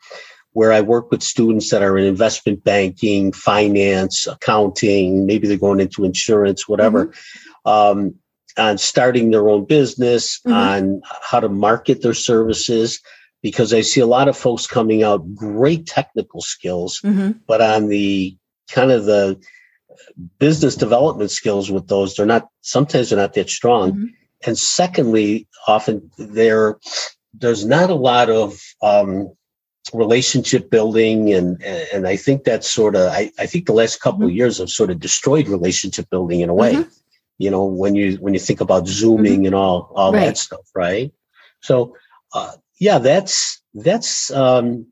where 0.52 0.72
I 0.72 0.82
work 0.82 1.10
with 1.10 1.24
students 1.24 1.70
that 1.72 1.82
are 1.82 1.98
in 1.98 2.06
investment 2.06 2.64
banking, 2.64 3.32
finance, 3.32 4.28
accounting, 4.28 5.26
maybe 5.26 5.48
they're 5.48 5.58
going 5.58 5.80
into 5.80 6.04
insurance, 6.04 6.68
whatever, 6.68 7.08
mm-hmm. 7.08 7.70
um, 7.70 8.16
on 8.58 8.78
starting 8.78 9.32
their 9.32 9.50
own 9.50 9.66
business, 9.66 10.40
mm-hmm. 10.42 10.54
on 10.54 11.02
how 11.22 11.40
to 11.40 11.50
market 11.50 12.02
their 12.02 12.14
services. 12.14 13.00
Because 13.42 13.74
I 13.74 13.82
see 13.82 14.00
a 14.00 14.06
lot 14.06 14.30
of 14.30 14.38
folks 14.38 14.68
coming 14.68 15.04
out 15.04 15.36
great 15.36 15.86
technical 15.86 16.42
skills, 16.42 17.02
mm-hmm. 17.04 17.32
but 17.46 17.62
on 17.62 17.90
the 17.90 18.38
kind 18.72 18.90
of 18.90 19.04
the 19.04 19.38
business 20.40 20.78
development 20.78 21.30
skills 21.30 21.70
with 21.70 21.88
those, 21.88 22.16
they're 22.16 22.26
not, 22.26 22.48
sometimes 22.62 23.10
they're 23.10 23.20
not 23.20 23.34
that 23.34 23.50
strong. 23.50 24.14
And 24.46 24.58
secondly, 24.58 25.48
often 25.68 26.12
there 26.18 26.78
there's 27.34 27.66
not 27.66 27.90
a 27.90 27.96
lot 27.96 28.30
of 28.30 28.60
um, 28.82 29.34
relationship 29.94 30.70
building, 30.70 31.34
and 31.34 31.62
and 31.64 32.08
I 32.08 32.16
think 32.16 32.44
that's 32.44 32.70
sort 32.70 32.96
of 32.96 33.12
I, 33.12 33.32
I 33.40 33.46
think 33.46 33.66
the 33.66 33.74
last 33.74 34.02
couple 34.02 34.20
mm-hmm. 34.20 34.30
of 34.30 34.36
years 34.36 34.58
have 34.60 34.70
sort 34.70 34.92
of 34.92 35.00
destroyed 35.00 35.48
relationship 35.48 36.10
building 36.10 36.42
in 36.42 36.50
a 36.50 36.54
way. 36.54 36.74
Mm-hmm. 36.76 36.90
You 37.40 37.52
know, 37.52 37.66
when 37.66 37.96
you 37.96 38.16
when 38.18 38.34
you 38.34 38.40
think 38.40 38.62
about 38.62 38.88
zooming 38.88 39.40
mm-hmm. 39.40 39.46
and 39.48 39.56
all 39.56 39.92
all 39.96 40.14
right. 40.14 40.28
that 40.28 40.38
stuff, 40.38 40.70
right? 40.76 41.12
So, 41.62 41.96
uh, 42.34 42.54
yeah, 42.80 43.00
that's 43.00 43.62
that's 43.74 44.32
um, 44.32 44.88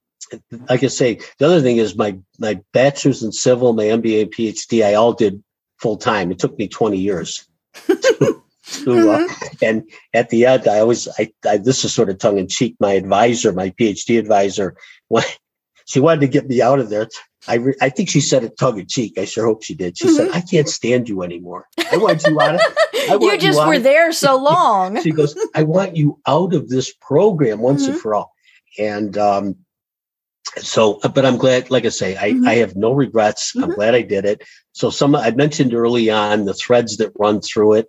like 0.69 0.83
I 0.83 0.87
say. 0.87 1.19
The 1.37 1.45
other 1.45 1.61
thing 1.61 1.77
is 1.77 1.95
my 1.95 2.17
my 2.39 2.59
bachelor's 2.73 3.23
in 3.23 3.31
civil, 3.31 3.73
my 3.73 3.83
MBA, 3.83 4.23
and 4.23 4.33
PhD, 4.33 4.83
I 4.83 4.95
all 4.95 5.13
did 5.13 5.43
full 5.77 5.97
time. 5.97 6.31
It 6.31 6.39
took 6.39 6.57
me 6.57 6.67
twenty 6.67 6.97
years. 6.97 7.47
mm-hmm. 8.79 9.55
and 9.61 9.83
at 10.13 10.29
the 10.29 10.45
end, 10.45 10.67
I 10.67 10.79
always, 10.79 11.07
I, 11.19 11.31
I, 11.47 11.57
this 11.57 11.83
is 11.83 11.93
sort 11.93 12.09
of 12.09 12.17
tongue 12.17 12.37
in 12.37 12.47
cheek. 12.47 12.75
My 12.79 12.93
advisor, 12.93 13.51
my 13.51 13.69
PhD 13.71 14.19
advisor, 14.19 14.75
when 15.07 15.23
she 15.85 15.99
wanted 15.99 16.21
to 16.21 16.27
get 16.27 16.47
me 16.47 16.61
out 16.61 16.79
of 16.79 16.89
there, 16.89 17.07
I, 17.47 17.55
re, 17.55 17.75
I 17.81 17.89
think 17.89 18.09
she 18.09 18.21
said 18.21 18.43
it 18.43 18.57
tongue 18.57 18.79
in 18.79 18.87
cheek. 18.87 19.17
I 19.17 19.25
sure 19.25 19.45
hope 19.45 19.63
she 19.63 19.73
did. 19.73 19.97
She 19.97 20.05
mm-hmm. 20.05 20.15
said, 20.15 20.29
I 20.33 20.41
can't 20.41 20.69
stand 20.69 21.09
you 21.09 21.23
anymore. 21.23 21.67
I 21.91 21.97
want 21.97 22.23
you 22.25 22.39
out 22.39 22.55
of 22.55 22.61
You 23.21 23.37
just 23.37 23.59
you 23.59 23.67
were 23.67 23.79
there 23.79 24.11
so 24.11 24.37
long. 24.41 25.01
she 25.01 25.11
goes, 25.11 25.35
I 25.55 25.63
want 25.63 25.95
you 25.95 26.19
out 26.27 26.53
of 26.53 26.69
this 26.69 26.93
program 26.93 27.59
once 27.59 27.83
mm-hmm. 27.83 27.93
and 27.93 28.01
for 28.01 28.13
all. 28.13 28.33
And, 28.77 29.17
um, 29.17 29.55
so, 30.57 30.99
but 30.99 31.25
I'm 31.25 31.37
glad, 31.37 31.71
like 31.71 31.85
I 31.85 31.89
say, 31.89 32.15
I, 32.15 32.31
mm-hmm. 32.31 32.47
I 32.47 32.55
have 32.55 32.75
no 32.75 32.91
regrets. 32.91 33.53
I'm 33.55 33.63
mm-hmm. 33.63 33.71
glad 33.73 33.95
I 33.95 34.01
did 34.01 34.25
it. 34.25 34.43
So 34.73 34.89
some, 34.89 35.15
I 35.15 35.31
mentioned 35.31 35.73
early 35.73 36.09
on 36.09 36.45
the 36.45 36.53
threads 36.53 36.97
that 36.97 37.13
run 37.17 37.41
through 37.41 37.73
it 37.73 37.87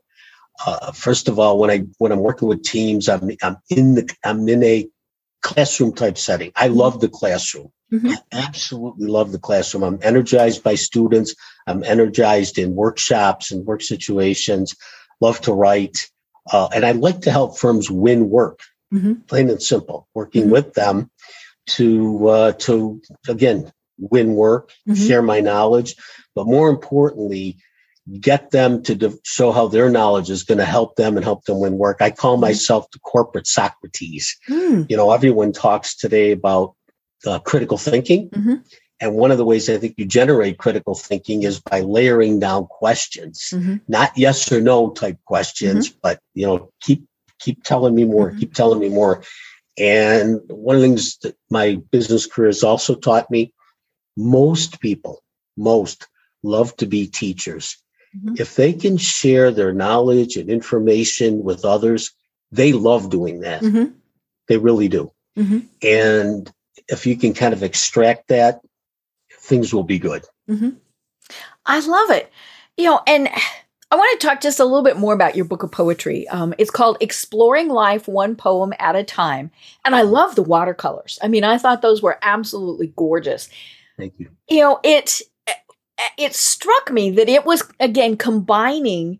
uh, 0.67 0.93
first 0.93 1.29
of 1.29 1.39
all, 1.39 1.59
when 1.59 1.71
I 1.71 1.85
when 1.99 2.13
I'm 2.13 2.21
working 2.21 2.49
with 2.49 2.63
teams, 2.63 3.09
I'm 3.09 3.31
I'm 3.43 3.57
in 3.71 3.95
the 3.95 4.15
I'm 4.25 4.49
in 4.49 4.63
a 4.63 4.89
classroom 5.43 5.93
type 5.93 6.19
setting. 6.19 6.53
I 6.55 6.69
love 6.69 7.01
the 7.01 7.09
classroom. 7.09 7.73
Mm-hmm. 7.93 8.09
I 8.09 8.19
absolutely 8.33 9.07
love 9.07 9.33
the 9.33 9.39
classroom. 9.39 9.83
I'm 9.83 9.99
energized 10.03 10.63
by 10.63 10.77
students. 10.77 11.35
I'm 11.67 11.85
energized 11.85 12.59
in 12.59 12.75
workshops 12.75 13.51
and 13.51 13.67
work 13.67 13.83
situations. 13.83 14.75
Love 15.21 15.41
to 15.43 15.53
write, 15.53 16.09
uh, 16.51 16.69
and 16.75 16.85
I 16.85 16.93
like 16.93 17.23
to 17.23 17.31
help 17.31 17.59
firms 17.59 17.91
win 17.91 18.31
work. 18.31 18.61
Mm-hmm. 18.93 19.23
Plain 19.27 19.51
and 19.51 19.63
simple. 19.63 20.09
Working 20.15 20.45
mm-hmm. 20.45 20.53
with 20.53 20.75
them 20.75 21.11
to 21.67 22.29
uh, 22.29 22.53
to 22.53 23.01
again 23.29 23.73
win 23.99 24.35
work, 24.35 24.71
mm-hmm. 24.89 25.07
share 25.07 25.23
my 25.23 25.41
knowledge, 25.41 25.97
but 26.35 26.47
more 26.47 26.69
importantly, 26.69 27.59
get 28.21 28.51
them 28.51 28.83
to 28.83 29.19
show 29.25 29.53
how 29.53 29.69
their 29.69 29.89
knowledge 29.89 30.31
is 30.31 30.43
going 30.43 30.59
to 30.59 30.65
help 30.65 30.97
them 30.97 31.17
and 31.17 31.25
help 31.25 31.45
them 31.45 31.61
win 31.61 31.79
work. 31.79 31.99
I 32.01 32.11
call 32.11 32.35
mm-hmm. 32.35 32.43
myself 32.43 32.91
the 32.91 32.99
corporate 32.99 33.47
Socrates. 33.47 34.37
Mm. 34.49 34.91
You 34.91 34.97
know, 34.97 35.13
everyone 35.13 35.53
talks 35.53 35.97
today 35.97 36.33
about 36.33 36.75
uh, 37.27 37.39
critical 37.39 37.79
thinking. 37.79 38.31
Mm-hmm. 38.31 38.55
And 39.01 39.15
one 39.15 39.33
of 39.33 39.39
the 39.39 39.45
ways 39.45 39.69
I 39.69 39.79
think 39.79 39.95
you 39.99 40.07
generate 40.07 40.59
critical 40.59 40.95
thinking 40.95 41.43
is 41.43 41.61
by 41.61 41.81
layering 41.81 42.39
down 42.39 42.67
questions, 42.67 43.51
mm-hmm. 43.53 43.77
not 43.89 44.13
yes 44.17 44.51
or 44.53 44.61
no 44.61 44.91
type 44.91 45.19
questions, 45.25 45.89
mm-hmm. 45.89 45.99
but 46.03 46.21
you 46.35 46.47
know, 46.47 46.71
keep 46.81 47.05
keep 47.41 47.65
telling 47.65 47.95
me 47.95 48.05
more, 48.05 48.31
mm-hmm. 48.31 48.39
keep 48.39 48.55
telling 48.55 48.79
me 48.79 48.89
more. 48.89 49.25
And 49.77 50.41
one 50.49 50.77
of 50.77 50.83
the 50.83 50.87
things 50.87 51.17
that 51.23 51.37
my 51.51 51.81
business 51.91 52.27
career 52.27 52.49
has 52.49 52.63
also 52.63 52.95
taught 52.95 53.29
me, 53.31 53.53
most 54.17 54.81
people 54.81 55.23
most 55.57 56.07
love 56.43 56.77
to 56.77 56.87
be 56.87 57.07
teachers. 57.07 57.83
Mm-hmm. 58.17 58.35
If 58.39 58.57
they 58.57 58.73
can 58.73 58.97
share 58.97 59.51
their 59.51 59.73
knowledge 59.73 60.37
and 60.37 60.51
information 60.51 61.43
with 61.43 61.65
others, 61.65 62.13
they 62.51 62.73
love 62.73 63.11
doing 63.11 63.41
that. 63.41 63.63
Mm-hmm. 63.63 63.93
They 64.49 64.59
really 64.59 64.89
do. 64.89 65.13
Mm-hmm. 65.39 65.61
And 65.83 66.53
if 66.89 67.07
you 67.07 67.17
can 67.17 67.33
kind 67.33 67.55
of 67.55 67.63
extract 67.63 68.29
that, 68.29 68.61
things 69.41 69.73
will 69.73 69.85
be 69.85 69.99
good. 69.99 70.25
Mm-hmm. 70.49 70.71
I 71.65 71.81
love 71.81 72.11
it. 72.11 72.31
You 72.77 72.85
know, 72.85 73.01
and 73.07 73.29
I 73.91 73.97
want 73.97 74.21
to 74.21 74.27
talk 74.27 74.41
just 74.41 74.61
a 74.61 74.65
little 74.65 74.83
bit 74.83 74.97
more 74.97 75.15
about 75.15 75.37
your 75.37 75.45
book 75.45 75.63
of 75.63 75.71
poetry. 75.71 76.27
Um, 76.29 76.55
it's 76.59 76.71
called 76.71 76.97
Exploring 77.01 77.69
Life 77.69 78.09
One 78.09 78.37
Poem 78.37 78.73
at 78.79 78.97
a 78.97 79.05
Time. 79.05 79.51
And 79.85 79.95
I 79.95 80.03
love 80.03 80.35
the 80.35 80.43
watercolors. 80.43 81.19
I 81.23 81.29
mean, 81.29 81.45
I 81.45 81.59
thought 81.59 81.83
those 81.83 82.03
were 82.03 82.19
absolutely 82.23 82.93
gorgeous. 82.97 83.49
Thank 83.99 84.15
you. 84.19 84.31
You 84.49 84.61
know, 84.61 84.81
it 84.83 85.21
it 86.19 86.35
struck 86.35 86.91
me 86.91 87.11
that 87.11 87.29
it 87.29 87.45
was 87.45 87.63
again 87.81 88.17
combining 88.17 89.19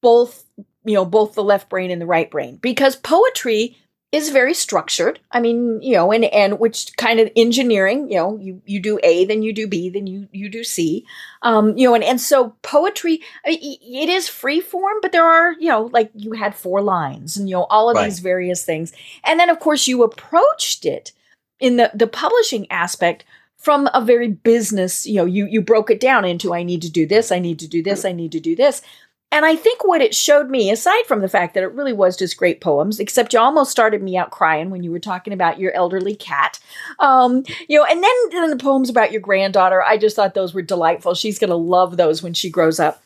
both, 0.00 0.44
you 0.84 0.94
know, 0.94 1.04
both 1.04 1.34
the 1.34 1.44
left 1.44 1.68
brain 1.68 1.90
and 1.90 2.00
the 2.00 2.06
right 2.06 2.30
brain 2.30 2.56
because 2.56 2.96
poetry 2.96 3.76
is 4.12 4.28
very 4.28 4.52
structured. 4.52 5.20
I 5.32 5.40
mean, 5.40 5.80
you 5.80 5.94
know, 5.94 6.12
and 6.12 6.26
and 6.26 6.60
which 6.60 6.94
kind 6.98 7.18
of 7.18 7.30
engineering, 7.34 8.10
you 8.10 8.16
know, 8.16 8.36
you 8.36 8.60
you 8.66 8.78
do 8.78 9.00
A, 9.02 9.24
then 9.24 9.42
you 9.42 9.54
do 9.54 9.66
B, 9.66 9.88
then 9.88 10.06
you 10.06 10.28
you 10.32 10.50
do 10.50 10.62
C, 10.62 11.06
um, 11.40 11.76
you 11.78 11.88
know, 11.88 11.94
and 11.94 12.04
and 12.04 12.20
so 12.20 12.54
poetry, 12.60 13.22
it 13.44 14.08
is 14.10 14.28
free 14.28 14.60
form, 14.60 14.98
but 15.00 15.12
there 15.12 15.24
are, 15.24 15.52
you 15.52 15.68
know, 15.68 15.88
like 15.92 16.10
you 16.14 16.32
had 16.32 16.54
four 16.54 16.82
lines, 16.82 17.38
and 17.38 17.48
you 17.48 17.56
know, 17.56 17.64
all 17.64 17.88
of 17.88 17.96
right. 17.96 18.04
these 18.04 18.18
various 18.18 18.64
things, 18.64 18.92
and 19.24 19.40
then 19.40 19.48
of 19.48 19.58
course 19.58 19.88
you 19.88 20.02
approached 20.02 20.84
it 20.84 21.12
in 21.58 21.76
the 21.76 21.90
the 21.94 22.06
publishing 22.06 22.70
aspect 22.70 23.24
from 23.62 23.88
a 23.94 24.04
very 24.04 24.28
business, 24.28 25.06
you 25.06 25.14
know, 25.16 25.24
you 25.24 25.46
you 25.46 25.62
broke 25.62 25.90
it 25.90 26.00
down 26.00 26.24
into 26.24 26.52
I 26.52 26.62
need 26.62 26.82
to 26.82 26.90
do 26.90 27.06
this, 27.06 27.32
I 27.32 27.38
need 27.38 27.58
to 27.60 27.68
do 27.68 27.82
this, 27.82 28.04
I 28.04 28.12
need 28.12 28.32
to 28.32 28.40
do 28.40 28.54
this. 28.56 28.82
And 29.30 29.46
I 29.46 29.56
think 29.56 29.82
what 29.82 30.02
it 30.02 30.14
showed 30.14 30.50
me, 30.50 30.70
aside 30.70 31.06
from 31.06 31.20
the 31.20 31.28
fact 31.28 31.54
that 31.54 31.62
it 31.62 31.72
really 31.72 31.94
was 31.94 32.18
just 32.18 32.36
great 32.36 32.60
poems, 32.60 33.00
except 33.00 33.32
you 33.32 33.38
almost 33.38 33.70
started 33.70 34.02
me 34.02 34.14
out 34.14 34.30
crying 34.30 34.68
when 34.68 34.82
you 34.82 34.90
were 34.90 34.98
talking 34.98 35.32
about 35.32 35.58
your 35.58 35.72
elderly 35.72 36.14
cat, 36.14 36.60
um, 36.98 37.42
you 37.66 37.78
know, 37.78 37.86
and 37.86 38.04
then, 38.04 38.12
then 38.30 38.50
the 38.50 38.62
poems 38.62 38.90
about 38.90 39.10
your 39.10 39.22
granddaughter, 39.22 39.82
I 39.82 39.96
just 39.96 40.16
thought 40.16 40.34
those 40.34 40.52
were 40.52 40.60
delightful. 40.60 41.14
She's 41.14 41.38
going 41.38 41.48
to 41.48 41.56
love 41.56 41.96
those 41.96 42.22
when 42.22 42.34
she 42.34 42.50
grows 42.50 42.78
up, 42.78 43.02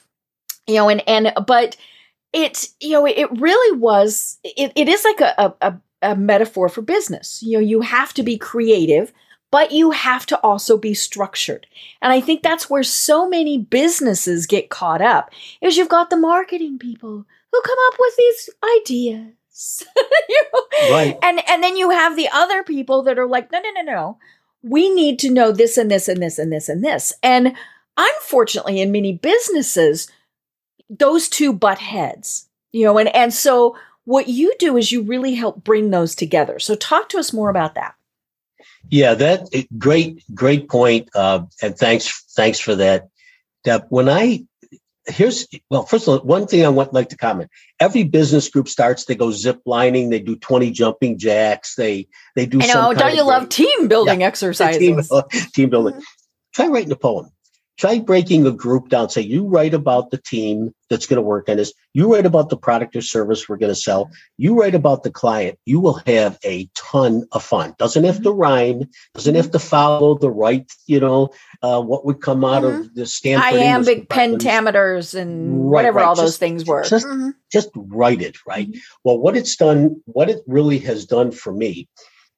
you 0.67 0.75
know, 0.75 0.89
and, 0.89 1.09
and, 1.09 1.33
but 1.47 1.77
it, 2.33 2.71
you 2.81 2.91
know, 2.91 3.07
it 3.07 3.31
really 3.39 3.79
was, 3.79 4.39
it, 4.43 4.73
it 4.75 4.89
is 4.89 5.05
like 5.05 5.21
a, 5.21 5.55
a, 5.61 5.75
a 6.03 6.17
metaphor 6.17 6.69
for 6.69 6.83
business. 6.83 7.41
You 7.41 7.59
know, 7.59 7.65
you 7.65 7.83
have 7.83 8.13
to 8.15 8.25
be 8.25 8.37
creative 8.37 9.13
but 9.51 9.73
you 9.73 9.93
have 9.93 10.27
to 10.27 10.41
also 10.41 10.77
be 10.77 10.95
structured. 10.95 11.67
And 12.03 12.13
I 12.13 12.21
think 12.21 12.43
that's 12.43 12.69
where 12.69 12.83
so 12.83 13.29
many 13.29 13.59
businesses 13.59 14.47
get 14.47 14.71
caught 14.71 15.01
up 15.01 15.31
is 15.61 15.77
you've 15.77 15.89
got 15.89 16.11
the 16.11 16.17
marketing 16.17 16.79
people 16.79 17.27
who 17.53 17.63
come 17.63 17.79
up 17.89 17.95
with 17.99 18.17
these 18.17 18.51
ideas. 18.79 19.85
you 20.29 20.43
know? 20.53 20.95
Right. 20.95 21.19
And 21.23 21.41
and 21.49 21.63
then 21.63 21.77
you 21.77 21.91
have 21.91 22.17
the 22.17 22.29
other 22.33 22.63
people 22.63 23.03
that 23.05 23.19
are 23.19 23.27
like, 23.27 23.51
no, 23.53 23.61
no, 23.61 23.71
no, 23.77 23.83
no. 23.83 24.19
We 24.63 24.93
need 24.93 25.19
to 25.21 25.31
know 25.31 25.53
this 25.53 25.79
and 25.79 25.91
this 25.91 26.09
and 26.09 26.23
this 26.23 26.39
and 26.39 26.53
this 26.53 26.69
and 26.69 26.85
this. 26.85 27.13
And 27.23 27.55
unfortunately, 27.97 28.81
in 28.81 28.93
many 28.93 29.13
businesses, 29.13 30.11
those 30.91 31.29
two 31.29 31.53
butt 31.53 31.79
heads. 31.79 32.49
You 32.73 32.85
know, 32.85 32.99
and, 32.99 33.15
and 33.15 33.33
so 33.33 33.77
what 34.05 34.29
you 34.29 34.55
do 34.59 34.77
is 34.77 34.93
you 34.93 35.03
really 35.03 35.35
help 35.35 35.65
bring 35.65 35.91
those 35.91 36.15
together. 36.15 36.59
So 36.59 36.75
talk 36.75 37.09
to 37.11 37.19
us 37.19 37.33
more 37.33 37.51
about 37.51 37.75
that. 37.75 37.96
Yeah, 38.91 39.15
that 39.15 39.49
great, 39.77 40.23
great 40.35 40.69
point. 40.69 41.09
Uh, 41.15 41.45
and 41.63 41.77
thanks, 41.77 42.25
thanks 42.37 42.61
for 42.61 42.75
that. 42.77 43.09
Deb, 43.65 43.87
when 43.89 44.09
I 44.09 44.45
here's 45.07 45.47
well, 45.71 45.85
first 45.85 46.09
of 46.09 46.21
all, 46.21 46.27
one 46.27 46.47
thing 46.47 46.65
I 46.65 46.69
want 46.69 46.93
like 46.93 47.09
to 47.11 47.17
comment. 47.17 47.51
Every 47.81 48.05
business 48.05 48.49
group 48.49 48.69
starts, 48.69 49.05
they 49.05 49.15
go 49.15 49.31
zip 49.31 49.61
lining, 49.67 50.11
they 50.11 50.21
do 50.21 50.37
20 50.37 50.71
jumping 50.71 51.19
jacks, 51.19 51.75
they 51.75 52.09
they 52.35 52.47
do 52.47 52.61
I 52.61 52.67
know, 52.67 52.93
don't 52.93 53.15
you 53.15 53.23
love 53.23 53.49
team 53.49 53.89
building 53.89 54.21
yeah, 54.21 54.27
exercises? 54.29 54.79
Team, 54.79 55.01
team 55.55 55.71
building. 55.71 55.95
Mm-hmm. 55.95 56.03
Try 56.55 56.67
writing 56.69 56.93
a 56.93 56.97
poem 56.97 57.31
try 57.77 57.99
breaking 57.99 58.47
a 58.47 58.51
group 58.53 58.89
down. 58.89 59.11
Say 59.11 59.23
you 59.23 59.47
write 59.47 59.75
about 59.75 60.11
the 60.11 60.19
team 60.19 60.75
that's 60.89 61.07
going 61.07 61.17
to 61.17 61.23
work 61.23 61.49
on 61.49 61.57
this. 61.57 61.73
You 61.93 62.13
write 62.13 62.27
about 62.27 62.49
the 62.49 62.57
product 62.57 62.97
or 62.97 63.03
service 63.03 63.49
we're 63.49 63.57
going 63.57 63.73
to 63.73 63.81
sell. 63.81 64.11
You 64.39 64.59
write 64.59 64.75
about 64.75 65.03
the 65.03 65.11
client. 65.11 65.59
You 65.65 65.81
will 65.81 66.01
have 66.07 66.39
a 66.45 66.69
ton 66.75 67.27
of 67.33 67.43
fun. 67.43 67.75
Doesn't 67.79 68.05
have 68.05 68.23
to 68.23 68.31
mm-hmm. 68.31 68.39
rhyme. 68.39 68.91
Doesn't 69.15 69.35
have 69.35 69.51
to 69.51 69.59
follow 69.59 70.17
the 70.17 70.31
right, 70.31 70.71
you 70.87 71.01
know, 71.01 71.31
uh, 71.63 71.81
what 71.81 72.05
would 72.05 72.21
come 72.21 72.45
out 72.45 72.63
mm-hmm. 72.63 72.81
of 72.83 72.95
the 72.95 73.07
Stanford 73.07 73.61
iambic 73.61 74.09
pentameters 74.09 75.19
and 75.19 75.71
right, 75.71 75.79
whatever 75.79 75.99
right. 75.99 76.07
all 76.07 76.15
just, 76.15 76.25
those 76.25 76.39
things 76.39 76.65
were. 76.65 76.85
Just, 76.85 77.07
mm-hmm. 77.07 77.31
just 77.53 77.71
write 77.75 78.23
it 78.23 78.37
right. 78.47 78.69
Mm-hmm. 78.69 78.81
Well, 79.05 79.19
what 79.19 79.37
it's 79.37 79.57
done, 79.57 80.03
what 80.07 80.31
it 80.31 80.43
really 80.47 80.79
has 80.81 81.07
done 81.07 81.33
for 81.33 81.53
me 81.53 81.89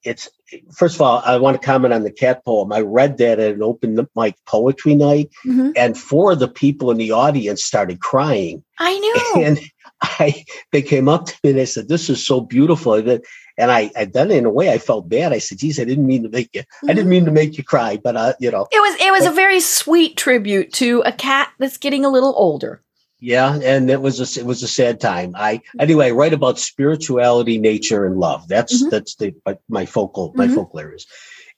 it's 0.05 0.29
first 0.73 0.95
of 0.95 1.03
all, 1.03 1.23
I 1.25 1.37
want 1.37 1.61
to 1.61 1.67
comment 1.67 1.93
on 1.95 2.03
the 2.03 2.11
cat 2.11 2.45
poem. 2.45 2.73
I 2.73 2.81
read 2.81 3.19
that 3.19 3.39
at 3.39 3.55
an 3.55 3.63
open 3.63 4.07
mic 4.17 4.37
poetry 4.47 4.95
night, 4.95 5.31
mm-hmm. 5.45 5.71
and 5.77 5.99
four 5.99 6.33
of 6.33 6.39
the 6.39 6.49
people 6.49 6.91
in 6.91 6.97
the 6.97 7.13
audience 7.13 7.65
started 7.65 8.01
crying. 8.01 8.63
I 8.79 8.99
knew. 8.99 9.15
And 9.45 9.59
I 10.01 10.45
they 10.71 10.83
came 10.83 11.09
up 11.09 11.27
to 11.27 11.35
me 11.43 11.51
and 11.51 11.59
they 11.59 11.67
said, 11.67 11.89
This 11.89 12.09
is 12.09 12.25
so 12.25 12.41
beautiful. 12.41 12.95
And 12.95 13.73
I, 13.73 13.91
I 13.97 14.05
then 14.05 14.31
in 14.31 14.45
a 14.45 14.51
way 14.51 14.73
I 14.73 14.79
felt 14.79 15.09
bad. 15.09 15.33
I 15.33 15.39
said, 15.39 15.59
geez, 15.59 15.81
I 15.81 15.85
didn't 15.85 16.07
mean 16.07 16.23
to 16.23 16.29
make 16.29 16.51
you 16.55 16.61
mm-hmm. 16.63 16.91
I 16.91 16.93
didn't 16.93 17.05
mm-hmm. 17.05 17.11
mean 17.11 17.25
to 17.25 17.33
make 17.33 17.59
you 17.59 17.65
cry, 17.65 17.99
but 18.03 18.17
uh, 18.17 18.35
you 18.39 18.51
know. 18.51 18.69
It 18.71 18.81
was 18.81 19.01
it 19.01 19.11
was 19.11 19.25
but, 19.25 19.33
a 19.33 19.35
very 19.35 19.61
sweet 19.61 20.17
tribute 20.17 20.73
to 20.75 21.03
a 21.05 21.13
cat 21.13 21.51
that's 21.59 21.79
getting 21.79 22.05
a 22.05 22.11
little 22.11 22.35
older. 22.37 22.83
Yeah, 23.21 23.59
and 23.63 23.91
it 23.91 24.01
was 24.01 24.21
a 24.21 24.41
it 24.41 24.47
was 24.47 24.63
a 24.63 24.69
sad 24.69 25.01
time. 25.01 25.35
I 25.37 25.61
anyway 25.81 26.09
I 26.09 26.13
write 26.13 26.33
about 26.33 26.59
spirituality, 26.59 27.59
nature, 27.59 28.05
and 28.07 28.19
love. 28.19 28.47
That's 28.47 28.81
mm-hmm. 28.81 28.91
that's 28.91 29.17
the 29.17 29.35
my 29.69 29.87
focal 29.87 30.33
my 30.37 30.47
mm-hmm. 30.47 30.55
focal 30.55 30.79
areas. 30.79 31.07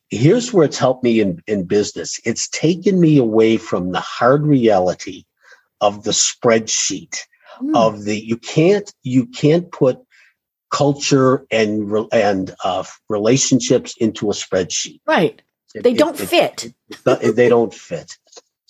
Here's 0.09 0.53
where 0.53 0.65
it's 0.65 0.79
helped 0.79 1.05
me 1.05 1.21
in 1.21 1.43
in 1.47 1.65
business. 1.65 2.19
It's 2.25 2.49
taken 2.49 2.99
me 2.99 3.19
away 3.19 3.59
from 3.59 3.93
the 3.93 4.01
hard 4.01 4.47
reality 4.47 5.25
of 5.83 6.05
the 6.05 6.13
spreadsheet 6.13 7.19
mm. 7.61 7.77
of 7.77 8.05
the 8.05 8.19
you 8.19 8.37
can't 8.37 8.93
you 9.03 9.27
can't 9.27 9.71
put 9.71 9.99
culture 10.71 11.47
and 11.51 11.93
and 12.13 12.55
uh, 12.65 12.85
relationships 13.09 13.95
into 13.99 14.31
a 14.31 14.35
spreadsheet. 14.35 15.01
Right. 15.07 15.43
It, 15.75 15.85
they 15.85 15.95
don't 15.95 16.19
it, 16.19 16.27
fit. 16.27 16.73
It, 17.07 17.37
they 17.37 17.49
don't 17.49 17.75
fit. 17.75 18.17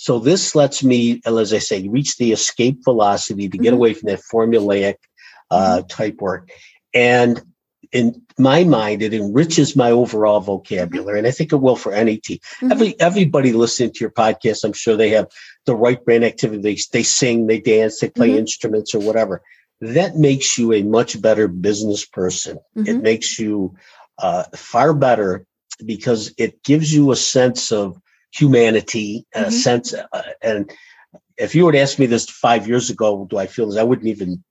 So 0.01 0.19
this 0.19 0.55
lets 0.55 0.83
me, 0.83 1.21
as 1.27 1.53
I 1.53 1.59
say, 1.59 1.87
reach 1.87 2.17
the 2.17 2.33
escape 2.33 2.85
velocity 2.85 3.51
to 3.51 3.59
get 3.59 3.67
mm-hmm. 3.67 3.75
away 3.75 3.93
from 3.93 4.09
that 4.09 4.23
formulaic 4.33 4.95
uh, 5.51 5.81
mm-hmm. 5.81 5.87
type 5.89 6.23
work. 6.23 6.49
And 6.95 7.39
in 7.93 8.23
my 8.39 8.65
mind, 8.65 9.03
it 9.03 9.13
enriches 9.13 9.77
my 9.77 9.91
overall 9.91 10.41
vocabulary, 10.41 11.19
and 11.19 11.29
I 11.29 11.33
think 11.33 11.53
it 11.53 11.57
will 11.57 11.77
for 11.77 11.93
NET. 11.93 12.23
Mm-hmm. 12.23 12.73
Every 12.73 12.99
everybody 12.99 13.53
listening 13.53 13.93
to 13.93 14.01
your 14.01 14.11
podcast, 14.11 14.65
I'm 14.65 14.73
sure 14.73 14.97
they 14.97 15.11
have 15.11 15.29
the 15.67 15.77
right 15.77 16.03
brain 16.03 16.25
activity. 16.25 16.63
They, 16.63 16.79
they 16.93 17.03
sing, 17.03 17.47
they 17.47 17.61
dance, 17.61 18.01
they 18.01 18.09
play 18.09 18.31
mm-hmm. 18.31 18.39
instruments, 18.39 18.95
or 18.95 19.01
whatever. 19.01 19.43
That 19.83 20.17
makes 20.17 20.57
you 20.57 20.73
a 20.73 20.83
much 20.83 21.21
better 21.21 21.47
business 21.47 22.07
person. 22.07 22.59
It 22.75 22.85
mm-hmm. 22.85 23.03
makes 23.03 23.39
you 23.39 23.77
uh, 24.17 24.45
far 24.57 24.95
better 24.95 25.45
because 25.85 26.33
it 26.39 26.63
gives 26.65 26.91
you 26.91 27.13
a 27.13 27.17
sense 27.17 27.71
of 27.71 28.01
humanity 28.33 29.27
mm-hmm. 29.35 29.51
sense. 29.51 29.95
Uh, 29.95 30.23
and 30.43 30.71
if 31.37 31.55
you 31.55 31.65
would 31.65 31.77
ask 31.77 31.99
me 31.99 32.07
this 32.07 32.29
five 32.29 32.69
years 32.69 32.91
ago, 32.91 33.27
do 33.31 33.39
I 33.39 33.47
feel 33.47 33.69
this? 33.69 33.79
I 33.79 33.83
wouldn't 33.83 34.09
even, 34.09 34.43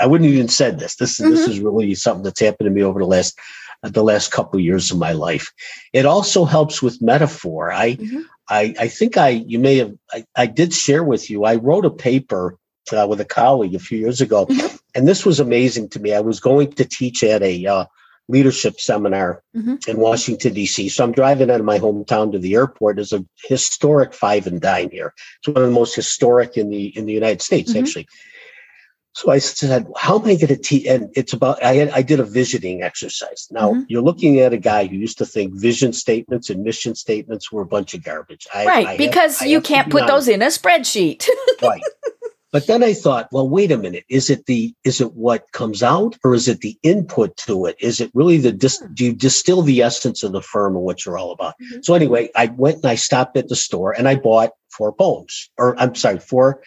I 0.00 0.06
wouldn't 0.06 0.30
even 0.30 0.48
said 0.48 0.78
this. 0.78 0.96
This, 0.96 1.20
mm-hmm. 1.20 1.30
this 1.30 1.48
is 1.48 1.60
really 1.60 1.94
something 1.94 2.24
that's 2.24 2.40
happened 2.40 2.66
to 2.66 2.70
me 2.70 2.82
over 2.82 3.00
the 3.00 3.06
last, 3.06 3.38
uh, 3.82 3.90
the 3.90 4.02
last 4.02 4.32
couple 4.32 4.58
of 4.58 4.64
years 4.64 4.90
of 4.90 4.98
my 4.98 5.12
life. 5.12 5.52
It 5.92 6.06
also 6.06 6.44
helps 6.44 6.82
with 6.82 7.02
metaphor. 7.02 7.72
I, 7.72 7.94
mm-hmm. 7.94 8.20
I, 8.48 8.74
I 8.78 8.88
think 8.88 9.16
I, 9.16 9.28
you 9.30 9.58
may 9.58 9.78
have, 9.78 9.94
I, 10.12 10.24
I 10.36 10.46
did 10.46 10.72
share 10.72 11.04
with 11.04 11.30
you. 11.30 11.44
I 11.44 11.56
wrote 11.56 11.84
a 11.84 11.90
paper 11.90 12.58
uh, 12.92 13.06
with 13.08 13.20
a 13.20 13.24
colleague 13.24 13.74
a 13.74 13.80
few 13.80 13.98
years 13.98 14.20
ago, 14.20 14.46
mm-hmm. 14.46 14.76
and 14.94 15.08
this 15.08 15.26
was 15.26 15.40
amazing 15.40 15.88
to 15.90 16.00
me. 16.00 16.12
I 16.12 16.20
was 16.20 16.38
going 16.38 16.72
to 16.74 16.84
teach 16.84 17.24
at 17.24 17.42
a 17.42 17.66
uh, 17.66 17.84
leadership 18.28 18.80
seminar 18.80 19.42
mm-hmm. 19.54 19.76
in 19.88 19.98
Washington, 19.98 20.54
D.C. 20.54 20.88
So 20.88 21.04
I'm 21.04 21.12
driving 21.12 21.50
out 21.50 21.60
of 21.60 21.66
my 21.66 21.78
hometown 21.78 22.32
to 22.32 22.38
the 22.38 22.54
airport. 22.54 22.96
There's 22.96 23.12
a 23.12 23.24
historic 23.44 24.14
five 24.14 24.46
and 24.46 24.60
dine 24.60 24.90
here. 24.90 25.14
It's 25.38 25.48
one 25.48 25.62
of 25.62 25.68
the 25.68 25.74
most 25.74 25.94
historic 25.94 26.56
in 26.56 26.70
the 26.70 26.86
in 26.96 27.06
the 27.06 27.12
United 27.12 27.42
States, 27.42 27.72
mm-hmm. 27.72 27.84
actually. 27.84 28.08
So 29.16 29.30
I 29.30 29.38
said, 29.38 29.86
how 29.96 30.18
am 30.18 30.26
I 30.26 30.34
going 30.34 30.48
to 30.48 30.58
teach? 30.58 30.84
And 30.84 31.08
it's 31.16 31.32
about, 31.32 31.62
I, 31.62 31.76
had, 31.76 31.88
I 31.88 32.02
did 32.02 32.20
a 32.20 32.22
visioning 32.22 32.82
exercise. 32.82 33.48
Now 33.50 33.70
mm-hmm. 33.70 33.84
you're 33.88 34.02
looking 34.02 34.40
at 34.40 34.52
a 34.52 34.58
guy 34.58 34.84
who 34.84 34.94
used 34.94 35.16
to 35.16 35.24
think 35.24 35.54
vision 35.54 35.94
statements 35.94 36.50
and 36.50 36.62
mission 36.62 36.94
statements 36.94 37.50
were 37.50 37.62
a 37.62 37.66
bunch 37.66 37.94
of 37.94 38.04
garbage. 38.04 38.46
I, 38.54 38.66
right. 38.66 38.86
I 38.88 38.96
because 38.98 39.38
have, 39.38 39.48
you 39.48 39.62
can't 39.62 39.90
put 39.90 40.06
those 40.06 40.28
in 40.28 40.42
a 40.42 40.48
spreadsheet. 40.48 41.26
right. 41.62 41.80
But 42.52 42.66
then 42.66 42.82
I 42.82 42.94
thought, 42.94 43.28
well, 43.32 43.48
wait 43.48 43.72
a 43.72 43.76
minute. 43.76 44.04
Is 44.08 44.30
it 44.30 44.46
the 44.46 44.74
is 44.84 45.00
it 45.00 45.14
what 45.14 45.50
comes 45.52 45.82
out 45.82 46.16
or 46.24 46.34
is 46.34 46.48
it 46.48 46.60
the 46.60 46.78
input 46.82 47.36
to 47.38 47.66
it? 47.66 47.76
Is 47.80 48.00
it 48.00 48.10
really 48.14 48.38
the 48.38 48.52
dis, 48.52 48.82
do 48.94 49.04
you 49.06 49.12
distill 49.12 49.62
the 49.62 49.82
essence 49.82 50.22
of 50.22 50.32
the 50.32 50.42
firm 50.42 50.76
and 50.76 50.84
what 50.84 51.04
you're 51.04 51.18
all 51.18 51.32
about? 51.32 51.54
Mm-hmm. 51.60 51.80
So 51.82 51.94
anyway, 51.94 52.30
I 52.36 52.46
went 52.46 52.76
and 52.76 52.86
I 52.86 52.94
stopped 52.94 53.36
at 53.36 53.48
the 53.48 53.56
store 53.56 53.92
and 53.92 54.08
I 54.08 54.14
bought 54.14 54.50
four 54.70 54.92
poems, 54.92 55.50
or 55.58 55.78
I'm 55.78 55.94
sorry, 55.94 56.18
four 56.18 56.62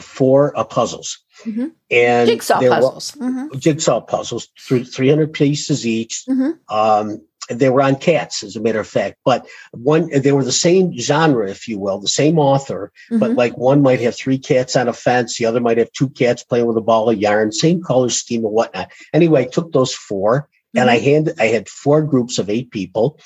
four 0.00 0.56
uh, 0.58 0.64
puzzles. 0.64 1.18
Mm-hmm. 1.44 1.68
And 1.90 2.28
jigsaw 2.28 2.60
puzzles. 2.60 3.12
Mm-hmm. 3.12 3.58
Jigsaw 3.58 4.00
puzzles, 4.00 4.48
three, 4.58 4.84
300 4.84 5.32
pieces 5.32 5.86
each. 5.86 6.24
Mm-hmm. 6.28 6.74
Um, 6.74 7.26
they 7.50 7.68
were 7.68 7.82
on 7.82 7.96
cats, 7.96 8.42
as 8.42 8.56
a 8.56 8.60
matter 8.60 8.80
of 8.80 8.88
fact, 8.88 9.18
but 9.24 9.46
one, 9.72 10.08
they 10.08 10.32
were 10.32 10.44
the 10.44 10.52
same 10.52 10.96
genre, 10.98 11.48
if 11.50 11.68
you 11.68 11.78
will, 11.78 11.98
the 11.98 12.08
same 12.08 12.38
author, 12.38 12.92
but 13.10 13.20
mm-hmm. 13.20 13.38
like 13.38 13.56
one 13.58 13.82
might 13.82 14.00
have 14.00 14.16
three 14.16 14.38
cats 14.38 14.76
on 14.76 14.88
a 14.88 14.92
fence, 14.92 15.36
the 15.36 15.46
other 15.46 15.60
might 15.60 15.78
have 15.78 15.92
two 15.92 16.08
cats 16.08 16.42
playing 16.42 16.66
with 16.66 16.76
a 16.76 16.82
ball 16.82 17.10
of 17.10 17.18
yarn, 17.18 17.52
same 17.52 17.82
color 17.82 18.08
scheme 18.08 18.44
and 18.44 18.54
whatnot. 18.54 18.90
Anyway, 19.12 19.42
I 19.42 19.48
took 19.48 19.72
those 19.72 19.94
4 19.94 20.48
and 20.74 20.90
I 20.90 20.98
mm-hmm. 20.98 21.40
I 21.40 21.46
had 21.46 21.68
four 21.68 22.02
groups 22.02 22.38
of 22.38 22.50
eight 22.50 22.70
people. 22.70 23.18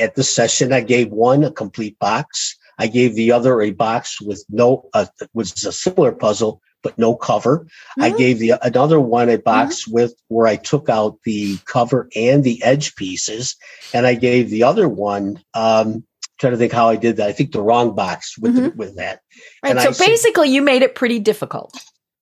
At 0.00 0.14
the 0.14 0.24
session, 0.24 0.72
I 0.72 0.80
gave 0.80 1.10
one 1.10 1.44
a 1.44 1.50
complete 1.50 1.98
box. 1.98 2.56
I 2.78 2.88
gave 2.88 3.14
the 3.14 3.32
other 3.32 3.60
a 3.62 3.70
box 3.70 4.20
with 4.20 4.44
no, 4.50 4.88
uh, 4.92 5.06
was 5.32 5.64
a 5.64 5.72
similar 5.72 6.12
puzzle, 6.12 6.60
but 6.86 6.96
no 6.96 7.16
cover. 7.16 7.66
Mm-hmm. 7.98 8.02
I 8.02 8.10
gave 8.10 8.38
the 8.38 8.52
another 8.62 9.00
one 9.00 9.28
a 9.28 9.38
box 9.38 9.82
mm-hmm. 9.82 9.94
with 9.94 10.14
where 10.28 10.46
I 10.46 10.54
took 10.54 10.88
out 10.88 11.18
the 11.24 11.58
cover 11.64 12.08
and 12.14 12.44
the 12.44 12.62
edge 12.62 12.94
pieces, 12.94 13.56
and 13.92 14.06
I 14.06 14.14
gave 14.14 14.50
the 14.50 14.62
other 14.62 14.88
one. 14.88 15.42
Um, 15.52 16.04
trying 16.38 16.52
to 16.52 16.58
think 16.58 16.72
how 16.72 16.88
I 16.88 16.94
did 16.94 17.16
that. 17.16 17.28
I 17.28 17.32
think 17.32 17.50
the 17.50 17.62
wrong 17.62 17.96
box 17.96 18.38
with 18.38 18.54
mm-hmm. 18.54 18.64
the, 18.64 18.70
with 18.70 18.96
that. 18.96 19.20
Right. 19.64 19.70
And 19.70 19.80
so 19.80 20.04
I 20.04 20.06
basically, 20.06 20.50
you 20.50 20.62
made 20.62 20.82
it 20.82 20.94
pretty 20.94 21.18
difficult. 21.18 21.76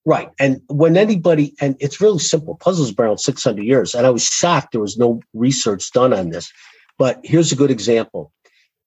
Right. 0.06 0.28
And 0.38 0.62
when 0.68 0.96
anybody, 0.96 1.52
and 1.60 1.76
it's 1.80 2.00
really 2.00 2.20
simple. 2.20 2.54
Puzzles 2.54 2.92
been 2.92 3.06
around 3.06 3.18
600 3.18 3.64
years. 3.64 3.92
And 3.92 4.06
I 4.06 4.10
was 4.10 4.24
shocked 4.24 4.70
there 4.70 4.80
was 4.80 4.96
no 4.96 5.20
research 5.32 5.90
done 5.90 6.12
on 6.12 6.30
this. 6.30 6.52
But 6.96 7.18
here's 7.24 7.50
a 7.50 7.56
good 7.56 7.72
example 7.72 8.32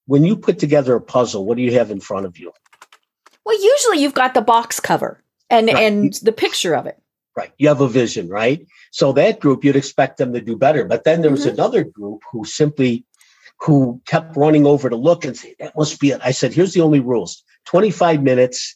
when 0.05 0.23
you 0.23 0.37
put 0.37 0.59
together 0.59 0.95
a 0.95 1.01
puzzle, 1.01 1.45
what 1.45 1.57
do 1.57 1.63
you 1.63 1.73
have 1.73 1.91
in 1.91 1.99
front 1.99 2.25
of 2.25 2.39
you? 2.39 2.53
Well, 3.45 3.61
usually 3.61 4.01
you've 4.01 4.13
got 4.13 4.33
the 4.33 4.41
box 4.41 4.79
cover 4.79 5.21
and 5.49 5.67
right. 5.67 5.77
and 5.77 6.13
the 6.23 6.31
picture 6.31 6.75
of 6.75 6.85
it. 6.85 7.01
Right. 7.35 7.51
You 7.57 7.67
have 7.67 7.81
a 7.81 7.87
vision, 7.87 8.29
right? 8.29 8.65
So 8.91 9.11
that 9.13 9.39
group 9.39 9.63
you'd 9.63 9.75
expect 9.75 10.17
them 10.17 10.33
to 10.33 10.41
do 10.41 10.57
better. 10.57 10.85
But 10.85 11.03
then 11.03 11.21
there 11.21 11.29
was 11.29 11.41
mm-hmm. 11.41 11.51
another 11.51 11.83
group 11.83 12.23
who 12.31 12.45
simply 12.45 13.05
who 13.59 14.01
kept 14.05 14.35
running 14.35 14.65
over 14.65 14.89
to 14.89 14.95
look 14.95 15.25
and 15.25 15.35
say, 15.35 15.55
that 15.59 15.75
must 15.75 15.99
be 15.99 16.11
it. 16.11 16.21
I 16.23 16.31
said, 16.31 16.53
here's 16.53 16.73
the 16.73 16.81
only 16.81 16.99
rules. 16.99 17.43
25 17.65 18.21
minutes, 18.21 18.75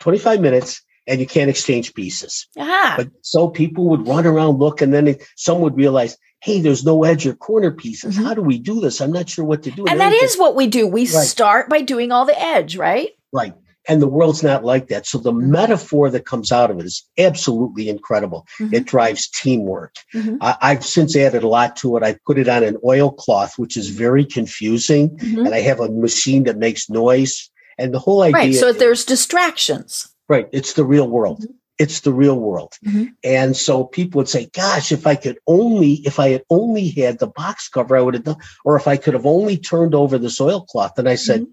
25 0.00 0.40
minutes, 0.40 0.82
and 1.06 1.20
you 1.20 1.26
can't 1.26 1.50
exchange 1.50 1.94
pieces. 1.94 2.46
Uh-huh. 2.56 2.94
But 2.96 3.08
so 3.22 3.48
people 3.48 3.88
would 3.90 4.06
run 4.06 4.26
around, 4.26 4.58
look, 4.58 4.80
and 4.80 4.92
then 4.92 5.08
it, 5.08 5.22
some 5.36 5.60
would 5.60 5.76
realize, 5.76 6.16
hey, 6.40 6.60
there's 6.60 6.84
no 6.84 7.04
edge 7.04 7.26
or 7.26 7.34
corner 7.34 7.70
pieces. 7.70 8.14
Mm-hmm. 8.14 8.24
How 8.24 8.34
do 8.34 8.42
we 8.42 8.58
do 8.58 8.80
this? 8.80 9.00
I'm 9.00 9.12
not 9.12 9.28
sure 9.28 9.44
what 9.44 9.62
to 9.64 9.70
do. 9.70 9.82
And, 9.82 9.92
and 9.92 10.00
that 10.00 10.12
is 10.12 10.36
what 10.36 10.54
we 10.54 10.66
do. 10.66 10.86
We 10.86 11.02
right. 11.02 11.08
start 11.08 11.68
by 11.68 11.82
doing 11.82 12.10
all 12.12 12.24
the 12.24 12.40
edge, 12.40 12.76
right? 12.76 13.10
Right. 13.32 13.54
And 13.88 14.00
the 14.00 14.08
world's 14.08 14.42
not 14.42 14.64
like 14.64 14.88
that. 14.88 15.06
So 15.06 15.18
the 15.18 15.32
mm-hmm. 15.32 15.50
metaphor 15.50 16.10
that 16.10 16.24
comes 16.24 16.52
out 16.52 16.70
of 16.70 16.78
it 16.78 16.86
is 16.86 17.02
absolutely 17.18 17.88
incredible. 17.88 18.46
Mm-hmm. 18.60 18.74
It 18.74 18.86
drives 18.86 19.28
teamwork. 19.28 19.94
Mm-hmm. 20.14 20.36
I, 20.40 20.74
have 20.74 20.84
since 20.84 21.16
added 21.16 21.42
a 21.42 21.48
lot 21.48 21.76
to 21.76 21.96
it. 21.96 22.02
I 22.02 22.16
put 22.26 22.38
it 22.38 22.48
on 22.48 22.62
an 22.62 22.76
oilcloth, 22.84 23.58
which 23.58 23.76
is 23.76 23.88
very 23.88 24.24
confusing. 24.24 25.16
Mm-hmm. 25.16 25.46
And 25.46 25.54
I 25.54 25.60
have 25.60 25.80
a 25.80 25.90
machine 25.90 26.44
that 26.44 26.58
makes 26.58 26.88
noise. 26.88 27.50
And 27.78 27.92
the 27.92 27.98
whole 27.98 28.22
idea. 28.22 28.34
Right. 28.34 28.54
So 28.54 28.68
is, 28.68 28.76
there's 28.76 29.04
distractions. 29.04 30.14
Right. 30.28 30.48
It's 30.52 30.74
the 30.74 30.84
real 30.84 31.08
world. 31.08 31.40
Mm-hmm 31.40 31.52
it's 31.78 32.00
the 32.00 32.12
real 32.12 32.38
world. 32.38 32.74
Mm-hmm. 32.86 33.06
And 33.24 33.56
so 33.56 33.84
people 33.84 34.18
would 34.18 34.28
say, 34.28 34.48
gosh, 34.52 34.92
if 34.92 35.04
I 35.06 35.16
could 35.16 35.38
only, 35.48 35.94
if 36.04 36.20
I 36.20 36.28
had 36.28 36.44
only 36.48 36.90
had 36.90 37.18
the 37.18 37.26
box 37.26 37.68
cover, 37.68 37.96
I 37.96 38.00
would 38.02 38.14
have 38.14 38.22
done, 38.22 38.36
or 38.64 38.76
if 38.76 38.86
I 38.86 38.96
could 38.96 39.14
have 39.14 39.26
only 39.26 39.56
turned 39.56 39.94
over 39.94 40.16
this 40.16 40.40
oilcloth. 40.40 40.96
And 40.98 41.08
I 41.08 41.16
said, 41.16 41.40
mm-hmm. 41.40 41.52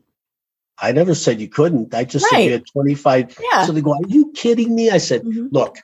I 0.82 0.92
never 0.92 1.15
said 1.15 1.42
you 1.42 1.50
couldn't. 1.50 1.94
I 1.94 2.04
just 2.04 2.26
right. 2.26 2.39
said 2.39 2.46
you 2.46 2.52
had 2.52 2.68
25. 2.68 3.38
Yeah. 3.52 3.65
So 3.65 3.72
they 3.72 3.82
go, 3.82 3.94
are 3.94 4.08
you 4.08 4.32
kidding 4.34 4.74
me? 4.74 4.89
I 4.89 4.98
said, 4.98 5.24
mm-hmm. 5.24 5.48
look, 5.52 5.78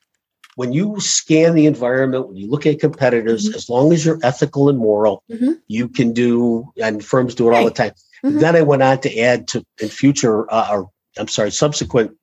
when 0.55 0.71
you 0.71 0.99
scan 0.99 1.53
the 1.53 1.65
environment, 1.65 2.27
when 2.27 2.37
you 2.37 2.49
look 2.49 2.65
at 2.65 2.79
competitors, 2.79 3.47
mm-hmm. 3.47 3.55
as 3.55 3.69
long 3.69 3.91
as 3.91 4.05
you're 4.05 4.19
ethical 4.23 4.69
and 4.69 4.77
moral, 4.77 5.23
mm-hmm. 5.29 5.53
you 5.67 5.89
can 5.89 6.13
do, 6.13 6.71
and 6.81 7.03
firms 7.03 7.35
do 7.35 7.47
it 7.47 7.51
right. 7.51 7.59
all 7.59 7.65
the 7.65 7.71
time. 7.71 7.91
Mm-hmm. 8.23 8.39
Then 8.39 8.55
I 8.55 8.61
went 8.61 8.81
on 8.81 9.01
to 9.01 9.19
add 9.19 9.49
to 9.49 9.65
in 9.81 9.89
future, 9.89 10.51
uh, 10.51 10.69
or 10.71 10.89
I'm 11.17 11.27
sorry, 11.27 11.51
subsequent 11.51 12.17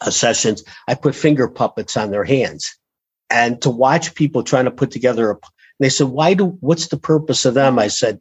uh, 0.00 0.10
sessions, 0.10 0.62
I 0.86 0.94
put 0.94 1.14
finger 1.14 1.48
puppets 1.48 1.96
on 1.96 2.10
their 2.10 2.24
hands. 2.24 2.76
And 3.30 3.60
to 3.62 3.70
watch 3.70 4.14
people 4.14 4.42
trying 4.42 4.66
to 4.66 4.70
put 4.70 4.90
together 4.90 5.30
a, 5.30 5.38
they 5.80 5.88
said, 5.88 6.08
why 6.08 6.34
do, 6.34 6.56
what's 6.60 6.88
the 6.88 6.98
purpose 6.98 7.44
of 7.46 7.54
them? 7.54 7.78
I 7.78 7.88
said, 7.88 8.20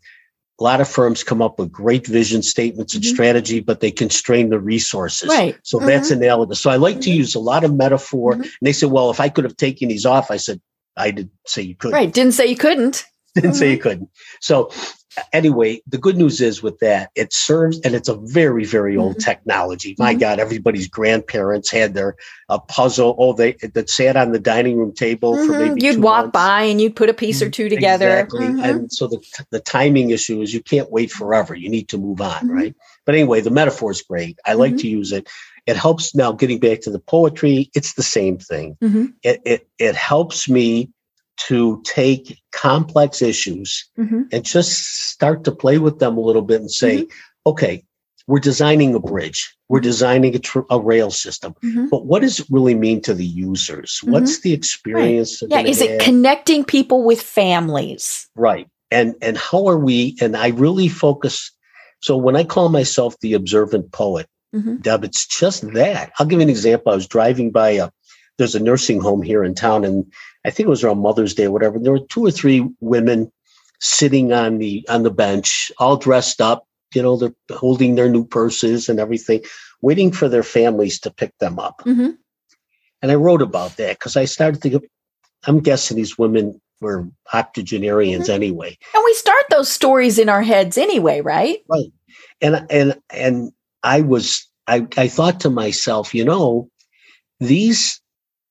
a 0.60 0.63
lot 0.63 0.82
of 0.82 0.88
firms 0.88 1.24
come 1.24 1.42
up 1.42 1.58
with 1.58 1.72
great 1.72 2.06
vision 2.06 2.44
statements 2.44 2.94
and 2.94 3.04
mm-hmm. 3.04 3.13
strategy, 3.13 3.60
but 3.60 3.80
they 3.80 3.92
constrain 3.92 4.50
the 4.50 4.60
resources. 4.60 5.30
Right. 5.30 5.58
So 5.63 5.78
mm-hmm. 5.78 5.88
that's 5.88 6.12
analogous. 6.12 6.62
So 6.62 6.70
I 6.70 6.76
like 6.76 6.96
mm-hmm. 6.96 7.02
to 7.02 7.12
use 7.12 7.36
a 7.36 7.39
lot 7.39 7.63
of 7.63 7.74
metaphor. 7.74 8.34
Mm-hmm. 8.34 8.42
And 8.42 8.52
they 8.62 8.74
said, 8.74 8.92
well, 8.92 9.10
if 9.10 9.20
I 9.20 9.30
could 9.30 9.46
have 9.46 9.58
taken 9.58 9.89
these 9.89 10.06
off, 10.06 10.30
I 10.30 10.38
said, 10.38 10.62
I 10.96 11.12
didn't 11.12 11.32
say 11.48 11.63
you 11.63 11.76
couldn't. 11.76 11.96
Right. 11.96 12.13
Didn't 12.13 12.34
say 12.34 12.46
you 12.46 12.56
couldn't. 12.56 13.04
Didn't 13.41 13.56
say 13.56 13.72
you 13.72 13.78
mm-hmm. 13.78 13.84
couldn't. 13.84 14.10
So 14.41 14.69
anyway, 15.32 15.82
the 15.88 15.98
good 15.98 16.17
news 16.17 16.41
is 16.41 16.63
with 16.63 16.80
that, 16.80 17.12
it 17.15 17.34
serves, 17.34 17.80
and 17.82 17.96
it's 17.96 18.10
a 18.10 18.15
very, 18.15 18.65
very 18.65 18.98
old 18.98 19.13
mm-hmm. 19.13 19.24
technology. 19.24 19.96
My 19.98 20.12
mm-hmm. 20.12 20.19
God, 20.19 20.39
everybody's 20.39 20.88
grandparents 20.88 21.72
had 21.72 21.93
their 21.93 22.15
a 22.50 22.60
puzzle. 22.60 23.15
Oh, 23.17 23.34
they 23.34 23.54
that 23.74 23.89
sat 23.89 24.15
on 24.15 24.32
the 24.32 24.39
dining 24.39 24.78
room 24.78 24.93
table 24.93 25.36
mm-hmm. 25.36 25.48
for 25.48 25.60
maybe 25.60 25.86
you'd 25.86 26.02
walk 26.02 26.26
months. 26.26 26.34
by 26.34 26.62
and 26.63 26.82
you'd 26.82 26.96
put 26.96 27.10
a 27.10 27.13
piece 27.13 27.41
or 27.41 27.50
two 27.50 27.69
together. 27.69 28.10
Exactly, 28.10 28.48
mm-hmm. 28.48 28.63
and 28.63 28.93
so 28.93 29.08
the 29.08 29.46
the 29.50 29.60
timing 29.60 30.12
issue 30.12 30.41
is 30.41 30.54
you 30.54 30.62
can't 30.62 30.91
wait 30.91 31.12
forever. 31.12 31.56
You 31.56 31.69
need 31.69 31.89
to 31.89 31.98
move 31.98 32.22
on, 32.22 32.32
mm-hmm. 32.32 32.52
right? 32.52 32.76
But 33.06 33.15
anyway, 33.15 33.41
the 33.41 33.52
metaphor 33.52 33.91
is 33.91 34.02
great. 34.02 34.39
I 34.46 34.54
like 34.54 34.78
to 34.78 34.88
use 34.88 35.12
it. 35.12 35.30
It 35.65 35.78
helps 35.78 36.13
now. 36.15 36.32
Getting 36.32 36.60
back 36.60 36.82
to 36.82 36.91
the 36.91 37.00
poetry, 37.00 37.69
it's 37.74 37.93
the 37.93 38.04
same 38.04 38.38
thing. 38.38 38.78
It 39.24 39.41
it 39.46 39.67
it 39.78 39.96
helps 39.96 40.50
me 40.50 40.89
to 41.38 41.82
take 41.86 42.41
complex 42.52 43.22
issues 43.22 43.89
mm-hmm. 43.98 44.24
and 44.32 44.46
just 44.46 45.10
start 45.10 45.43
to 45.43 45.52
play 45.52 45.78
with 45.78 46.00
them 46.00 46.17
a 46.17 46.22
little 46.22 46.41
bit 46.41 46.62
and 46.62 46.72
say, 46.72 47.04
mm-hmm. 47.04 47.50
okay, 47.50 47.84
we're 48.28 48.39
designing 48.39 48.96
a 48.96 49.00
bridge, 49.00 49.56
we're 49.67 49.82
designing 49.82 50.36
a, 50.36 50.39
tr- 50.39 50.62
a 50.69 50.80
rail 50.80 51.12
system, 51.12 51.54
mm-hmm. 51.63 51.88
but 51.89 52.06
what 52.06 52.22
does 52.22 52.39
it 52.39 52.48
really 52.50 52.76
mean 52.76 53.02
to 53.02 53.13
the 53.13 53.26
users? 53.26 54.00
What's 54.04 54.38
mm-hmm. 54.38 54.50
the 54.50 54.54
experience? 54.54 55.41
Right. 55.41 55.52
Yeah, 55.52 55.69
is 55.69 55.82
it 55.82 56.02
connecting 56.02 56.63
people 56.63 57.04
with 57.04 57.22
families? 57.22 58.30
Right, 58.36 58.67
and 58.91 59.15
and 59.22 59.38
how 59.38 59.67
are 59.67 59.78
we? 59.78 60.15
And 60.22 60.38
I 60.38 60.50
really 60.50 60.88
focus. 60.88 61.52
So 62.02 62.15
when 62.17 62.36
I 62.36 62.43
call 62.43 62.69
myself 62.69 63.19
the 63.19 63.34
observant 63.34 63.91
poet, 63.91 64.28
mm-hmm. 64.56 64.78
Deb, 64.78 65.04
it's 65.04 65.26
just 65.26 65.74
that. 65.74 66.12
I'll 66.17 66.26
give 66.26 66.39
you 66.39 66.43
an 66.43 66.50
example. 66.50 66.91
I 66.93 66.96
was 66.96 67.08
driving 67.08 67.52
by 67.52 67.72
a 67.72 67.89
there's 68.38 68.56
a 68.56 68.60
nursing 68.60 69.00
home 69.00 69.22
here 69.22 69.43
in 69.43 69.56
town, 69.56 69.86
and 69.86 70.12
I 70.46 70.50
think 70.50 70.67
it 70.67 70.69
was 70.69 70.84
around 70.84 71.00
Mother's 71.00 71.34
Day 71.34 71.46
or 71.46 71.52
whatever. 71.52 71.80
There 71.80 71.91
were 71.91 72.06
two 72.10 72.26
or 72.26 72.32
three 72.32 72.67
women 72.80 73.32
sitting 73.80 74.34
on 74.34 74.58
the 74.58 74.86
on 74.89 75.04
the 75.04 75.12
bench, 75.12 75.72
all 75.78 75.98
dressed 75.98 76.41
up. 76.41 76.67
You 76.93 77.02
know, 77.02 77.17
they're 77.17 77.36
holding 77.52 77.96
their 77.96 78.10
new 78.10 78.26
purses 78.26 78.89
and 78.89 79.00
everything, 79.00 79.43
waiting 79.82 80.12
for 80.12 80.30
their 80.30 80.43
families 80.43 81.00
to 81.02 81.12
pick 81.12 81.38
them 81.39 81.60
up. 81.60 81.82
Mm-hmm. 81.86 82.12
And 83.02 83.12
I 83.12 83.15
wrote 83.15 83.41
about 83.41 83.78
that 83.78 84.00
because 84.00 84.15
I 84.17 84.26
started 84.26 84.62
to. 84.63 84.82
I'm 85.46 85.60
guessing 85.60 85.98
these 85.98 86.17
women 86.17 86.62
were 86.80 87.10
octogenarians 87.34 88.26
mm-hmm. 88.26 88.34
anyway. 88.34 88.78
And 88.93 89.04
we 89.04 89.13
start 89.15 89.43
those 89.50 89.69
stories 89.69 90.19
in 90.19 90.30
our 90.30 90.43
heads 90.43 90.78
anyway, 90.78 91.22
right? 91.22 91.60
Right. 91.67 91.91
And 92.41 92.65
and 92.69 93.00
and 93.10 93.52
I 93.82 94.02
was 94.02 94.48
I 94.67 94.88
I 94.98 95.08
thought 95.08 95.41
to 95.41 95.50
myself, 95.50 96.13
you 96.13 96.26
know, 96.26 96.69
these 97.39 98.02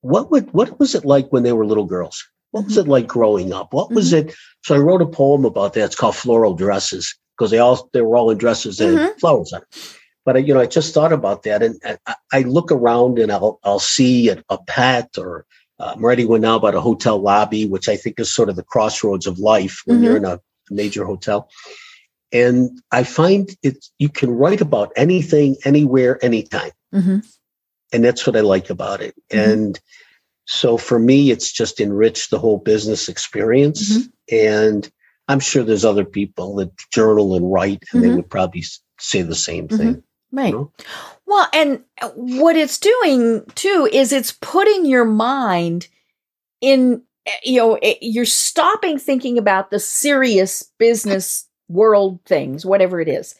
what 0.02 0.30
would 0.30 0.52
what 0.52 0.78
was 0.78 0.94
it 0.94 1.04
like 1.04 1.32
when 1.32 1.42
they 1.42 1.52
were 1.52 1.66
little 1.66 1.86
girls? 1.86 2.28
What 2.50 2.66
was 2.66 2.74
mm-hmm. 2.74 2.88
it 2.88 2.90
like 2.90 3.06
growing 3.06 3.52
up? 3.52 3.72
What 3.72 3.90
was 3.90 4.12
mm-hmm. 4.12 4.28
it? 4.28 4.34
So 4.64 4.74
I 4.74 4.78
wrote 4.78 5.00
a 5.00 5.06
poem 5.06 5.44
about 5.44 5.72
that. 5.72 5.84
It's 5.84 5.96
called 5.96 6.16
Floral 6.16 6.54
Dresses 6.54 7.16
because 7.36 7.50
they 7.50 7.58
all 7.58 7.88
they 7.92 8.02
were 8.02 8.16
all 8.16 8.30
in 8.30 8.38
dresses 8.38 8.80
and 8.80 8.98
mm-hmm. 8.98 9.18
flowers 9.18 9.52
on. 9.52 9.62
But 10.24 10.46
you 10.46 10.52
know, 10.52 10.60
I 10.60 10.66
just 10.66 10.92
thought 10.92 11.12
about 11.12 11.44
that, 11.44 11.62
and 11.62 11.80
I, 12.06 12.14
I 12.32 12.40
look 12.42 12.70
around 12.70 13.18
and 13.18 13.32
I'll 13.32 13.58
I'll 13.64 13.78
see 13.78 14.28
a, 14.28 14.42
a 14.50 14.58
pet 14.58 15.16
or 15.16 15.46
uh, 15.78 15.94
I'm 15.96 16.04
ready 16.04 16.24
one 16.24 16.42
now 16.42 16.56
about 16.56 16.74
a 16.74 16.80
hotel 16.80 17.18
lobby, 17.18 17.66
which 17.66 17.88
I 17.88 17.96
think 17.96 18.20
is 18.20 18.32
sort 18.32 18.48
of 18.48 18.56
the 18.56 18.64
crossroads 18.64 19.26
of 19.26 19.38
life 19.38 19.82
when 19.86 20.02
you're 20.02 20.16
mm-hmm. 20.16 20.26
in 20.26 20.32
a 20.32 20.40
major 20.70 21.04
hotel. 21.04 21.48
And 22.32 22.80
I 22.90 23.04
find 23.04 23.50
it 23.62 23.84
you 23.98 24.08
can 24.08 24.30
write 24.30 24.60
about 24.60 24.92
anything, 24.96 25.56
anywhere, 25.64 26.22
anytime. 26.24 26.70
Mm-hmm 26.94 27.18
and 27.92 28.04
that's 28.04 28.26
what 28.26 28.36
I 28.36 28.40
like 28.40 28.70
about 28.70 29.00
it. 29.00 29.14
Mm-hmm. 29.30 29.50
And 29.50 29.80
so 30.46 30.76
for 30.76 30.98
me, 30.98 31.30
it's 31.30 31.52
just 31.52 31.80
enriched 31.80 32.30
the 32.30 32.38
whole 32.38 32.58
business 32.58 33.08
experience. 33.08 33.98
Mm-hmm. 33.98 34.36
And 34.36 34.90
I'm 35.28 35.40
sure 35.40 35.62
there's 35.62 35.84
other 35.84 36.04
people 36.04 36.56
that 36.56 36.72
journal 36.90 37.36
and 37.36 37.50
write, 37.50 37.84
and 37.92 38.02
mm-hmm. 38.02 38.10
they 38.10 38.16
would 38.16 38.30
probably 38.30 38.64
say 38.98 39.22
the 39.22 39.34
same 39.34 39.68
thing. 39.68 40.02
Right. 40.32 40.46
You 40.46 40.52
know? 40.52 40.72
Well, 41.26 41.48
and 41.52 41.82
what 42.14 42.56
it's 42.56 42.78
doing 42.78 43.44
too 43.54 43.88
is 43.92 44.12
it's 44.12 44.32
putting 44.32 44.84
your 44.84 45.04
mind 45.04 45.88
in, 46.60 47.02
you 47.44 47.58
know, 47.58 47.78
you're 48.00 48.24
stopping 48.24 48.98
thinking 48.98 49.38
about 49.38 49.70
the 49.70 49.78
serious 49.78 50.70
business 50.78 51.46
world 51.68 52.20
things, 52.26 52.66
whatever 52.66 53.00
it 53.00 53.08
is, 53.08 53.34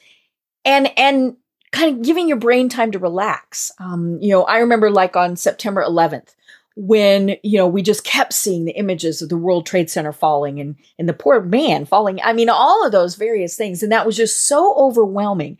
and 0.65 0.97
and 0.99 1.37
kind 1.73 1.97
of 1.97 2.05
giving 2.05 2.29
your 2.29 2.37
brain 2.37 2.69
time 2.69 2.93
to 2.93 2.99
relax. 2.99 3.73
Um, 3.79 4.19
you 4.21 4.31
know, 4.31 4.45
I 4.45 4.59
remember 4.59 4.91
like 4.91 5.17
on 5.17 5.37
September 5.37 5.83
11th 5.83 6.35
when 6.75 7.37
you 7.43 7.59
know 7.59 7.67
we 7.67 7.83
just 7.83 8.05
kept 8.05 8.33
seeing 8.33 8.65
the 8.65 8.77
images 8.77 9.21
of 9.21 9.29
the 9.29 9.37
World 9.37 9.67
Trade 9.67 9.91
Center 9.91 10.13
falling 10.13 10.61
and 10.61 10.77
and 10.99 11.09
the 11.09 11.13
poor 11.13 11.41
man 11.41 11.85
falling. 11.85 12.21
I 12.23 12.33
mean, 12.33 12.49
all 12.49 12.85
of 12.85 12.93
those 12.93 13.17
various 13.17 13.57
things, 13.57 13.83
and 13.83 13.93
that 13.93 14.07
was 14.07 14.17
just 14.17 14.47
so 14.47 14.75
overwhelming 14.77 15.59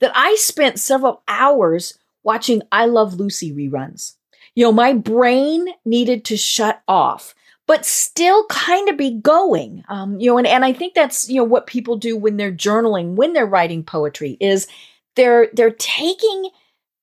that 0.00 0.12
I 0.14 0.36
spent 0.36 0.80
several 0.80 1.22
hours 1.28 1.98
watching 2.22 2.62
I 2.72 2.86
Love 2.86 3.14
Lucy 3.14 3.52
reruns. 3.52 4.14
You 4.54 4.64
know, 4.64 4.72
my 4.72 4.92
brain 4.92 5.66
needed 5.84 6.24
to 6.26 6.36
shut 6.36 6.82
off, 6.86 7.34
but 7.66 7.84
still 7.84 8.46
kind 8.46 8.88
of 8.88 8.96
be 8.96 9.10
going. 9.10 9.84
Um, 9.88 10.20
you 10.20 10.30
know, 10.30 10.38
and, 10.38 10.46
and 10.46 10.64
I 10.64 10.72
think 10.72 10.94
that's, 10.94 11.28
you 11.28 11.36
know, 11.36 11.44
what 11.44 11.66
people 11.66 11.96
do 11.96 12.16
when 12.16 12.36
they're 12.36 12.52
journaling, 12.52 13.14
when 13.14 13.32
they're 13.32 13.46
writing 13.46 13.82
poetry 13.82 14.36
is 14.40 14.68
they're 15.16 15.48
they're 15.52 15.70
taking 15.70 16.50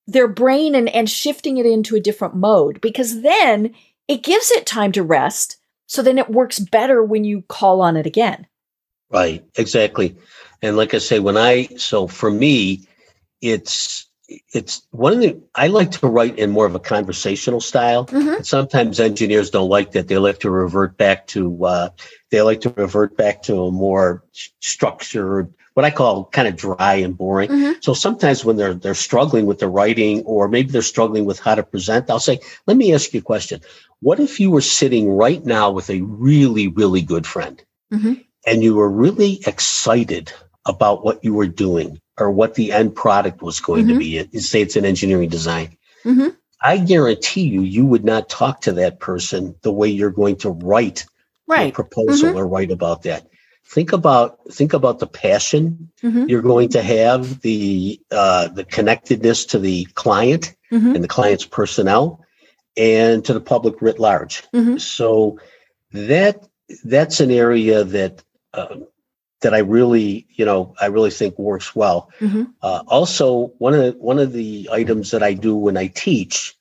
their 0.06 0.28
brain 0.28 0.74
and, 0.74 0.88
and 0.88 1.08
shifting 1.08 1.58
it 1.58 1.66
into 1.66 1.96
a 1.96 2.00
different 2.00 2.34
mode 2.34 2.80
because 2.80 3.22
then 3.22 3.74
it 4.08 4.22
gives 4.22 4.50
it 4.50 4.66
time 4.66 4.92
to 4.92 5.02
rest. 5.02 5.56
So 5.86 6.02
then 6.02 6.18
it 6.18 6.30
works 6.30 6.58
better 6.58 7.02
when 7.02 7.24
you 7.24 7.42
call 7.42 7.82
on 7.82 7.96
it 7.96 8.06
again. 8.06 8.46
Right, 9.10 9.44
exactly. 9.56 10.16
And 10.62 10.76
like 10.76 10.94
I 10.94 10.98
say, 10.98 11.18
when 11.18 11.36
I, 11.36 11.66
so 11.76 12.06
for 12.06 12.30
me, 12.30 12.86
it's, 13.40 14.06
it's 14.54 14.86
one 14.90 15.12
of 15.12 15.20
the, 15.20 15.40
I 15.54 15.66
like 15.66 15.90
to 15.92 16.06
write 16.06 16.38
in 16.38 16.50
more 16.50 16.64
of 16.64 16.74
a 16.74 16.80
conversational 16.80 17.60
style. 17.60 18.06
Mm-hmm. 18.06 18.42
sometimes 18.42 19.00
engineers 19.00 19.50
don't 19.50 19.68
like 19.68 19.92
that. 19.92 20.08
They 20.08 20.16
like 20.16 20.40
to 20.40 20.50
revert 20.50 20.96
back 20.96 21.26
to, 21.28 21.64
uh, 21.64 21.88
they 22.30 22.40
like 22.40 22.62
to 22.62 22.70
revert 22.70 23.16
back 23.16 23.42
to 23.42 23.64
a 23.64 23.70
more 23.70 24.24
structured, 24.60 25.52
what 25.74 25.84
I 25.84 25.90
call 25.90 26.26
kind 26.26 26.48
of 26.48 26.56
dry 26.56 26.94
and 26.94 27.16
boring. 27.16 27.48
Mm-hmm. 27.48 27.72
So 27.80 27.94
sometimes 27.94 28.44
when 28.44 28.56
they're 28.56 28.74
they're 28.74 28.94
struggling 28.94 29.46
with 29.46 29.58
the 29.58 29.68
writing 29.68 30.22
or 30.24 30.48
maybe 30.48 30.70
they're 30.70 30.82
struggling 30.82 31.24
with 31.24 31.38
how 31.38 31.54
to 31.54 31.62
present, 31.62 32.10
I'll 32.10 32.20
say, 32.20 32.40
"Let 32.66 32.76
me 32.76 32.94
ask 32.94 33.12
you 33.12 33.20
a 33.20 33.22
question. 33.22 33.60
What 34.00 34.20
if 34.20 34.40
you 34.40 34.50
were 34.50 34.60
sitting 34.60 35.10
right 35.10 35.44
now 35.44 35.70
with 35.70 35.90
a 35.90 36.02
really 36.02 36.68
really 36.68 37.02
good 37.02 37.26
friend 37.26 37.62
mm-hmm. 37.92 38.14
and 38.46 38.62
you 38.62 38.74
were 38.74 38.90
really 38.90 39.40
excited 39.46 40.32
about 40.66 41.04
what 41.04 41.24
you 41.24 41.34
were 41.34 41.48
doing 41.48 42.00
or 42.18 42.30
what 42.30 42.54
the 42.54 42.72
end 42.72 42.94
product 42.94 43.42
was 43.42 43.60
going 43.60 43.86
mm-hmm. 43.86 44.24
to 44.24 44.30
be? 44.30 44.40
Say 44.40 44.62
it's 44.62 44.76
an 44.76 44.84
engineering 44.84 45.28
design. 45.28 45.76
Mm-hmm. 46.04 46.28
I 46.64 46.78
guarantee 46.78 47.42
you, 47.42 47.62
you 47.62 47.84
would 47.84 48.04
not 48.04 48.28
talk 48.28 48.60
to 48.62 48.72
that 48.74 49.00
person 49.00 49.56
the 49.62 49.72
way 49.72 49.88
you're 49.88 50.10
going 50.10 50.36
to 50.36 50.50
write 50.50 51.06
right. 51.48 51.70
a 51.70 51.74
proposal 51.74 52.30
mm-hmm. 52.30 52.38
or 52.38 52.46
write 52.46 52.70
about 52.70 53.02
that 53.02 53.26
think 53.64 53.92
about 53.92 54.38
think 54.50 54.72
about 54.72 54.98
the 54.98 55.06
passion 55.06 55.90
mm-hmm. 56.02 56.28
you're 56.28 56.42
going 56.42 56.68
to 56.70 56.82
have 56.82 57.40
the 57.40 58.00
uh, 58.10 58.48
the 58.48 58.64
connectedness 58.64 59.46
to 59.46 59.58
the 59.58 59.84
client 59.94 60.54
mm-hmm. 60.70 60.94
and 60.94 61.02
the 61.02 61.08
client's 61.08 61.46
personnel 61.46 62.24
and 62.76 63.24
to 63.24 63.32
the 63.32 63.40
public 63.40 63.80
writ 63.80 63.98
large 63.98 64.42
mm-hmm. 64.52 64.76
so 64.76 65.38
that 65.92 66.46
that's 66.84 67.20
an 67.20 67.30
area 67.30 67.84
that 67.84 68.22
uh, 68.54 68.76
that 69.40 69.54
I 69.54 69.58
really 69.58 70.26
you 70.30 70.44
know 70.44 70.74
I 70.80 70.86
really 70.86 71.10
think 71.10 71.38
works 71.38 71.74
well 71.74 72.10
mm-hmm. 72.20 72.44
uh, 72.62 72.82
also 72.86 73.48
one 73.58 73.74
of 73.74 73.80
the, 73.80 73.92
one 73.98 74.18
of 74.18 74.32
the 74.32 74.68
items 74.72 75.12
that 75.12 75.22
I 75.22 75.34
do 75.34 75.56
when 75.56 75.76
I 75.76 75.86
teach 75.86 76.56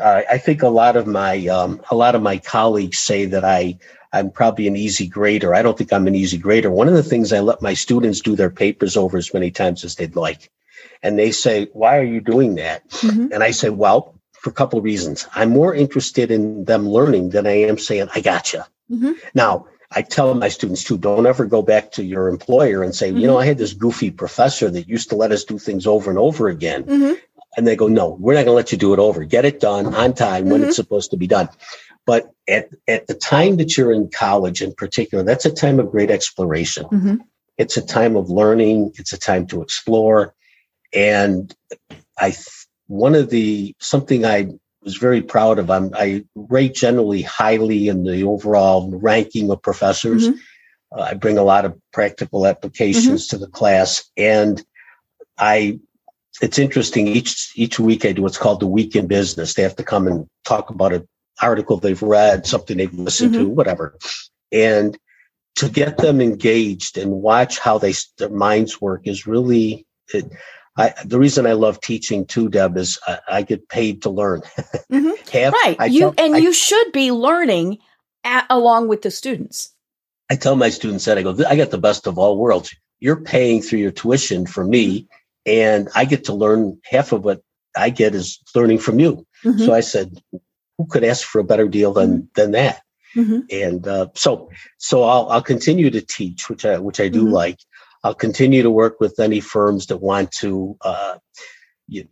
I 0.00 0.38
think 0.38 0.62
a 0.62 0.68
lot 0.68 0.96
of 0.96 1.06
my 1.06 1.46
um, 1.46 1.80
a 1.90 1.96
lot 1.96 2.14
of 2.14 2.22
my 2.22 2.38
colleagues 2.38 2.98
say 2.98 3.26
that 3.26 3.44
I 3.44 3.78
I'm 4.16 4.30
probably 4.30 4.66
an 4.66 4.76
easy 4.76 5.06
grader. 5.06 5.54
I 5.54 5.62
don't 5.62 5.76
think 5.76 5.92
I'm 5.92 6.06
an 6.06 6.14
easy 6.14 6.38
grader. 6.38 6.70
One 6.70 6.88
of 6.88 6.94
the 6.94 7.02
things 7.02 7.32
I 7.32 7.40
let 7.40 7.62
my 7.62 7.74
students 7.74 8.20
do 8.20 8.36
their 8.36 8.50
papers 8.50 8.96
over 8.96 9.16
as 9.18 9.34
many 9.34 9.50
times 9.50 9.84
as 9.84 9.94
they'd 9.94 10.16
like. 10.16 10.50
And 11.02 11.18
they 11.18 11.30
say, 11.30 11.68
Why 11.72 11.98
are 11.98 12.04
you 12.04 12.20
doing 12.20 12.56
that? 12.56 12.88
Mm-hmm. 12.90 13.32
And 13.32 13.42
I 13.42 13.50
say, 13.50 13.70
Well, 13.70 14.16
for 14.46 14.50
a 14.50 14.52
couple 14.52 14.78
of 14.78 14.84
reasons. 14.84 15.26
I'm 15.34 15.50
more 15.50 15.74
interested 15.74 16.30
in 16.30 16.64
them 16.64 16.88
learning 16.88 17.30
than 17.30 17.48
I 17.48 17.62
am 17.62 17.78
saying, 17.78 18.08
I 18.14 18.20
gotcha. 18.20 18.68
Mm-hmm. 18.88 19.12
Now, 19.34 19.66
I 19.90 20.02
tell 20.02 20.32
my 20.34 20.48
students 20.50 20.84
too, 20.84 20.98
don't 20.98 21.26
ever 21.26 21.46
go 21.46 21.62
back 21.62 21.90
to 21.92 22.04
your 22.04 22.28
employer 22.28 22.84
and 22.84 22.94
say, 22.94 23.08
mm-hmm. 23.08 23.18
you 23.18 23.26
know, 23.26 23.38
I 23.38 23.46
had 23.46 23.58
this 23.58 23.72
goofy 23.72 24.12
professor 24.12 24.70
that 24.70 24.88
used 24.88 25.08
to 25.10 25.16
let 25.16 25.32
us 25.32 25.42
do 25.42 25.58
things 25.58 25.84
over 25.84 26.10
and 26.10 26.18
over 26.18 26.46
again. 26.48 26.84
Mm-hmm. 26.84 27.14
And 27.56 27.66
they 27.66 27.74
go, 27.74 27.88
no, 27.88 28.16
we're 28.20 28.34
not 28.34 28.44
going 28.44 28.52
to 28.52 28.52
let 28.52 28.70
you 28.70 28.78
do 28.78 28.92
it 28.92 29.00
over. 29.00 29.24
Get 29.24 29.44
it 29.44 29.58
done 29.58 29.94
on 29.94 30.14
time 30.14 30.48
when 30.48 30.60
it's 30.60 30.74
mm-hmm. 30.74 30.82
supposed 30.82 31.10
to 31.10 31.16
be 31.16 31.26
done. 31.26 31.48
But 32.06 32.30
at, 32.48 32.70
at 32.86 33.08
the 33.08 33.14
time 33.14 33.56
that 33.56 33.76
you're 33.76 33.92
in 33.92 34.08
college 34.08 34.62
in 34.62 34.72
particular, 34.74 35.24
that's 35.24 35.44
a 35.44 35.52
time 35.52 35.80
of 35.80 35.90
great 35.90 36.10
exploration. 36.10 36.84
Mm-hmm. 36.84 37.16
It's 37.58 37.76
a 37.76 37.84
time 37.84 38.16
of 38.16 38.30
learning. 38.30 38.92
It's 38.94 39.12
a 39.12 39.18
time 39.18 39.46
to 39.48 39.62
explore. 39.62 40.34
And 40.94 41.52
I, 42.18 42.34
one 42.86 43.14
of 43.14 43.28
the, 43.30 43.74
something 43.80 44.24
I 44.24 44.48
was 44.82 44.96
very 44.96 45.20
proud 45.20 45.58
of, 45.58 45.68
I'm, 45.68 45.90
I 45.94 46.24
rate 46.36 46.74
generally 46.74 47.22
highly 47.22 47.88
in 47.88 48.04
the 48.04 48.22
overall 48.22 48.90
ranking 48.90 49.50
of 49.50 49.60
professors. 49.62 50.28
Mm-hmm. 50.28 50.38
Uh, 50.96 51.02
I 51.02 51.14
bring 51.14 51.38
a 51.38 51.42
lot 51.42 51.64
of 51.64 51.76
practical 51.92 52.46
applications 52.46 53.26
mm-hmm. 53.26 53.36
to 53.36 53.44
the 53.44 53.50
class 53.50 54.04
and 54.16 54.64
I 55.38 55.80
it's 56.42 56.58
interesting 56.58 57.06
each 57.06 57.52
each 57.56 57.78
week 57.78 58.04
I 58.04 58.12
do 58.12 58.22
what's 58.22 58.38
called 58.38 58.60
the 58.60 58.66
week 58.66 58.94
in 58.94 59.06
business. 59.06 59.54
They 59.54 59.62
have 59.62 59.76
to 59.76 59.84
come 59.84 60.06
and 60.06 60.28
talk 60.44 60.70
about 60.70 60.92
a 60.92 61.06
article 61.40 61.78
they've 61.78 62.02
read, 62.02 62.46
something 62.46 62.76
they've 62.76 62.92
listened 62.92 63.34
mm-hmm. 63.34 63.44
to, 63.44 63.48
whatever. 63.48 63.98
And 64.52 64.96
to 65.56 65.68
get 65.68 65.98
them 65.98 66.20
engaged 66.20 66.98
and 66.98 67.10
watch 67.10 67.58
how 67.58 67.78
they 67.78 67.94
their 68.18 68.28
minds 68.28 68.80
work 68.80 69.06
is 69.06 69.26
really 69.26 69.86
it, 70.12 70.30
I, 70.76 70.92
the 71.04 71.18
reason 71.18 71.46
I 71.46 71.54
love 71.54 71.80
teaching 71.80 72.26
too, 72.26 72.48
Deb, 72.48 72.76
is 72.76 72.98
I, 73.06 73.18
I 73.28 73.42
get 73.42 73.68
paid 73.68 74.02
to 74.02 74.10
learn. 74.10 74.40
mm-hmm. 74.92 75.10
Have, 75.32 75.52
right, 75.52 75.76
I 75.78 75.86
you 75.86 76.00
tell, 76.00 76.14
and 76.18 76.42
you 76.42 76.52
should 76.52 76.92
be 76.92 77.12
learning 77.12 77.78
at, 78.24 78.46
along 78.50 78.88
with 78.88 79.02
the 79.02 79.10
students. 79.10 79.72
I 80.28 80.36
tell 80.36 80.56
my 80.56 80.68
students 80.68 81.06
that 81.06 81.16
I 81.16 81.22
go, 81.22 81.36
I 81.48 81.56
got 81.56 81.70
the 81.70 81.78
best 81.78 82.06
of 82.06 82.18
all 82.18 82.36
worlds. 82.36 82.74
You're 83.00 83.20
paying 83.20 83.62
through 83.62 83.78
your 83.78 83.90
tuition 83.90 84.46
for 84.46 84.64
me, 84.64 85.08
and 85.46 85.88
I 85.94 86.04
get 86.04 86.24
to 86.24 86.34
learn 86.34 86.78
half 86.84 87.12
of 87.12 87.24
what 87.24 87.40
I 87.76 87.90
get 87.90 88.14
is 88.14 88.40
learning 88.54 88.78
from 88.78 88.98
you. 88.98 89.26
Mm-hmm. 89.44 89.64
So 89.64 89.72
I 89.72 89.80
said, 89.80 90.20
who 90.78 90.86
could 90.86 91.04
ask 91.04 91.26
for 91.26 91.40
a 91.40 91.44
better 91.44 91.68
deal 91.68 91.92
than 91.92 92.10
mm-hmm. 92.10 92.26
than 92.34 92.50
that? 92.52 92.82
Mm-hmm. 93.14 93.40
And 93.50 93.88
uh, 93.88 94.08
so 94.14 94.50
so 94.78 95.02
I'll 95.04 95.28
I'll 95.28 95.42
continue 95.42 95.90
to 95.90 96.00
teach, 96.00 96.48
which 96.48 96.64
I 96.64 96.78
which 96.78 97.00
I 97.00 97.08
do 97.08 97.24
mm-hmm. 97.24 97.32
like. 97.32 97.58
I'll 98.04 98.14
continue 98.14 98.62
to 98.62 98.70
work 98.70 99.00
with 99.00 99.18
any 99.18 99.40
firms 99.40 99.86
that 99.86 99.96
want 99.96 100.30
to 100.32 100.76
uh, 100.82 101.18
you, 101.88 102.06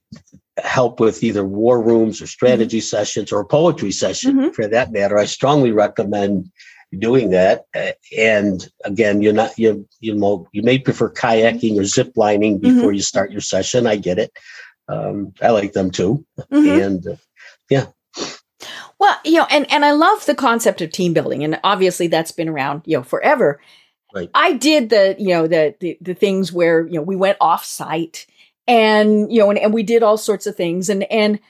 help 0.57 0.99
with 0.99 1.23
either 1.23 1.45
war 1.45 1.81
rooms 1.81 2.21
or 2.21 2.27
strategy 2.27 2.79
mm-hmm. 2.79 2.97
sessions 2.97 3.33
or 3.33 3.45
poetry 3.45 3.93
session 3.93 4.35
mm-hmm. 4.35 4.51
for 4.51 4.67
that 4.69 4.93
matter. 4.93 5.19
I 5.19 5.27
strongly 5.27 5.73
recommend 5.73 6.51
doing 6.99 7.31
that. 7.31 7.65
And 8.17 8.67
again, 8.85 9.23
you're 9.23 9.33
not 9.33 9.59
you 9.59 9.87
you 10.01 10.15
know 10.15 10.49
you 10.53 10.63
may 10.63 10.79
prefer 10.79 11.11
kayaking 11.11 11.79
or 11.79 11.85
zip 11.85 12.13
lining 12.17 12.59
before 12.59 12.89
mm-hmm. 12.89 12.95
you 12.95 13.03
start 13.03 13.33
your 13.33 13.41
session. 13.41 13.87
I 13.87 13.97
get 13.97 14.19
it. 14.19 14.33
Um, 14.89 15.33
I 15.43 15.51
like 15.51 15.73
them 15.73 15.91
too. 15.91 16.25
Mm-hmm. 16.39 16.81
And 16.83 17.07
uh, 17.07 17.17
yeah, 17.71 17.87
well, 18.99 19.19
you 19.25 19.35
know, 19.35 19.47
and 19.51 19.71
and 19.71 19.85
I 19.85 19.93
love 19.93 20.25
the 20.27 20.35
concept 20.35 20.81
of 20.81 20.93
team 20.93 21.13
building, 21.13 21.45
and 21.45 21.59
obviously 21.65 22.07
that's 22.07 22.33
been 22.33 22.49
around, 22.49 22.83
you 22.85 22.97
know, 22.97 23.03
forever. 23.03 23.61
Right. 24.15 24.31
I 24.33 24.53
did 24.53 24.91
the, 24.91 25.17
you 25.19 25.31
know, 25.31 25.47
the, 25.47 25.75
the 25.81 25.99
the 26.01 26.15
things 26.15 26.53
where 26.53 26.87
you 26.87 26.95
know 26.95 27.03
we 27.03 27.17
went 27.17 27.39
off 27.41 27.65
site, 27.65 28.27
and 28.67 29.33
you 29.33 29.41
know, 29.41 29.51
and, 29.51 29.59
and 29.59 29.75
we 29.75 29.83
did 29.83 30.03
all 30.03 30.17
sorts 30.17 30.47
of 30.47 30.57
things, 30.57 30.89
and 30.89 31.05
and 31.11 31.41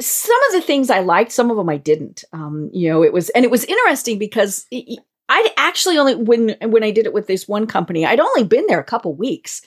some 0.00 0.40
of 0.48 0.52
the 0.52 0.60
things 0.60 0.90
I 0.90 1.00
liked, 1.00 1.32
some 1.32 1.50
of 1.50 1.56
them 1.56 1.68
I 1.68 1.76
didn't. 1.76 2.24
Um, 2.32 2.70
you 2.72 2.90
know, 2.90 3.02
it 3.02 3.12
was 3.12 3.30
and 3.30 3.44
it 3.44 3.50
was 3.50 3.64
interesting 3.64 4.18
because 4.18 4.66
I'd 5.28 5.50
actually 5.56 5.98
only 5.98 6.14
when 6.14 6.56
when 6.60 6.84
I 6.84 6.90
did 6.90 7.06
it 7.06 7.14
with 7.14 7.26
this 7.26 7.48
one 7.48 7.66
company, 7.66 8.04
I'd 8.04 8.20
only 8.20 8.44
been 8.44 8.66
there 8.68 8.80
a 8.80 8.84
couple 8.84 9.14
weeks. 9.14 9.62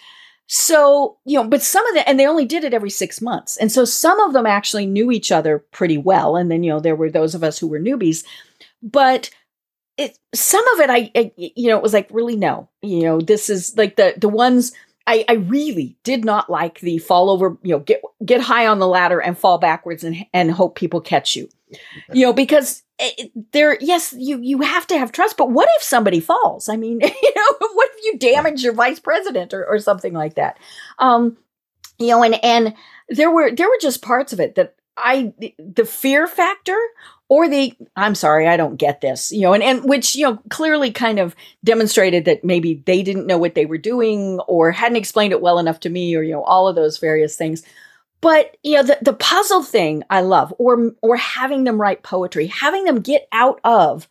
So, 0.47 1.17
you 1.25 1.37
know, 1.37 1.47
but 1.47 1.61
some 1.61 1.85
of 1.87 1.93
the, 1.93 2.07
and 2.07 2.17
they 2.17 2.25
only 2.25 2.45
did 2.45 2.63
it 2.63 2.73
every 2.73 2.89
six 2.89 3.21
months. 3.21 3.57
And 3.57 3.71
so 3.71 3.83
some 3.83 4.19
of 4.21 4.33
them 4.33 4.45
actually 4.45 4.85
knew 4.85 5.11
each 5.11 5.31
other 5.31 5.59
pretty 5.71 5.97
well. 5.97 6.37
And 6.37 6.49
then, 6.49 6.63
you 6.63 6.71
know, 6.71 6.79
there 6.79 6.95
were 6.95 7.11
those 7.11 7.35
of 7.35 7.43
us 7.43 7.59
who 7.59 7.67
were 7.67 7.79
newbies. 7.79 8.25
But 8.81 9.29
it, 9.97 10.17
some 10.33 10.65
of 10.69 10.79
it, 10.79 10.89
I, 10.89 11.11
I, 11.15 11.31
you 11.35 11.67
know, 11.69 11.77
it 11.77 11.83
was 11.83 11.93
like, 11.93 12.07
really, 12.11 12.37
no, 12.37 12.69
you 12.81 13.03
know, 13.03 13.19
this 13.19 13.49
is 13.49 13.75
like 13.77 13.97
the, 13.97 14.13
the 14.15 14.29
ones 14.29 14.71
I, 15.05 15.25
I 15.27 15.33
really 15.33 15.97
did 16.03 16.23
not 16.23 16.49
like 16.49 16.79
the 16.79 16.97
fall 16.99 17.29
over, 17.29 17.57
you 17.63 17.73
know, 17.73 17.79
get, 17.79 18.01
get 18.25 18.41
high 18.41 18.67
on 18.67 18.79
the 18.79 18.87
ladder 18.87 19.19
and 19.19 19.37
fall 19.37 19.57
backwards 19.57 20.03
and, 20.03 20.25
and 20.33 20.51
hope 20.51 20.75
people 20.75 21.01
catch 21.01 21.35
you, 21.35 21.49
you 22.13 22.25
know, 22.25 22.33
because 22.33 22.83
it, 22.99 23.51
there, 23.51 23.77
yes, 23.79 24.13
you, 24.17 24.39
you 24.41 24.61
have 24.61 24.87
to 24.87 24.97
have 24.97 25.11
trust, 25.11 25.37
but 25.37 25.51
what 25.51 25.69
if 25.77 25.83
somebody 25.83 26.19
falls? 26.19 26.67
I 26.69 26.77
mean, 26.77 26.99
you 27.01 27.33
know, 27.35 27.67
what 27.73 27.89
if 27.95 28.03
you 28.05 28.17
damage 28.17 28.63
your 28.63 28.73
vice 28.73 28.99
president 28.99 29.53
or, 29.53 29.65
or 29.65 29.79
something 29.79 30.13
like 30.13 30.35
that? 30.35 30.57
Um, 30.99 31.37
you 31.99 32.07
know, 32.07 32.23
and 32.23 32.43
and 32.43 32.73
there 33.09 33.31
were 33.31 33.51
there 33.51 33.67
were 33.67 33.79
just 33.81 34.01
parts 34.01 34.33
of 34.33 34.39
it 34.39 34.55
that 34.55 34.75
I 34.97 35.33
the 35.57 35.85
fear 35.85 36.27
factor 36.27 36.77
or 37.29 37.49
the 37.49 37.73
I'm 37.95 38.15
sorry, 38.15 38.47
I 38.47 38.57
don't 38.57 38.77
get 38.77 39.01
this, 39.01 39.31
you 39.31 39.41
know, 39.41 39.53
and, 39.53 39.63
and 39.63 39.83
which, 39.83 40.15
you 40.15 40.25
know, 40.25 40.39
clearly 40.49 40.91
kind 40.91 41.19
of 41.19 41.35
demonstrated 41.63 42.25
that 42.25 42.43
maybe 42.43 42.83
they 42.85 43.03
didn't 43.03 43.27
know 43.27 43.37
what 43.37 43.55
they 43.55 43.65
were 43.65 43.77
doing 43.77 44.39
or 44.47 44.71
hadn't 44.71 44.97
explained 44.97 45.33
it 45.33 45.41
well 45.41 45.59
enough 45.59 45.79
to 45.81 45.89
me 45.89 46.15
or, 46.15 46.23
you 46.23 46.31
know, 46.31 46.43
all 46.43 46.67
of 46.67 46.75
those 46.75 46.97
various 46.97 47.35
things. 47.35 47.63
But, 48.19 48.57
you 48.63 48.75
know, 48.75 48.83
the, 48.83 48.97
the 49.01 49.13
puzzle 49.13 49.63
thing 49.63 50.03
I 50.09 50.21
love, 50.21 50.53
or 50.57 50.91
or 51.01 51.17
having 51.17 51.63
them 51.63 51.79
write 51.79 52.03
poetry, 52.03 52.47
having 52.47 52.85
them 52.85 53.01
get 53.01 53.27
out 53.31 53.59
of 53.63 54.07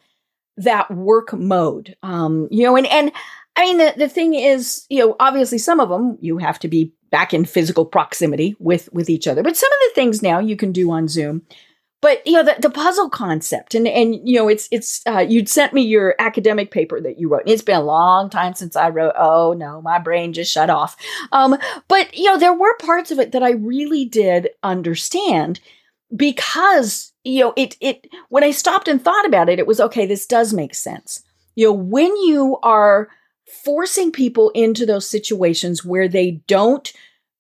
that 0.57 0.90
work 0.90 1.32
mode. 1.32 1.96
Um, 2.02 2.48
you 2.50 2.64
know, 2.64 2.76
and 2.76 2.86
and 2.86 3.12
I 3.57 3.64
mean 3.64 3.78
the, 3.78 3.94
the 3.96 4.09
thing 4.09 4.34
is, 4.34 4.86
you 4.88 5.00
know, 5.00 5.16
obviously 5.18 5.59
some 5.59 5.80
of 5.80 5.88
them 5.88 6.18
you 6.20 6.38
have 6.38 6.59
to 6.61 6.68
be 6.68 6.92
back 7.11 7.34
in 7.34 7.44
physical 7.44 7.84
proximity 7.84 8.57
with 8.59 8.88
with 8.92 9.11
each 9.11 9.26
other. 9.26 9.42
But 9.42 9.57
some 9.57 9.70
of 9.72 9.78
the 9.88 9.94
things 9.94 10.22
now 10.22 10.38
you 10.38 10.57
can 10.57 10.72
do 10.72 10.90
on 10.90 11.09
Zoom 11.09 11.42
but 12.01 12.26
you 12.26 12.32
know 12.34 12.42
the, 12.42 12.57
the 12.61 12.70
puzzle 12.70 13.09
concept 13.09 13.74
and 13.74 13.86
and 13.88 14.16
you 14.28 14.36
know 14.36 14.49
it's 14.49 14.68
it's 14.70 15.03
uh, 15.07 15.24
you'd 15.26 15.49
sent 15.49 15.72
me 15.72 15.82
your 15.82 16.14
academic 16.18 16.70
paper 16.70 17.01
that 17.01 17.18
you 17.18 17.28
wrote 17.28 17.42
it's 17.47 17.62
been 17.62 17.76
a 17.76 17.82
long 17.82 18.28
time 18.30 18.55
since 18.55 18.76
i 18.76 18.88
wrote 18.88 19.14
oh 19.16 19.53
no 19.53 19.80
my 19.82 19.99
brain 19.99 20.32
just 20.32 20.53
shut 20.53 20.70
off. 20.70 20.97
Um, 21.32 21.57
but 21.88 22.16
you 22.16 22.24
know 22.24 22.38
there 22.38 22.55
were 22.55 22.76
parts 22.78 23.11
of 23.11 23.18
it 23.18 23.32
that 23.32 23.42
i 23.42 23.51
really 23.51 24.05
did 24.05 24.51
understand 24.62 25.61
because 26.14 27.12
you 27.24 27.40
know 27.40 27.53
it 27.57 27.76
it 27.80 28.07
when 28.28 28.44
i 28.44 28.51
stopped 28.51 28.88
and 28.88 29.03
thought 29.03 29.26
about 29.26 29.49
it 29.49 29.59
it 29.59 29.66
was 29.66 29.80
okay 29.80 30.07
this 30.07 30.26
does 30.26 30.53
make 30.53 30.74
sense. 30.74 31.22
You 31.55 31.66
know 31.66 31.72
when 31.72 32.14
you 32.16 32.59
are 32.62 33.09
forcing 33.64 34.11
people 34.11 34.51
into 34.51 34.84
those 34.84 35.09
situations 35.09 35.84
where 35.84 36.09
they 36.09 36.42
don't 36.47 36.92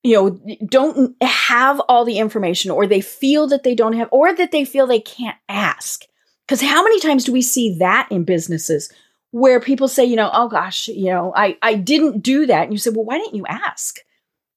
you 0.06 0.14
know, 0.14 0.56
don't 0.66 1.16
have 1.20 1.80
all 1.88 2.04
the 2.04 2.18
information 2.18 2.70
or 2.70 2.86
they 2.86 3.00
feel 3.00 3.48
that 3.48 3.64
they 3.64 3.74
don't 3.74 3.94
have, 3.94 4.08
or 4.12 4.32
that 4.34 4.52
they 4.52 4.64
feel 4.64 4.86
they 4.86 5.00
can't 5.00 5.36
ask. 5.48 6.04
Because 6.46 6.62
how 6.62 6.84
many 6.84 7.00
times 7.00 7.24
do 7.24 7.32
we 7.32 7.42
see 7.42 7.76
that 7.78 8.06
in 8.10 8.22
businesses 8.22 8.92
where 9.32 9.58
people 9.58 9.88
say, 9.88 10.04
you 10.04 10.14
know, 10.14 10.30
oh 10.32 10.48
gosh, 10.48 10.86
you 10.86 11.06
know, 11.06 11.32
I, 11.34 11.58
I 11.60 11.74
didn't 11.74 12.20
do 12.20 12.46
that. 12.46 12.62
And 12.62 12.72
you 12.72 12.78
say, 12.78 12.90
well, 12.90 13.04
why 13.04 13.18
didn't 13.18 13.34
you 13.34 13.46
ask? 13.48 13.98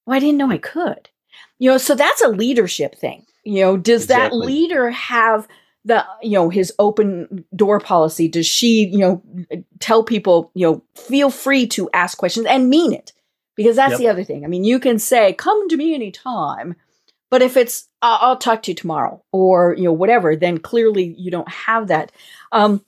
Well, 0.05 0.15
I 0.15 0.19
didn't 0.19 0.37
know 0.37 0.51
I 0.51 0.59
could. 0.59 1.09
You 1.57 1.71
know, 1.71 1.77
so 1.79 1.95
that's 1.95 2.21
a 2.21 2.29
leadership 2.29 2.95
thing. 2.95 3.25
You 3.43 3.61
know, 3.61 3.77
does 3.77 4.03
exactly. 4.03 4.39
that 4.39 4.45
leader 4.45 4.91
have 4.91 5.47
the, 5.83 6.05
you 6.21 6.33
know, 6.33 6.49
his 6.49 6.71
open 6.77 7.43
door 7.55 7.79
policy? 7.79 8.27
Does 8.27 8.45
she, 8.45 8.85
you 8.85 8.99
know, 8.99 9.23
tell 9.79 10.03
people, 10.03 10.51
you 10.53 10.67
know, 10.67 10.83
feel 10.93 11.31
free 11.31 11.65
to 11.69 11.89
ask 11.91 12.19
questions 12.19 12.45
and 12.45 12.69
mean 12.69 12.93
it? 12.93 13.13
Because 13.59 13.75
that's 13.75 13.91
yep. 13.91 13.99
the 13.99 14.07
other 14.07 14.23
thing. 14.23 14.45
I 14.45 14.47
mean, 14.47 14.63
you 14.63 14.79
can 14.79 14.99
say, 14.99 15.33
"Come 15.33 15.67
to 15.67 15.75
me 15.75 15.93
anytime," 15.93 16.77
but 17.29 17.41
if 17.41 17.57
it's 17.57 17.89
"I'll 18.01 18.37
talk 18.37 18.63
to 18.63 18.71
you 18.71 18.75
tomorrow" 18.75 19.21
or 19.33 19.75
you 19.77 19.83
know 19.83 19.91
whatever, 19.91 20.37
then 20.37 20.59
clearly 20.59 21.13
you 21.17 21.29
don't 21.29 21.49
have 21.49 21.89
that. 21.89 22.13
Um, 22.53 22.85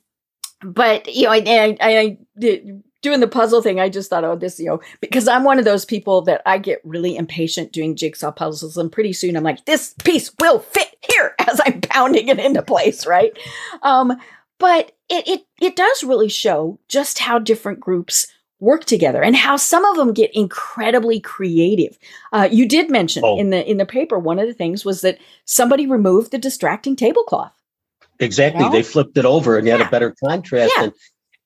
but 0.63 1.13
you 1.13 1.23
know, 1.23 1.31
I, 1.31 1.75
I, 1.81 1.99
I 1.99 2.17
did, 2.39 2.83
doing 3.01 3.19
the 3.19 3.27
puzzle 3.27 3.61
thing, 3.61 3.81
I 3.81 3.89
just 3.89 4.09
thought, 4.09 4.23
oh, 4.23 4.37
this, 4.37 4.61
you 4.61 4.67
know, 4.67 4.79
because 5.01 5.27
I'm 5.27 5.43
one 5.43 5.59
of 5.59 5.65
those 5.65 5.83
people 5.83 6.21
that 6.21 6.41
I 6.45 6.57
get 6.57 6.79
really 6.85 7.17
impatient 7.17 7.73
doing 7.73 7.97
jigsaw 7.97 8.31
puzzles, 8.31 8.77
and 8.77 8.89
pretty 8.89 9.11
soon 9.11 9.35
I'm 9.35 9.43
like, 9.43 9.65
this 9.65 9.93
piece 10.05 10.31
will 10.39 10.59
fit 10.59 10.95
here 11.01 11.35
as 11.39 11.59
I'm 11.65 11.81
pounding 11.81 12.29
it 12.29 12.39
into 12.39 12.61
place, 12.61 13.05
right? 13.05 13.37
Um, 13.81 14.13
but 14.57 14.93
it 15.09 15.27
it 15.27 15.41
it 15.59 15.75
does 15.75 16.01
really 16.01 16.29
show 16.29 16.79
just 16.87 17.19
how 17.19 17.39
different 17.39 17.81
groups 17.81 18.27
work 18.61 18.85
together 18.85 19.21
and 19.21 19.35
how 19.35 19.57
some 19.57 19.83
of 19.83 19.97
them 19.97 20.13
get 20.13 20.33
incredibly 20.33 21.19
creative. 21.19 21.97
Uh, 22.31 22.47
you 22.49 22.67
did 22.67 22.89
mention 22.89 23.23
oh. 23.25 23.37
in 23.37 23.49
the 23.49 23.69
in 23.69 23.77
the 23.77 23.85
paper 23.85 24.17
one 24.17 24.39
of 24.39 24.47
the 24.47 24.53
things 24.53 24.85
was 24.85 25.01
that 25.01 25.17
somebody 25.45 25.87
removed 25.87 26.31
the 26.31 26.37
distracting 26.37 26.95
tablecloth. 26.95 27.51
Exactly, 28.19 28.63
you 28.63 28.67
know? 28.67 28.71
they 28.71 28.83
flipped 28.83 29.17
it 29.17 29.25
over 29.25 29.57
and 29.57 29.67
you 29.67 29.73
yeah. 29.73 29.79
had 29.79 29.87
a 29.87 29.89
better 29.89 30.15
contrast. 30.23 30.71
Yeah. 30.77 30.83
And 30.83 30.93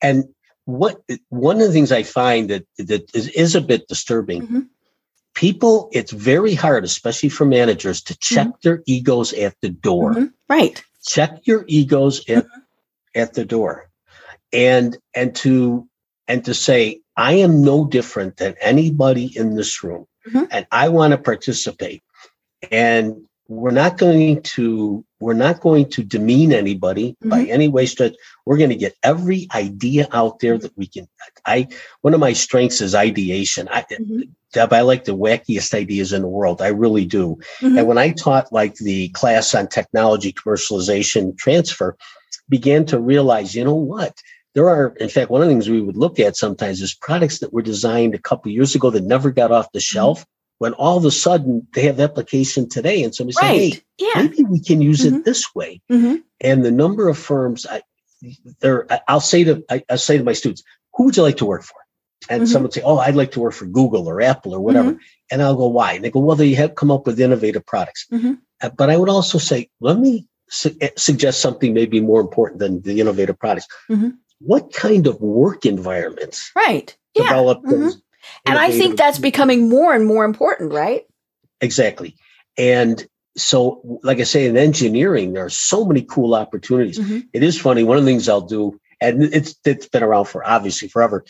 and 0.01 0.23
what 0.65 1.01
one 1.29 1.55
of 1.61 1.67
the 1.67 1.73
things 1.73 1.91
I 1.91 2.03
find 2.03 2.49
that 2.49 2.67
that 2.77 3.09
is, 3.15 3.29
is 3.29 3.55
a 3.55 3.61
bit 3.61 3.87
disturbing. 3.87 4.43
Mm-hmm. 4.43 4.59
People, 5.35 5.89
it's 5.91 6.13
very 6.13 6.53
hard, 6.53 6.85
especially 6.85 7.27
for 7.27 7.43
managers, 7.43 8.01
to 8.03 8.17
check 8.19 8.47
mm-hmm. 8.47 8.57
their 8.63 8.83
egos 8.85 9.33
at 9.33 9.53
the 9.61 9.67
door. 9.69 10.13
Mm-hmm. 10.13 10.25
Right. 10.47 10.81
Check 11.05 11.41
your 11.43 11.65
egos 11.67 12.19
at 12.29 12.45
mm-hmm. 12.45 12.59
at 13.15 13.33
the 13.33 13.45
door, 13.45 13.89
and 14.53 14.97
and 15.13 15.35
to 15.37 15.89
and 16.27 16.45
to 16.45 16.53
say 16.53 17.01
I 17.17 17.33
am 17.33 17.61
no 17.63 17.85
different 17.85 18.37
than 18.37 18.55
anybody 18.59 19.31
in 19.37 19.55
this 19.55 19.83
room, 19.83 20.07
mm-hmm. 20.27 20.45
and 20.51 20.67
I 20.71 20.89
want 20.89 21.11
to 21.11 21.17
participate. 21.17 22.03
And 22.71 23.25
we're 23.47 23.71
not 23.71 23.97
going 23.97 24.41
to 24.41 25.05
we're 25.19 25.33
not 25.33 25.61
going 25.61 25.89
to 25.89 26.03
demean 26.03 26.51
anybody 26.51 27.11
mm-hmm. 27.11 27.29
by 27.29 27.43
any 27.43 27.67
way 27.67 27.85
stretch. 27.85 28.15
We're 28.45 28.57
going 28.57 28.71
to 28.71 28.75
get 28.75 28.95
every 29.03 29.47
idea 29.53 30.07
out 30.11 30.39
there 30.39 30.57
that 30.57 30.75
we 30.77 30.87
can. 30.87 31.07
I 31.45 31.67
one 32.01 32.13
of 32.13 32.19
my 32.19 32.33
strengths 32.33 32.81
is 32.81 32.95
ideation. 32.95 33.67
I, 33.71 33.81
mm-hmm. 33.83 34.21
Deb, 34.53 34.73
I 34.73 34.81
like 34.81 35.05
the 35.05 35.15
wackiest 35.15 35.73
ideas 35.73 36.13
in 36.13 36.21
the 36.21 36.27
world. 36.27 36.61
I 36.61 36.67
really 36.67 37.05
do. 37.05 37.37
Mm-hmm. 37.59 37.77
And 37.77 37.87
when 37.87 37.97
I 37.97 38.11
taught 38.11 38.53
like 38.53 38.75
the 38.75 39.09
class 39.09 39.53
on 39.53 39.67
technology 39.67 40.33
commercialization 40.33 41.37
transfer, 41.37 41.97
began 42.49 42.85
to 42.85 42.99
realize, 42.99 43.55
you 43.55 43.63
know 43.63 43.75
what? 43.75 44.17
There 44.55 44.69
are, 44.69 44.95
in 44.99 45.09
fact, 45.09 45.29
one 45.29 45.41
of 45.41 45.47
the 45.47 45.53
things 45.53 45.69
we 45.69 45.81
would 45.81 45.97
look 45.97 46.19
at 46.19 46.37
sometimes 46.37 46.81
is 46.81 46.93
products 46.93 47.39
that 47.39 47.53
were 47.53 47.61
designed 47.61 48.15
a 48.15 48.19
couple 48.19 48.51
years 48.51 48.73
ago 48.73 48.89
that 48.89 49.03
never 49.03 49.29
got 49.29 49.51
off 49.51 49.71
the 49.71 49.79
mm-hmm. 49.79 49.97
shelf. 49.97 50.21
Mm-hmm. 50.21 50.29
When 50.57 50.73
all 50.73 50.97
of 50.97 51.03
a 51.03 51.11
sudden 51.11 51.67
they 51.73 51.81
have 51.81 51.99
application 51.99 52.69
today, 52.69 53.03
and 53.03 53.13
somebody 53.13 53.35
right. 53.41 53.49
say, 53.51 53.69
"Hey, 53.69 53.81
yeah. 53.97 54.21
maybe 54.23 54.43
we 54.45 54.61
can 54.61 54.79
use 54.79 55.01
mm-hmm. 55.01 55.17
it 55.17 55.25
this 55.25 55.53
way." 55.53 55.81
Mm-hmm. 55.91 56.15
And 56.39 56.63
the 56.63 56.71
number 56.71 57.09
of 57.09 57.17
firms, 57.17 57.65
I, 57.69 57.81
there, 58.61 58.87
I'll 59.09 59.19
say 59.19 59.43
to 59.43 59.65
I, 59.69 59.83
will 59.89 59.97
say 59.97 60.17
to 60.17 60.23
my 60.23 60.31
students, 60.31 60.63
"Who 60.93 61.03
would 61.03 61.17
you 61.17 61.23
like 61.23 61.37
to 61.37 61.45
work 61.45 61.63
for?" 61.63 61.75
And 62.29 62.43
mm-hmm. 62.43 62.51
someone 62.53 62.71
say, 62.71 62.81
"Oh, 62.85 62.97
I'd 62.99 63.17
like 63.17 63.31
to 63.31 63.41
work 63.41 63.53
for 63.53 63.65
Google 63.65 64.07
or 64.07 64.21
Apple 64.21 64.55
or 64.55 64.61
whatever." 64.61 64.91
Mm-hmm. 64.91 65.29
And 65.29 65.41
I'll 65.43 65.57
go, 65.57 65.67
"Why?" 65.67 65.91
And 65.91 66.05
they 66.05 66.09
go, 66.09 66.21
"Well, 66.21 66.37
they 66.37 66.53
have 66.53 66.75
come 66.75 66.89
up 66.89 67.05
with 67.05 67.19
innovative 67.19 67.65
products." 67.65 68.07
Uh, 68.61 68.69
but 68.69 68.89
I 68.89 68.95
would 68.95 69.09
also 69.09 69.37
say, 69.37 69.69
"Let 69.81 69.99
me 69.99 70.25
su- 70.49 70.77
eh, 70.79 70.91
suggest 70.95 71.41
something 71.41 71.73
maybe 71.73 71.99
more 71.99 72.21
important 72.21 72.59
than 72.59 72.81
the 72.81 73.01
innovative 73.01 73.37
products." 73.37 73.67
What 74.39 74.73
kind 74.73 75.07
of 75.07 75.21
work 75.21 75.65
environments 75.65 76.51
right. 76.55 76.95
Yeah. 77.13 77.23
develop 77.23 77.63
mm-hmm. 77.63 77.89
and 78.45 78.57
i 78.57 78.69
think 78.69 78.97
that's 78.97 79.19
becoming 79.19 79.69
more 79.69 79.93
and 79.93 80.05
more 80.05 80.25
important 80.25 80.73
right? 80.73 81.05
Exactly. 81.61 82.15
And 82.57 83.05
so 83.37 83.99
like 84.03 84.19
i 84.19 84.23
say 84.23 84.45
in 84.45 84.57
engineering 84.57 85.33
there 85.33 85.45
are 85.45 85.49
so 85.49 85.85
many 85.85 86.01
cool 86.03 86.35
opportunities. 86.35 86.99
Mm-hmm. 86.99 87.19
it 87.33 87.43
is 87.43 87.59
funny. 87.59 87.83
One 87.83 87.97
of 87.97 88.03
the 88.03 88.11
things 88.11 88.29
i'll 88.29 88.41
do 88.41 88.79
and 89.01 89.23
it's 89.23 89.55
it's 89.65 89.87
been 89.87 90.03
around 90.03 90.25
for 90.25 90.45
obviously 90.47 90.87
forever 90.87 91.25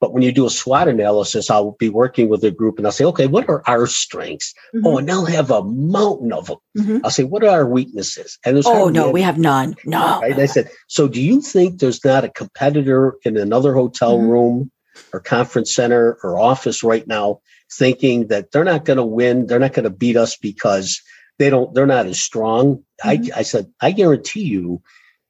but 0.00 0.14
when 0.14 0.22
you 0.22 0.32
do 0.32 0.46
a 0.46 0.50
SWOT 0.50 0.88
analysis, 0.88 1.50
I'll 1.50 1.72
be 1.72 1.90
working 1.90 2.30
with 2.30 2.42
a 2.42 2.50
group 2.50 2.78
and 2.78 2.86
I'll 2.86 2.92
say, 2.92 3.04
okay, 3.04 3.26
what 3.26 3.48
are 3.50 3.62
our 3.66 3.86
strengths? 3.86 4.54
Mm-hmm. 4.74 4.86
Oh, 4.86 4.98
and 4.98 5.08
they'll 5.08 5.26
have 5.26 5.50
a 5.50 5.62
mountain 5.62 6.32
of 6.32 6.46
them. 6.46 6.56
Mm-hmm. 6.78 6.98
I'll 7.04 7.10
say, 7.10 7.24
what 7.24 7.44
are 7.44 7.50
our 7.50 7.68
weaknesses? 7.68 8.38
And 8.44 8.60
oh, 8.64 8.88
no, 8.88 9.10
we 9.10 9.22
have 9.22 9.38
none. 9.38 9.76
No. 9.84 10.20
Right? 10.20 10.38
I 10.38 10.46
said, 10.46 10.70
so 10.86 11.08
do 11.08 11.20
you 11.20 11.42
think 11.42 11.80
there's 11.80 12.04
not 12.04 12.24
a 12.24 12.28
competitor 12.28 13.16
in 13.24 13.36
another 13.36 13.74
hotel 13.74 14.16
mm-hmm. 14.16 14.28
room 14.28 14.70
or 15.12 15.20
conference 15.20 15.74
center 15.74 16.16
or 16.22 16.38
office 16.38 16.82
right 16.84 17.06
now 17.06 17.40
thinking 17.72 18.28
that 18.28 18.52
they're 18.52 18.64
not 18.64 18.84
going 18.84 18.98
to 18.98 19.04
win? 19.04 19.46
They're 19.46 19.58
not 19.58 19.72
going 19.72 19.84
to 19.84 19.90
beat 19.90 20.16
us 20.16 20.36
because 20.36 21.02
they 21.38 21.50
don't, 21.50 21.74
they're 21.74 21.86
not 21.86 22.06
as 22.06 22.22
strong. 22.22 22.84
I, 23.02 23.16
mm-hmm. 23.16 23.38
I 23.38 23.42
said, 23.42 23.66
I 23.80 23.90
guarantee 23.90 24.44
you 24.44 24.80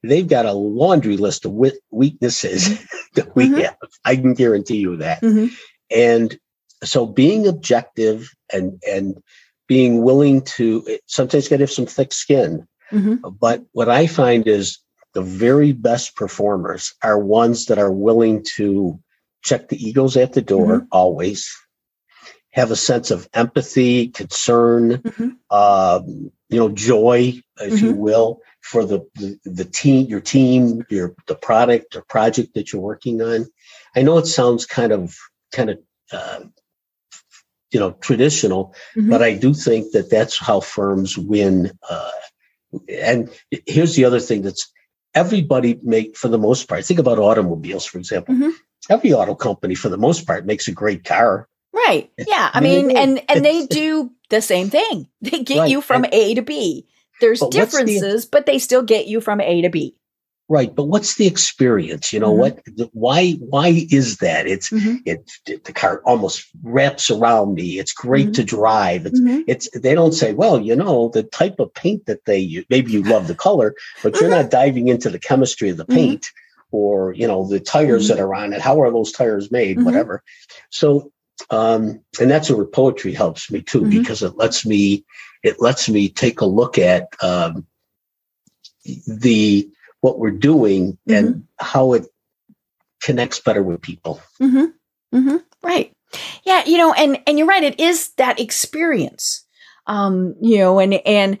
they've 0.03 0.27
got 0.27 0.45
a 0.45 0.53
laundry 0.53 1.17
list 1.17 1.45
of 1.45 1.53
weaknesses 1.91 2.69
that 3.15 3.35
we 3.35 3.45
mm-hmm. 3.47 3.61
have. 3.61 3.77
I 4.03 4.15
can 4.15 4.33
guarantee 4.33 4.77
you 4.77 4.97
that. 4.97 5.21
Mm-hmm. 5.21 5.53
And 5.89 6.37
so 6.83 7.05
being 7.05 7.47
objective 7.47 8.29
and 8.51 8.81
and 8.87 9.21
being 9.67 10.03
willing 10.03 10.41
to 10.41 10.99
sometimes 11.05 11.47
got 11.47 11.57
to 11.57 11.63
have 11.63 11.71
some 11.71 11.85
thick 11.85 12.13
skin. 12.13 12.67
Mm-hmm. 12.91 13.29
But 13.39 13.63
what 13.71 13.89
I 13.89 14.07
find 14.07 14.47
is 14.47 14.79
the 15.13 15.21
very 15.21 15.71
best 15.71 16.15
performers 16.15 16.93
are 17.03 17.19
ones 17.19 17.67
that 17.67 17.77
are 17.77 17.91
willing 17.91 18.43
to 18.55 18.99
check 19.43 19.69
the 19.69 19.83
egos 19.83 20.17
at 20.17 20.33
the 20.33 20.41
door 20.41 20.79
mm-hmm. 20.79 20.85
always 20.91 21.49
have 22.51 22.71
a 22.71 22.75
sense 22.75 23.11
of 23.11 23.29
empathy 23.33 24.09
concern 24.09 24.97
mm-hmm. 24.97 25.29
um, 25.49 26.31
you 26.49 26.59
know 26.59 26.69
joy 26.69 27.33
if 27.59 27.81
you 27.81 27.93
will 27.93 28.41
for 28.61 28.85
the, 28.85 29.05
the, 29.15 29.39
the 29.43 29.65
team, 29.65 30.07
your 30.07 30.21
team, 30.21 30.85
your 30.89 31.15
the 31.27 31.35
product 31.35 31.95
or 31.95 32.01
project 32.03 32.53
that 32.53 32.71
you're 32.71 32.81
working 32.81 33.21
on. 33.21 33.47
I 33.95 34.03
know 34.03 34.17
it 34.17 34.27
sounds 34.27 34.65
kind 34.65 34.91
of 34.91 35.15
kind 35.51 35.71
of 35.71 35.79
uh, 36.11 36.41
you 37.71 37.79
know 37.79 37.91
traditional, 37.91 38.75
mm-hmm. 38.95 39.09
but 39.09 39.21
I 39.21 39.33
do 39.33 39.53
think 39.53 39.91
that 39.91 40.09
that's 40.09 40.37
how 40.37 40.59
firms 40.59 41.17
win. 41.17 41.71
Uh, 41.89 42.11
and 42.87 43.29
here's 43.65 43.95
the 43.95 44.05
other 44.05 44.19
thing 44.19 44.43
that's 44.43 44.71
everybody 45.13 45.79
make 45.83 46.15
for 46.15 46.29
the 46.29 46.37
most 46.37 46.69
part. 46.69 46.85
Think 46.85 46.99
about 46.99 47.19
automobiles, 47.19 47.85
for 47.85 47.97
example. 47.97 48.35
Mm-hmm. 48.35 48.49
Every 48.89 49.13
auto 49.13 49.35
company, 49.35 49.75
for 49.75 49.89
the 49.89 49.97
most 49.97 50.25
part, 50.25 50.45
makes 50.45 50.67
a 50.67 50.71
great 50.71 51.03
car. 51.03 51.47
Right. 51.87 52.11
Yeah. 52.17 52.49
I 52.53 52.59
mean, 52.59 52.95
and 52.95 53.21
and 53.29 53.45
they 53.45 53.65
do 53.65 54.11
the 54.29 54.41
same 54.41 54.69
thing. 54.69 55.07
They 55.21 55.43
get 55.43 55.59
right. 55.59 55.69
you 55.69 55.81
from 55.81 56.03
and, 56.03 56.13
A 56.13 56.35
to 56.35 56.41
B. 56.41 56.87
There's 57.19 57.39
differences, 57.51 58.25
the, 58.25 58.29
but 58.31 58.45
they 58.47 58.57
still 58.57 58.81
get 58.81 59.07
you 59.07 59.21
from 59.21 59.39
A 59.39 59.61
to 59.61 59.69
B. 59.69 59.95
Right, 60.49 60.75
but 60.75 60.85
what's 60.85 61.15
the 61.15 61.27
experience? 61.27 62.11
You 62.11 62.19
know 62.19 62.33
mm-hmm. 62.33 62.73
what? 62.75 62.89
Why? 62.91 63.31
Why 63.33 63.87
is 63.89 64.17
that? 64.17 64.47
It's 64.47 64.69
mm-hmm. 64.69 64.97
it, 65.05 65.31
it, 65.47 65.63
The 65.63 65.71
car 65.71 66.01
almost 66.03 66.45
wraps 66.61 67.09
around 67.09 67.53
me. 67.53 67.79
It's 67.79 67.93
great 67.93 68.25
mm-hmm. 68.25 68.33
to 68.33 68.43
drive. 68.43 69.05
It's 69.05 69.21
mm-hmm. 69.21 69.41
it's. 69.47 69.69
They 69.79 69.95
don't 69.95 70.11
say, 70.11 70.33
well, 70.33 70.59
you 70.59 70.75
know, 70.75 71.07
the 71.07 71.23
type 71.23 71.59
of 71.59 71.73
paint 71.73 72.05
that 72.07 72.25
they 72.25 72.39
use. 72.39 72.65
Maybe 72.69 72.91
you 72.91 73.01
love 73.01 73.27
the 73.27 73.35
color, 73.35 73.75
but 74.03 74.19
you're 74.19 74.29
not 74.29 74.41
mm-hmm. 74.41 74.49
diving 74.49 74.87
into 74.89 75.09
the 75.09 75.19
chemistry 75.19 75.69
of 75.69 75.77
the 75.77 75.85
mm-hmm. 75.85 75.95
paint 75.95 76.31
or 76.71 77.13
you 77.13 77.27
know 77.27 77.47
the 77.47 77.61
tires 77.61 78.09
that 78.09 78.19
are 78.19 78.33
on 78.33 78.51
it. 78.51 78.59
How 78.59 78.81
are 78.81 78.91
those 78.91 79.13
tires 79.13 79.51
made? 79.51 79.81
Whatever. 79.81 80.21
So, 80.69 81.13
um, 81.51 82.01
and 82.19 82.31
that's 82.31 82.49
where 82.49 82.65
poetry 82.65 83.13
helps 83.13 83.51
me 83.51 83.61
too 83.61 83.85
because 83.85 84.23
it 84.23 84.37
lets 84.37 84.65
me 84.65 85.05
it 85.43 85.59
lets 85.59 85.89
me 85.89 86.07
take 86.07 86.39
a 86.39 86.45
look 86.45 86.77
at 86.77 87.09
um, 87.21 87.67
the 89.05 89.69
what 89.99 90.17
we're 90.17 90.31
doing 90.31 90.93
mm-hmm. 91.07 91.13
and 91.13 91.47
how 91.59 91.93
it 91.93 92.05
connects 93.01 93.39
better 93.39 93.61
with 93.61 93.81
people. 93.81 94.21
Mm-hmm. 94.41 95.17
Mm-hmm. 95.17 95.37
Right. 95.61 95.93
Yeah. 96.43 96.63
You 96.65 96.77
know, 96.77 96.93
and 96.93 97.19
and 97.27 97.37
you're 97.37 97.47
right. 97.47 97.63
It 97.63 97.79
is 97.79 98.09
that 98.13 98.39
experience. 98.39 99.45
Um, 99.87 100.35
you 100.41 100.57
know, 100.57 100.79
and 100.79 100.93
and 101.05 101.37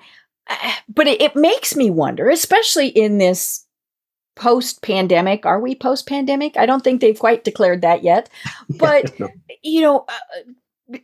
uh, 0.49 0.73
but 0.89 1.07
it, 1.07 1.21
it 1.21 1.35
makes 1.35 1.75
me 1.75 1.89
wonder, 1.89 2.29
especially 2.29 2.87
in 2.87 3.17
this 3.17 3.65
post 4.35 4.81
pandemic. 4.81 5.45
Are 5.45 5.59
we 5.59 5.75
post 5.75 6.07
pandemic? 6.07 6.57
I 6.57 6.65
don't 6.65 6.83
think 6.83 7.01
they've 7.01 7.17
quite 7.17 7.43
declared 7.43 7.81
that 7.81 8.03
yet. 8.03 8.29
But 8.69 9.19
no. 9.19 9.29
you 9.63 9.81
know. 9.81 10.05
Uh, 10.07 10.97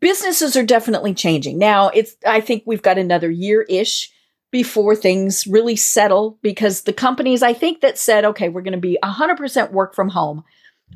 businesses 0.00 0.54
are 0.54 0.64
definitely 0.64 1.12
changing 1.12 1.58
now 1.58 1.88
it's 1.88 2.14
i 2.24 2.40
think 2.40 2.62
we've 2.64 2.82
got 2.82 2.98
another 2.98 3.28
year 3.28 3.62
ish 3.62 4.12
before 4.50 4.96
things 4.96 5.46
really 5.46 5.76
settle 5.76 6.38
because 6.42 6.82
the 6.82 6.92
companies 6.92 7.42
I 7.42 7.52
think 7.52 7.80
that 7.80 7.98
said, 7.98 8.24
okay, 8.24 8.48
we're 8.48 8.62
going 8.62 8.72
to 8.72 8.78
be 8.78 8.98
100% 9.02 9.72
work 9.72 9.94
from 9.94 10.08
home 10.08 10.44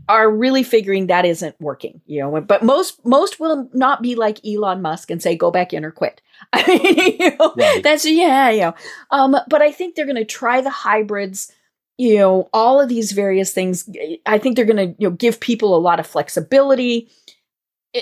are 0.09 0.31
really 0.31 0.63
figuring 0.63 1.09
that 1.09 1.27
isn't 1.27 1.61
working, 1.61 2.01
you 2.07 2.19
know, 2.21 2.41
but 2.41 2.63
most, 2.63 3.05
most 3.05 3.39
will 3.39 3.69
not 3.75 4.01
be 4.01 4.15
like 4.15 4.45
Elon 4.45 4.81
Musk 4.81 5.11
and 5.11 5.23
say, 5.23 5.37
go 5.37 5.51
back 5.51 5.75
in 5.75 5.85
or 5.85 5.91
quit. 5.91 6.23
I 6.53 6.67
mean, 6.83 7.17
you 7.21 7.37
know, 7.37 7.53
right. 7.57 7.83
that's, 7.83 8.07
yeah, 8.07 8.49
you 8.49 8.61
know, 8.63 8.75
um, 9.11 9.37
but 9.49 9.61
I 9.61 9.71
think 9.71 9.95
they're 9.95 10.07
going 10.07 10.17
to 10.17 10.25
try 10.25 10.63
the 10.63 10.71
hybrids, 10.71 11.53
you 11.99 12.17
know, 12.17 12.49
all 12.53 12.81
of 12.81 12.89
these 12.89 13.13
various 13.13 13.53
things. 13.53 13.89
I 14.27 14.39
think 14.39 14.57
they're 14.57 14.65
going 14.65 14.95
to, 14.95 14.97
you 14.99 15.09
know, 15.09 15.17
give 15.17 15.41
people 15.41 15.77
a 15.77 15.79
lot 15.79 16.01
of 16.01 16.07
flexibility. 16.07 17.09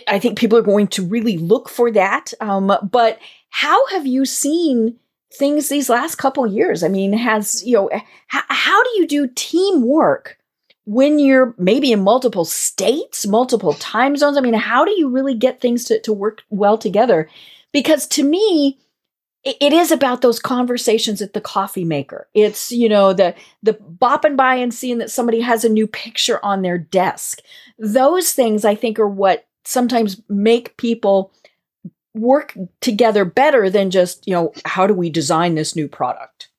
I 0.07 0.18
think 0.18 0.38
people 0.38 0.59
are 0.59 0.62
going 0.62 0.88
to 0.88 1.05
really 1.05 1.36
look 1.36 1.68
for 1.68 1.91
that. 1.91 2.32
Um, 2.41 2.72
but 2.91 3.18
how 3.51 3.86
have 3.88 4.07
you 4.07 4.24
seen 4.24 4.97
things 5.32 5.68
these 5.68 5.88
last 5.88 6.16
couple 6.16 6.47
years. 6.47 6.82
I 6.82 6.88
mean, 6.88 7.12
has, 7.12 7.64
you 7.64 7.74
know, 7.74 7.91
how, 8.28 8.43
how 8.49 8.82
do 8.82 8.91
you 8.97 9.07
do 9.07 9.28
teamwork 9.34 10.38
when 10.84 11.18
you're 11.18 11.55
maybe 11.57 11.93
in 11.93 12.03
multiple 12.03 12.45
states, 12.45 13.26
multiple 13.26 13.74
time 13.74 14.16
zones? 14.16 14.36
I 14.36 14.41
mean, 14.41 14.55
how 14.55 14.84
do 14.84 14.93
you 14.93 15.09
really 15.09 15.34
get 15.34 15.61
things 15.61 15.84
to, 15.84 16.01
to 16.01 16.12
work 16.12 16.43
well 16.51 16.76
together? 16.76 17.28
Because 17.72 18.07
to 18.09 18.24
me, 18.24 18.78
it 19.43 19.72
is 19.72 19.91
about 19.91 20.20
those 20.20 20.38
conversations 20.38 21.22
at 21.22 21.32
the 21.32 21.41
coffee 21.41 21.84
maker. 21.84 22.28
It's, 22.34 22.70
you 22.70 22.88
know, 22.88 23.12
the 23.12 23.34
the 23.62 23.72
bopping 23.72 24.36
by 24.36 24.57
and 24.57 24.72
seeing 24.72 24.99
that 24.99 25.11
somebody 25.11 25.41
has 25.41 25.64
a 25.64 25.68
new 25.68 25.86
picture 25.86 26.45
on 26.45 26.62
their 26.62 26.76
desk. 26.76 27.41
Those 27.78 28.32
things 28.32 28.64
I 28.64 28.74
think 28.74 28.99
are 28.99 29.09
what 29.09 29.47
sometimes 29.64 30.20
make 30.28 30.76
people 30.76 31.32
work 32.14 32.55
together 32.80 33.24
better 33.24 33.70
than 33.70 33.91
just, 33.91 34.26
you 34.26 34.34
know, 34.34 34.53
how 34.64 34.86
do 34.86 34.93
we 34.93 35.09
design 35.09 35.55
this 35.55 35.74
new 35.74 35.88
product? 35.88 36.49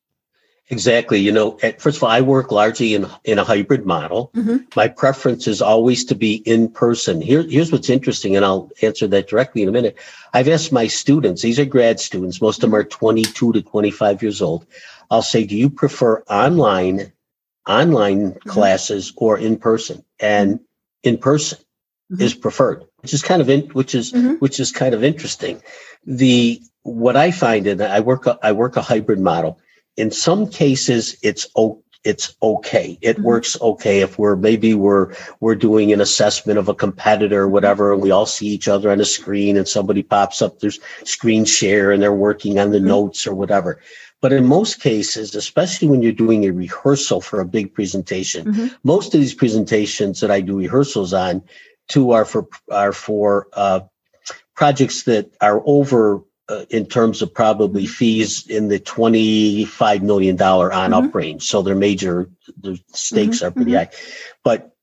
Exactly. 0.72 1.19
You 1.19 1.32
know, 1.32 1.59
at, 1.61 1.82
first 1.82 1.97
of 1.97 2.03
all, 2.03 2.09
I 2.09 2.22
work 2.22 2.51
largely 2.51 2.95
in 2.95 3.05
in 3.26 3.38
a 3.38 3.43
hybrid 3.43 3.86
model. 3.86 4.32
Mm-hmm. 4.34 4.57
My 4.76 4.88
preference 4.88 5.47
is 5.47 5.61
always 5.61 6.05
to 6.05 6.15
be 6.15 6.36
in 6.36 6.69
person. 6.69 7.22
Here, 7.22 7.43
here's 7.43 7.72
what's 7.72 7.89
interesting, 7.89 8.36
and 8.36 8.45
I'll 8.45 8.72
answer 8.82 9.05
that 9.07 9.28
directly 9.28 9.63
in 9.63 9.69
a 9.69 9.72
minute. 9.72 9.97
I've 10.34 10.47
asked 10.47 10.72
my 10.72 10.88
students; 10.88 11.41
these 11.41 11.59
are 11.59 11.65
grad 11.65 11.99
students. 11.99 12.41
Most 12.41 12.63
of 12.63 12.72
them 12.72 12.76
are 12.76 12.84
22 12.84 13.53
to 13.53 13.61
25 13.61 14.24
years 14.24 14.41
old. 14.41 14.65
I'll 15.11 15.22
say, 15.22 15.45
"Do 15.45 15.57
you 15.57 15.69
prefer 15.69 16.24
online 16.30 17.11
online 17.67 18.32
mm-hmm. 18.32 18.49
classes 18.49 19.13
or 19.17 19.38
in 19.38 19.57
person?" 19.57 20.05
And 20.19 20.61
in 21.03 21.17
person 21.17 21.59
mm-hmm. 22.11 22.24
is 22.24 22.34
preferred 22.34 22.86
which 23.01 23.13
is 23.13 23.22
kind 23.22 23.41
of 23.41 23.49
in, 23.49 23.61
which 23.69 23.95
is 23.95 24.11
mm-hmm. 24.11 24.34
which 24.36 24.59
is 24.59 24.72
kind 24.72 24.93
of 24.93 25.03
interesting. 25.03 25.61
The 26.05 26.61
what 26.84 27.15
I 27.15 27.32
find 27.32 27.67
and 27.67 27.82
I 27.82 27.99
work 27.99 28.26
a, 28.28 28.39
I 28.41 28.51
work 28.51 28.78
a 28.78 28.82
hybrid 28.82 29.19
model. 29.19 29.59
In 29.98 30.12
some 30.12 30.48
cases, 30.48 31.18
it's 31.22 31.48
it's 32.04 32.36
okay. 32.42 32.98
It 33.02 33.18
mm-hmm. 33.18 33.26
works 33.26 33.62
okay 33.62 34.02
if 34.02 34.18
we're 34.18 34.36
maybe 34.36 34.74
we're 34.74 35.14
we're 35.39 35.56
doing 35.56 35.92
an 35.92 36.02
assessment 36.02 36.58
of 36.58 36.68
a 36.68 36.74
competitor 36.74 37.44
or 37.44 37.50
whatever, 37.50 37.94
and 37.94 38.02
we 38.02 38.12
all 38.12 38.26
see 38.26 38.48
each 38.48 38.68
other 38.68 38.92
on 38.92 39.00
a 39.00 39.06
screen, 39.06 39.58
and 39.58 39.68
somebody 39.68 40.04
pops 40.04 40.42
up 40.42 40.60
there's 40.60 40.80
screen 41.04 41.46
share 41.46 41.92
and 41.92 42.02
they're 42.02 42.14
working 42.14 42.60
on 42.60 42.72
the 42.72 42.78
mm-hmm. 42.78 42.88
notes 42.88 43.28
or 43.28 43.36
whatever. 43.36 43.80
But 44.22 44.34
in 44.34 44.46
most 44.46 44.80
cases, 44.80 45.34
especially 45.34 45.88
when 45.88 46.04
you're 46.04 46.12
doing 46.12 46.46
a 46.46 46.52
rehearsal 46.52 47.22
for 47.22 47.39
a 47.39 47.46
big 47.46 47.74
presentation, 47.74 48.46
mm-hmm. 48.46 48.68
most 48.84 49.16
of 49.16 49.20
these 49.20 49.34
presentations 49.34 50.20
that 50.20 50.30
I 50.30 50.42
do 50.42 50.58
rehearsals 50.58 51.14
on, 51.14 51.44
two 51.88 52.12
are 52.12 52.26
for 52.26 52.48
are 52.72 52.94
for 52.94 53.48
uh, 53.54 53.82
projects 54.56 55.04
that 55.04 55.32
are 55.42 55.62
over 55.66 56.24
uh, 56.50 56.66
in 56.70 56.86
terms 56.86 57.22
of 57.22 57.34
probably 57.34 57.86
fees 57.86 58.46
in 58.48 58.68
the 58.68 58.80
$25 58.80 60.02
million 60.02 60.42
on 60.42 60.70
mm-hmm. 60.70 60.94
up 60.94 61.16
range. 61.16 61.44
So 61.44 61.62
they're 61.62 61.76
major, 61.76 62.30
the 62.60 62.80
stakes 62.94 63.38
mm-hmm. 63.38 63.46
are 63.46 63.52
pretty 63.52 63.72
mm-hmm. 63.72 63.78
high. 63.78 63.89
But 64.44 64.76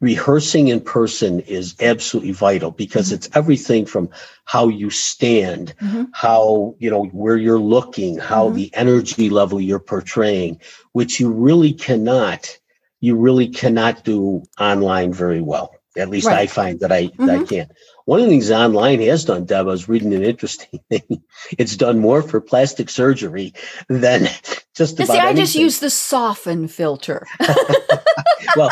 rehearsing 0.00 0.68
in 0.68 0.80
person 0.80 1.40
is 1.40 1.76
absolutely 1.80 2.32
vital 2.32 2.70
because 2.70 3.06
mm-hmm. 3.06 3.14
it's 3.14 3.30
everything 3.34 3.86
from 3.86 4.10
how 4.44 4.68
you 4.68 4.90
stand, 4.90 5.74
mm-hmm. 5.80 6.04
how, 6.12 6.74
you 6.78 6.90
know, 6.90 7.04
where 7.04 7.36
you're 7.36 7.58
looking, 7.58 8.18
how 8.18 8.46
mm-hmm. 8.46 8.56
the 8.56 8.74
energy 8.74 9.30
level 9.30 9.60
you're 9.60 9.78
portraying, 9.78 10.60
which 10.92 11.20
you 11.20 11.30
really 11.30 11.72
cannot, 11.72 12.58
you 13.00 13.16
really 13.16 13.48
cannot 13.48 14.04
do 14.04 14.42
online 14.58 15.12
very 15.12 15.40
well. 15.40 15.74
At 15.96 16.08
least 16.08 16.26
right. 16.26 16.40
I 16.40 16.46
find 16.48 16.80
that 16.80 16.90
I 16.90 17.04
mm-hmm. 17.04 17.26
that 17.26 17.36
I 17.36 17.38
mm-hmm. 17.38 17.72
One 18.06 18.20
of 18.20 18.26
the 18.26 18.32
things 18.32 18.50
online 18.50 19.00
has 19.00 19.24
done, 19.24 19.46
Deb, 19.46 19.66
I 19.66 19.70
was 19.70 19.88
reading 19.88 20.12
an 20.12 20.22
interesting 20.22 20.80
thing. 20.90 21.22
It's 21.58 21.76
done 21.76 22.00
more 22.00 22.22
for 22.22 22.40
plastic 22.40 22.90
surgery 22.90 23.54
than 23.88 24.28
just 24.74 25.00
about. 25.00 25.14
See, 25.14 25.18
I 25.18 25.32
just 25.32 25.54
use 25.54 25.80
the 25.80 25.88
soften 25.88 26.68
filter. 26.68 27.26
well, 28.56 28.70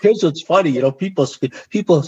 here's 0.00 0.22
what's 0.22 0.42
funny. 0.42 0.70
You 0.70 0.82
know, 0.82 0.92
people 0.92 1.26
people 1.70 2.04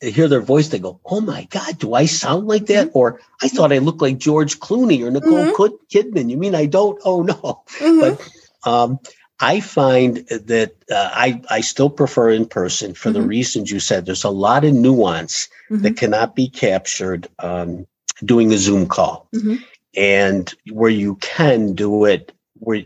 hear 0.00 0.28
their 0.28 0.40
voice, 0.40 0.68
they 0.68 0.78
go, 0.78 0.98
"Oh 1.04 1.20
my 1.20 1.44
God, 1.50 1.78
do 1.78 1.92
I 1.92 2.06
sound 2.06 2.46
like 2.46 2.66
that?" 2.66 2.88
Mm-hmm. 2.88 2.98
Or 2.98 3.20
I 3.42 3.48
thought 3.48 3.72
I 3.72 3.78
looked 3.78 4.00
like 4.00 4.16
George 4.16 4.60
Clooney 4.60 5.04
or 5.06 5.10
Nicole 5.10 5.52
mm-hmm. 5.52 5.74
Kidman. 5.94 6.30
You 6.30 6.38
mean 6.38 6.54
I 6.54 6.66
don't? 6.66 6.98
Oh 7.04 7.22
no, 7.22 7.34
mm-hmm. 7.34 8.00
but 8.00 8.70
um, 8.70 8.98
I 9.44 9.60
find 9.60 10.16
that 10.28 10.72
uh, 10.90 11.10
I 11.12 11.42
I 11.50 11.60
still 11.60 11.90
prefer 11.90 12.30
in 12.30 12.46
person 12.46 12.94
for 12.94 13.10
mm-hmm. 13.10 13.20
the 13.20 13.26
reasons 13.26 13.70
you 13.70 13.78
said. 13.78 14.06
There's 14.06 14.24
a 14.24 14.30
lot 14.30 14.64
of 14.64 14.72
nuance 14.72 15.48
mm-hmm. 15.70 15.82
that 15.82 15.98
cannot 15.98 16.34
be 16.34 16.48
captured 16.48 17.28
um, 17.40 17.86
doing 18.24 18.52
a 18.52 18.56
Zoom 18.56 18.86
call, 18.86 19.28
mm-hmm. 19.34 19.56
and 19.96 20.52
where 20.72 20.90
you 20.90 21.16
can 21.16 21.74
do 21.74 22.06
it 22.06 22.32
where 22.54 22.84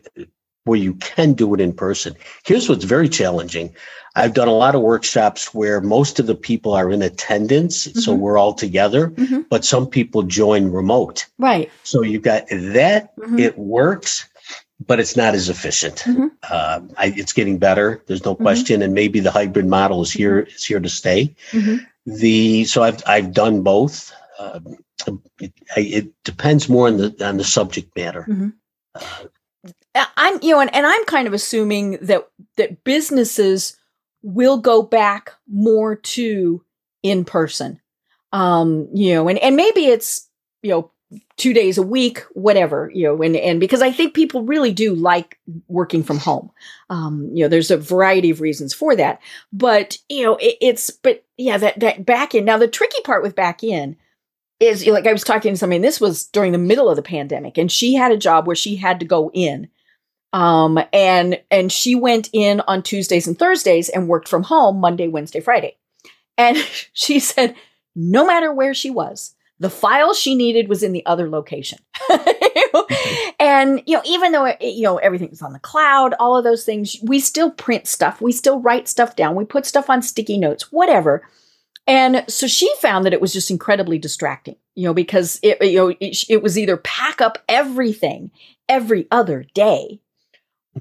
where 0.64 0.78
you 0.78 0.94
can 0.94 1.34
do 1.34 1.54
it 1.54 1.60
in 1.60 1.72
person. 1.72 2.14
Here's 2.44 2.68
what's 2.68 2.84
very 2.84 3.08
challenging. 3.08 3.74
I've 4.16 4.34
done 4.34 4.48
a 4.48 4.52
lot 4.64 4.74
of 4.74 4.82
workshops 4.82 5.54
where 5.54 5.80
most 5.80 6.18
of 6.18 6.26
the 6.26 6.34
people 6.34 6.72
are 6.72 6.90
in 6.90 7.02
attendance, 7.02 7.84
so 7.84 8.12
mm-hmm. 8.12 8.20
we're 8.20 8.36
all 8.36 8.52
together, 8.52 9.10
mm-hmm. 9.10 9.42
but 9.48 9.64
some 9.64 9.86
people 9.86 10.24
join 10.24 10.72
remote. 10.72 11.26
Right. 11.38 11.70
So 11.84 12.02
you've 12.02 12.22
got 12.22 12.48
that. 12.48 13.16
Mm-hmm. 13.16 13.38
It 13.38 13.56
works 13.56 14.28
but 14.86 15.00
it's 15.00 15.16
not 15.16 15.34
as 15.34 15.48
efficient. 15.48 15.96
Mm-hmm. 15.96 16.26
Uh, 16.48 16.80
I, 16.96 17.12
it's 17.16 17.32
getting 17.32 17.58
better. 17.58 18.02
There's 18.06 18.24
no 18.24 18.34
mm-hmm. 18.34 18.44
question, 18.44 18.76
mm-hmm. 18.76 18.84
and 18.84 18.94
maybe 18.94 19.20
the 19.20 19.30
hybrid 19.30 19.66
model 19.66 20.02
is 20.02 20.12
here 20.12 20.40
is 20.40 20.64
here 20.64 20.80
to 20.80 20.88
stay. 20.88 21.34
Mm-hmm. 21.50 21.76
The 22.06 22.64
so 22.64 22.82
I've 22.82 23.02
I've 23.06 23.32
done 23.32 23.62
both. 23.62 24.12
Uh, 24.38 24.60
it, 25.40 25.52
it, 25.76 26.12
depends 26.22 26.68
more 26.68 26.86
on 26.86 26.96
the 26.96 27.26
on 27.26 27.38
the 27.38 27.44
subject 27.44 27.94
matter. 27.96 28.24
Mm-hmm. 28.28 28.48
Uh, 29.94 30.04
I'm 30.16 30.38
you 30.42 30.52
know, 30.54 30.60
and, 30.60 30.74
and 30.74 30.86
I'm 30.86 31.04
kind 31.06 31.26
of 31.26 31.34
assuming 31.34 31.98
that 32.02 32.28
that 32.56 32.84
businesses 32.84 33.76
will 34.22 34.58
go 34.58 34.82
back 34.82 35.32
more 35.48 35.96
to 35.96 36.64
in 37.02 37.24
person. 37.24 37.80
Um, 38.32 38.88
you 38.92 39.14
know, 39.14 39.28
and 39.28 39.38
and 39.38 39.56
maybe 39.56 39.86
it's 39.86 40.28
you 40.62 40.70
know 40.70 40.90
two 41.36 41.54
days 41.54 41.78
a 41.78 41.82
week, 41.82 42.20
whatever, 42.32 42.90
you 42.94 43.04
know, 43.04 43.22
and, 43.22 43.34
and 43.36 43.60
because 43.60 43.80
I 43.80 43.90
think 43.90 44.12
people 44.14 44.42
really 44.42 44.72
do 44.72 44.94
like 44.94 45.38
working 45.66 46.02
from 46.02 46.18
home. 46.18 46.50
Um, 46.90 47.30
you 47.32 47.44
know, 47.44 47.48
there's 47.48 47.70
a 47.70 47.78
variety 47.78 48.30
of 48.30 48.40
reasons 48.40 48.74
for 48.74 48.94
that, 48.96 49.20
but 49.52 49.98
you 50.08 50.22
know, 50.24 50.36
it, 50.36 50.56
it's, 50.60 50.90
but 50.90 51.24
yeah, 51.36 51.56
that, 51.58 51.80
that 51.80 52.04
back 52.04 52.34
in 52.34 52.44
now, 52.44 52.58
the 52.58 52.68
tricky 52.68 53.00
part 53.04 53.22
with 53.22 53.34
back 53.34 53.64
in 53.64 53.96
is 54.60 54.86
like 54.86 55.06
I 55.06 55.12
was 55.12 55.24
talking 55.24 55.52
to 55.52 55.56
somebody, 55.56 55.80
this 55.80 56.00
was 56.00 56.26
during 56.26 56.52
the 56.52 56.58
middle 56.58 56.88
of 56.88 56.96
the 56.96 57.02
pandemic, 57.02 57.58
and 57.58 57.70
she 57.70 57.94
had 57.94 58.12
a 58.12 58.16
job 58.16 58.46
where 58.46 58.56
she 58.56 58.76
had 58.76 59.00
to 59.00 59.06
go 59.06 59.30
in. 59.32 59.68
Um, 60.32 60.78
and 60.92 61.40
and 61.50 61.72
she 61.72 61.94
went 61.94 62.28
in 62.32 62.60
on 62.66 62.82
Tuesdays 62.82 63.26
and 63.26 63.38
Thursdays 63.38 63.88
and 63.88 64.08
worked 64.08 64.28
from 64.28 64.42
home 64.42 64.78
Monday, 64.80 65.08
Wednesday, 65.08 65.40
Friday. 65.40 65.76
And 66.36 66.56
she 66.92 67.18
said, 67.20 67.54
no 67.94 68.26
matter 68.26 68.52
where 68.52 68.74
she 68.74 68.90
was, 68.90 69.34
the 69.60 69.70
file 69.70 70.14
she 70.14 70.34
needed 70.34 70.68
was 70.68 70.82
in 70.82 70.92
the 70.92 71.04
other 71.06 71.28
location. 71.28 71.78
and 73.40 73.82
you 73.86 73.96
know, 73.96 74.02
even 74.04 74.32
though 74.32 74.44
it, 74.44 74.58
you 74.60 74.82
know 74.82 74.98
everything's 74.98 75.42
on 75.42 75.52
the 75.52 75.58
cloud, 75.58 76.14
all 76.18 76.36
of 76.36 76.44
those 76.44 76.64
things, 76.64 76.96
we 77.02 77.18
still 77.20 77.50
print 77.50 77.86
stuff, 77.86 78.20
we 78.20 78.32
still 78.32 78.60
write 78.60 78.88
stuff 78.88 79.16
down, 79.16 79.34
we 79.34 79.44
put 79.44 79.66
stuff 79.66 79.90
on 79.90 80.02
sticky 80.02 80.38
notes, 80.38 80.70
whatever. 80.72 81.26
And 81.88 82.22
so 82.28 82.46
she 82.46 82.70
found 82.80 83.06
that 83.06 83.14
it 83.14 83.20
was 83.20 83.32
just 83.32 83.50
incredibly 83.50 83.98
distracting, 83.98 84.56
you 84.74 84.84
know, 84.84 84.92
because 84.92 85.40
it, 85.42 85.56
you 85.62 85.76
know, 85.76 85.88
it, 85.98 86.24
it 86.28 86.42
was 86.42 86.58
either 86.58 86.76
pack 86.76 87.22
up 87.22 87.42
everything 87.48 88.30
every 88.68 89.08
other 89.10 89.46
day 89.54 89.98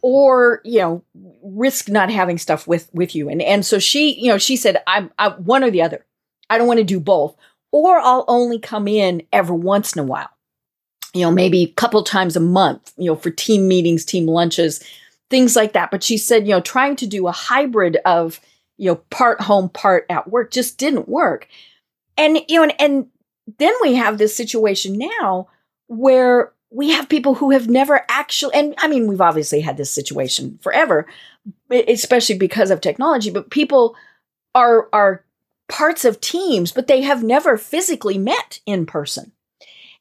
or, 0.02 0.62
you 0.66 0.80
know, 0.80 1.04
risk 1.42 1.88
not 1.88 2.12
having 2.12 2.38
stuff 2.38 2.68
with, 2.68 2.90
with 2.94 3.16
you. 3.16 3.30
And, 3.30 3.42
and 3.42 3.66
so 3.66 3.80
she, 3.80 4.20
you 4.20 4.28
know, 4.28 4.38
she 4.38 4.58
said, 4.58 4.84
I'm, 4.86 5.10
I'm 5.18 5.32
one 5.46 5.64
or 5.64 5.72
the 5.72 5.82
other. 5.82 6.06
I 6.50 6.58
don't 6.58 6.68
want 6.68 6.80
to 6.80 6.84
do 6.84 7.00
both, 7.00 7.38
or 7.72 8.00
I'll 8.00 8.26
only 8.28 8.60
come 8.60 8.88
in 8.88 9.24
every 9.32 9.58
once 9.58 9.94
in 9.94 10.00
a 10.00 10.06
while, 10.06 10.30
you 11.14 11.22
know, 11.22 11.32
maybe 11.32 11.64
a 11.64 11.74
couple 11.74 12.04
times 12.04 12.36
a 12.36 12.42
month, 12.42 12.94
you 12.98 13.06
know, 13.06 13.16
for 13.16 13.30
team 13.30 13.68
meetings, 13.68 14.06
team 14.06 14.26
lunches, 14.26 14.84
things 15.30 15.56
like 15.56 15.74
that. 15.74 15.92
But 15.92 16.04
she 16.04 16.18
said, 16.18 16.48
you 16.48 16.54
know, 16.54 16.62
trying 16.62 16.96
to 16.98 17.08
do 17.08 17.28
a 17.28 17.32
hybrid 17.32 17.98
of, 18.06 18.40
you 18.78 18.90
know, 18.90 18.96
part 19.10 19.42
home, 19.42 19.70
part 19.70 20.06
at 20.10 20.30
work 20.30 20.52
just 20.52 20.78
didn't 20.78 21.10
work. 21.10 21.48
And, 22.18 22.40
you 22.48 22.58
know, 22.58 22.64
and, 22.64 22.74
and 22.80 23.08
then 23.58 23.74
we 23.82 23.96
have 23.96 24.18
this 24.18 24.36
situation 24.36 24.98
now 24.98 25.48
where 25.88 26.52
we 26.70 26.92
have 26.92 27.08
people 27.08 27.36
who 27.36 27.52
have 27.52 27.70
never 27.70 28.04
actually, 28.10 28.54
and 28.54 28.76
I 28.78 28.88
mean, 28.88 29.08
we've 29.08 29.22
obviously 29.22 29.62
had 29.62 29.78
this 29.78 29.92
situation 29.92 30.60
forever, 30.62 31.08
especially 31.70 32.38
because 32.38 32.72
of 32.72 32.82
technology, 32.82 33.30
but 33.30 33.52
people 33.52 33.96
are, 34.54 34.90
are 34.92 35.24
parts 35.68 36.06
of 36.06 36.22
teams, 36.22 36.72
but 36.72 36.88
they 36.88 37.02
have 37.02 37.24
never 37.24 37.58
physically 37.58 38.18
met 38.18 38.60
in 38.66 38.86
person. 38.86 39.32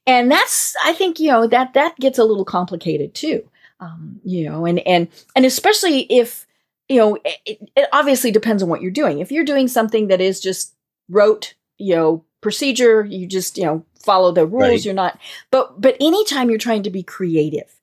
And 0.06 0.30
that's, 0.30 0.76
I 0.84 0.92
think, 0.92 1.18
you 1.18 1.28
know, 1.28 1.46
that, 1.48 1.74
that 1.74 1.96
gets 1.98 2.18
a 2.18 2.24
little 2.24 2.44
complicated 2.44 3.14
too. 3.14 3.48
Um, 3.80 4.20
you 4.24 4.48
know, 4.48 4.64
and, 4.64 4.78
and, 4.86 5.08
and 5.34 5.44
especially 5.44 6.02
if, 6.02 6.46
you 6.88 6.98
know, 6.98 7.18
it, 7.44 7.58
it 7.76 7.88
obviously 7.92 8.30
depends 8.30 8.62
on 8.62 8.68
what 8.68 8.80
you're 8.80 8.90
doing. 8.90 9.18
If 9.18 9.32
you're 9.32 9.44
doing 9.44 9.68
something 9.68 10.06
that 10.08 10.20
is 10.20 10.40
just 10.40 10.74
rote, 11.08 11.54
you 11.76 11.96
know, 11.96 12.24
procedure, 12.40 13.04
you 13.04 13.26
just, 13.26 13.58
you 13.58 13.64
know, 13.64 13.84
follow 13.98 14.30
the 14.30 14.46
rules. 14.46 14.62
Right. 14.62 14.84
You're 14.84 14.94
not, 14.94 15.18
but, 15.50 15.80
but 15.80 15.96
anytime 16.00 16.48
you're 16.48 16.58
trying 16.58 16.84
to 16.84 16.90
be 16.90 17.02
creative, 17.02 17.75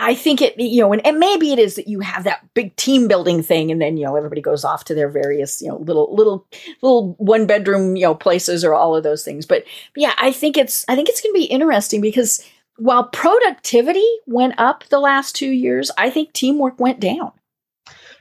I 0.00 0.14
think 0.14 0.40
it, 0.40 0.58
you 0.58 0.80
know, 0.80 0.92
and, 0.92 1.04
and 1.04 1.18
maybe 1.18 1.52
it 1.52 1.58
is 1.58 1.74
that 1.74 1.88
you 1.88 2.00
have 2.00 2.24
that 2.24 2.42
big 2.54 2.74
team 2.76 3.08
building 3.08 3.42
thing, 3.42 3.72
and 3.72 3.80
then 3.80 3.96
you 3.96 4.04
know 4.04 4.14
everybody 4.14 4.40
goes 4.40 4.64
off 4.64 4.84
to 4.84 4.94
their 4.94 5.08
various, 5.08 5.60
you 5.60 5.68
know, 5.68 5.78
little 5.78 6.14
little 6.14 6.46
little 6.82 7.14
one 7.18 7.46
bedroom, 7.46 7.96
you 7.96 8.02
know, 8.02 8.14
places 8.14 8.64
or 8.64 8.74
all 8.74 8.94
of 8.94 9.02
those 9.02 9.24
things. 9.24 9.44
But, 9.44 9.64
but 9.94 10.00
yeah, 10.00 10.14
I 10.18 10.30
think 10.30 10.56
it's 10.56 10.84
I 10.88 10.94
think 10.94 11.08
it's 11.08 11.20
going 11.20 11.32
to 11.32 11.38
be 11.38 11.46
interesting 11.46 12.00
because 12.00 12.44
while 12.76 13.04
productivity 13.04 14.06
went 14.26 14.54
up 14.58 14.84
the 14.84 15.00
last 15.00 15.34
two 15.34 15.50
years, 15.50 15.90
I 15.98 16.10
think 16.10 16.32
teamwork 16.32 16.78
went 16.78 17.00
down. 17.00 17.32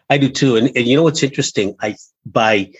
I 0.09 0.17
do 0.17 0.29
too. 0.29 0.55
And, 0.55 0.71
and 0.75 0.87
you 0.87 0.95
know 0.95 1.03
what's 1.03 1.23
interesting? 1.23 1.75
I 1.81 1.95
by 2.25 2.71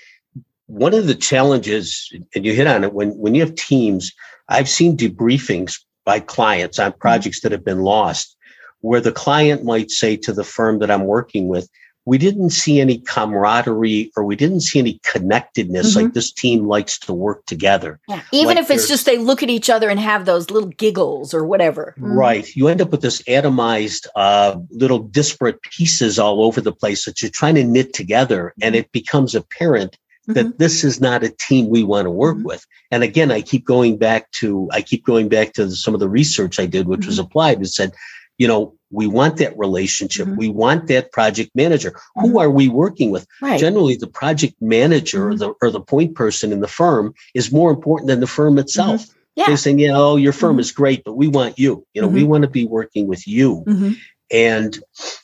one 0.67 0.93
of 0.93 1.07
the 1.07 1.15
challenges, 1.15 2.11
and 2.35 2.45
you 2.45 2.53
hit 2.53 2.67
on 2.67 2.83
it, 2.83 2.93
when 2.93 3.09
when 3.11 3.35
you 3.35 3.41
have 3.41 3.55
teams, 3.55 4.11
I've 4.49 4.69
seen 4.69 4.97
debriefings 4.97 5.79
by 6.05 6.19
clients 6.19 6.79
on 6.79 6.91
mm-hmm. 6.91 6.99
projects 6.99 7.41
that 7.41 7.51
have 7.51 7.65
been 7.65 7.81
lost, 7.81 8.36
where 8.81 9.01
the 9.01 9.11
client 9.11 9.63
might 9.63 9.91
say 9.91 10.15
to 10.17 10.33
the 10.33 10.43
firm 10.43 10.79
that 10.79 10.91
I'm 10.91 11.05
working 11.05 11.47
with, 11.47 11.69
we 12.07 12.17
didn't 12.17 12.51
see 12.51 12.79
any 12.79 12.99
camaraderie 12.99 14.13
or 14.15 14.23
we 14.23 14.37
didn't 14.37 14.61
see 14.61 14.79
any 14.79 14.97
connectedness 15.03 15.89
mm-hmm. 15.89 16.05
like 16.05 16.13
this 16.13 16.31
team 16.31 16.65
likes 16.65 16.97
to 16.99 17.13
work 17.13 17.45
together. 17.47 17.99
Yeah. 18.07 18.21
Even 18.31 18.55
like 18.55 18.63
if 18.63 18.71
it's 18.71 18.87
just 18.87 19.05
they 19.05 19.17
look 19.17 19.43
at 19.43 19.49
each 19.49 19.69
other 19.69 19.89
and 19.89 19.99
have 19.99 20.25
those 20.25 20.49
little 20.49 20.69
giggles 20.69 21.33
or 21.33 21.45
whatever. 21.45 21.95
Mm-hmm. 21.97 22.13
Right. 22.13 22.55
You 22.55 22.69
end 22.69 22.81
up 22.81 22.91
with 22.91 23.01
this 23.01 23.21
atomized 23.23 24.07
uh, 24.15 24.57
little 24.69 24.99
disparate 24.99 25.61
pieces 25.63 26.17
all 26.17 26.45
over 26.45 26.61
the 26.61 26.71
place 26.71 27.03
that 27.03 27.21
you're 27.21 27.29
trying 27.29 27.55
to 27.55 27.65
knit 27.65 27.93
together 27.93 28.53
and 28.61 28.73
it 28.73 28.89
becomes 28.93 29.35
apparent 29.35 29.97
that 30.27 30.45
mm-hmm. 30.45 30.57
this 30.57 30.85
is 30.85 31.01
not 31.01 31.23
a 31.23 31.29
team 31.29 31.67
we 31.67 31.83
want 31.83 32.05
to 32.05 32.11
work 32.11 32.37
mm-hmm. 32.37 32.47
with. 32.47 32.65
And 32.89 33.03
again, 33.03 33.31
I 33.31 33.41
keep 33.41 33.65
going 33.65 33.97
back 33.97 34.31
to 34.31 34.69
I 34.71 34.81
keep 34.81 35.05
going 35.05 35.27
back 35.27 35.53
to 35.53 35.69
some 35.71 35.93
of 35.93 35.99
the 35.99 36.09
research 36.09 36.57
I 36.57 36.67
did, 36.67 36.87
which 36.87 37.05
was 37.05 37.17
mm-hmm. 37.17 37.25
applied 37.25 37.57
and 37.57 37.69
said, 37.69 37.91
you 38.37 38.47
know, 38.47 38.75
we 38.89 39.07
want 39.07 39.37
that 39.37 39.57
relationship. 39.57 40.27
Mm-hmm. 40.27 40.37
We 40.37 40.49
want 40.49 40.87
that 40.87 41.11
project 41.11 41.51
manager. 41.55 41.91
Mm-hmm. 41.91 42.21
Who 42.21 42.39
are 42.39 42.49
we 42.49 42.69
working 42.69 43.11
with? 43.11 43.27
Right. 43.41 43.59
Generally, 43.59 43.97
the 43.97 44.07
project 44.07 44.55
manager 44.61 45.25
mm-hmm. 45.25 45.33
or 45.33 45.37
the 45.37 45.53
or 45.61 45.71
the 45.71 45.81
point 45.81 46.15
person 46.15 46.51
in 46.51 46.61
the 46.61 46.67
firm 46.67 47.13
is 47.33 47.51
more 47.51 47.71
important 47.71 48.07
than 48.07 48.19
the 48.19 48.27
firm 48.27 48.57
itself. 48.57 49.01
Mm-hmm. 49.01 49.11
Yeah. 49.35 49.47
They're 49.47 49.57
saying, 49.57 49.79
you 49.79 49.89
know, 49.89 50.15
your 50.15 50.33
firm 50.33 50.53
mm-hmm. 50.53 50.61
is 50.61 50.71
great, 50.71 51.03
but 51.03 51.13
we 51.13 51.27
want 51.27 51.59
you. 51.59 51.85
You 51.93 52.01
know, 52.01 52.07
we 52.07 52.21
mm-hmm. 52.21 52.29
want 52.29 52.43
to 52.43 52.49
be 52.49 52.65
working 52.65 53.07
with 53.07 53.27
you. 53.27 53.63
And 54.31 54.77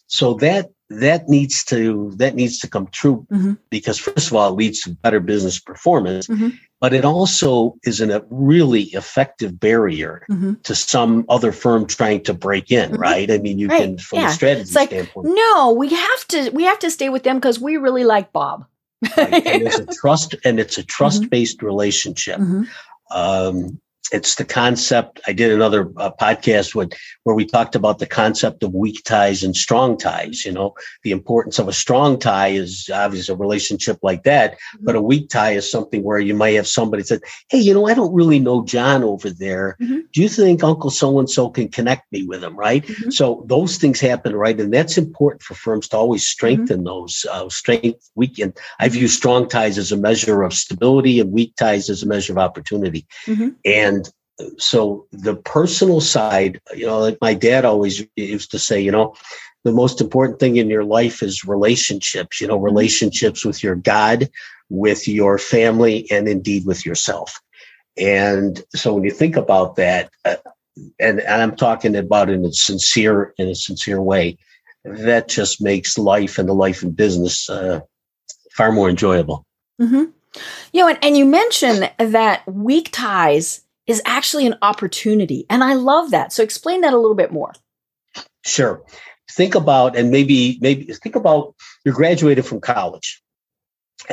so 0.08 0.36
that 0.36 0.70
that 1.00 1.28
needs 1.30 1.64
to 1.64 2.12
that 2.16 2.36
needs 2.36 2.60
to 2.60 2.68
come 2.68 2.88
true 2.88 3.26
mm-hmm. 3.32 3.54
because 3.70 3.98
first 3.98 4.28
of 4.28 4.34
all 4.34 4.50
it 4.50 4.56
leads 4.56 4.82
to 4.82 4.92
better 4.92 5.20
business 5.20 5.60
performance 5.60 6.28
mm-hmm. 6.28 6.50
but 6.80 6.94
it 6.94 7.06
also 7.06 7.76
is 7.84 8.02
a 8.02 8.24
really 8.30 8.84
effective 8.94 9.60
barrier 9.60 10.26
mm-hmm. 10.30 10.54
to 10.64 10.76
some 10.76 11.26
other 11.30 11.52
firm 11.52 11.86
trying 11.86 12.22
to 12.24 12.34
break 12.34 12.72
in 12.72 12.92
mm-hmm. 12.92 13.02
right 13.02 13.32
i 13.32 13.38
mean 13.38 13.60
you 13.60 13.68
right. 13.68 13.82
can 13.82 13.98
from 13.98 14.20
yeah. 14.20 14.30
a 14.30 14.32
strategy 14.32 14.62
it's 14.62 14.76
like, 14.76 14.90
standpoint 14.90 15.28
no 15.28 15.74
we 15.78 15.90
have 15.90 16.28
to 16.28 16.50
we 16.52 16.64
have 16.64 16.80
to 16.80 16.92
stay 16.92 17.10
with 17.10 17.24
them 17.24 17.38
because 17.38 17.60
we 17.60 17.78
really 17.78 18.04
like 18.04 18.32
bob 18.34 18.66
right. 19.18 19.46
and 19.46 19.64
it's 19.64 19.80
a 19.80 19.86
trust 20.02 20.36
and 20.46 20.60
it's 20.60 20.78
a 20.78 20.84
trust 20.84 21.30
based 21.30 21.58
mm-hmm. 21.58 21.68
relationship 21.68 22.40
mm-hmm. 22.40 22.64
um, 23.12 23.80
it's 24.12 24.36
the 24.36 24.46
concept. 24.46 25.22
I 25.28 25.34
did 25.34 25.52
another 25.52 25.92
uh, 25.98 26.12
podcast 26.20 26.76
with 26.76 26.94
where 27.24 27.36
we 27.36 27.46
talked 27.46 27.76
about 27.76 28.00
the 28.00 28.06
concept 28.06 28.62
of 28.64 28.74
weak 28.74 29.04
ties 29.06 29.44
and 29.44 29.56
strong 29.56 29.98
ties. 29.98 30.46
You 30.46 30.52
know, 30.52 30.74
the 31.04 31.12
importance 31.12 31.58
of 31.58 31.68
a 31.68 31.74
strong 31.74 32.20
tie 32.20 32.50
is 32.50 32.90
obviously 32.94 33.34
a 33.34 33.38
relationship 33.38 34.00
like 34.04 34.24
that, 34.24 34.54
mm-hmm. 34.54 34.86
but 34.86 34.96
a 34.96 35.02
weak 35.02 35.30
tie 35.30 35.52
is 35.52 35.70
something 35.70 36.04
where 36.04 36.20
you 36.20 36.36
might 36.36 36.56
have 36.56 36.68
somebody 36.68 37.04
said, 37.04 37.22
"Hey, 37.50 37.60
you 37.60 37.74
know, 37.74 37.88
I 37.88 37.94
don't 37.94 38.14
really 38.14 38.40
know 38.40 38.66
John 38.66 39.04
over 39.04 39.30
there. 39.30 39.78
Mm-hmm. 39.82 40.00
Do 40.12 40.22
you 40.22 40.30
think 40.30 40.64
Uncle 40.64 40.90
so 40.90 41.18
and 41.20 41.30
so 41.30 41.50
can 41.50 41.70
connect 41.70 42.12
me 42.12 42.24
with 42.24 42.44
him?" 42.44 42.58
Right. 42.58 42.86
Mm-hmm. 42.86 43.12
So 43.12 43.46
those 43.48 43.78
things 43.78 44.00
happen, 44.00 44.36
right, 44.36 44.60
and 44.60 44.74
that's 44.74 44.98
important 44.98 45.44
for 45.44 45.56
firms 45.56 45.88
to 45.90 45.98
always 45.98 46.28
strengthen 46.28 46.80
mm-hmm. 46.80 46.86
those 46.86 47.26
uh, 47.32 47.50
strength. 47.50 48.10
Weak 48.16 48.38
and 48.40 48.56
I 48.80 48.90
view 48.90 49.08
strong 49.08 49.48
ties 49.48 49.78
as 49.78 49.92
a 49.92 49.98
measure 49.98 50.44
of 50.44 50.54
stability, 50.54 51.20
and 51.20 51.32
weak 51.32 51.56
ties 51.56 51.90
as 51.90 52.04
a 52.04 52.08
measure 52.08 52.34
of 52.34 52.38
opportunity, 52.38 53.08
mm-hmm. 53.26 53.50
And 53.94 54.10
so 54.58 55.06
the 55.12 55.36
personal 55.36 56.02
side, 56.02 56.60
you 56.76 56.86
know, 56.86 57.00
like 57.00 57.18
my 57.22 57.34
dad 57.34 57.66
always 57.66 58.04
used 58.16 58.52
to 58.52 58.60
say, 58.60 58.82
you 58.82 58.92
know, 58.92 59.16
the 59.64 59.72
most 59.72 60.02
important 60.02 60.40
thing 60.40 60.58
in 60.58 60.70
your 60.70 60.84
life 60.84 61.24
is 61.24 61.46
relationships, 61.46 62.42
you 62.42 62.48
know, 62.48 62.56
mm-hmm. 62.56 62.66
relationships 62.66 63.46
with 63.46 63.64
your 63.64 63.76
God, 63.76 64.30
with 64.70 65.08
your 65.08 65.38
family, 65.38 66.10
and 66.12 66.28
indeed 66.28 66.66
with 66.66 66.86
yourself. 66.86 67.40
And 67.98 68.62
so 68.76 68.94
when 68.94 69.04
you 69.04 69.12
think 69.12 69.36
about 69.36 69.76
that, 69.76 70.10
uh, 70.26 70.38
and, 71.00 71.20
and 71.20 71.42
I'm 71.42 71.56
talking 71.56 71.96
about 71.96 72.30
in 72.30 72.44
a 72.46 72.52
sincere, 72.52 73.34
in 73.38 73.48
a 73.48 73.56
sincere 73.56 74.02
way, 74.02 74.38
that 74.84 75.28
just 75.30 75.62
makes 75.62 75.98
life 75.98 76.38
and 76.40 76.50
the 76.50 76.54
life 76.54 76.82
and 76.82 76.96
business 76.96 77.50
uh, 77.50 77.82
far 78.52 78.72
more 78.72 78.90
enjoyable. 78.90 79.46
Mm-hmm. 79.80 80.06
You 80.74 80.82
know, 80.82 80.88
and, 80.88 80.98
and 81.04 81.16
you 81.16 81.26
mentioned 81.26 81.92
that 82.00 82.42
weak 82.48 82.90
ties 82.92 83.62
is 83.88 84.02
actually 84.06 84.48
an 84.48 84.56
opportunity. 84.62 85.46
And 85.50 85.64
I 85.64 85.74
love 85.74 86.12
that. 86.12 86.32
So 86.32 86.44
explain 86.44 86.82
that 86.82 86.94
a 86.94 86.98
little 86.98 87.16
bit 87.16 87.32
more. 87.32 87.54
Sure. 88.46 88.84
Think 89.32 89.56
about, 89.56 89.96
and 89.96 90.12
maybe, 90.12 90.58
maybe 90.62 90.94
think 90.94 91.16
about 91.16 91.56
you're 91.84 91.96
graduated 91.96 92.46
from 92.46 92.62
college 92.62 93.22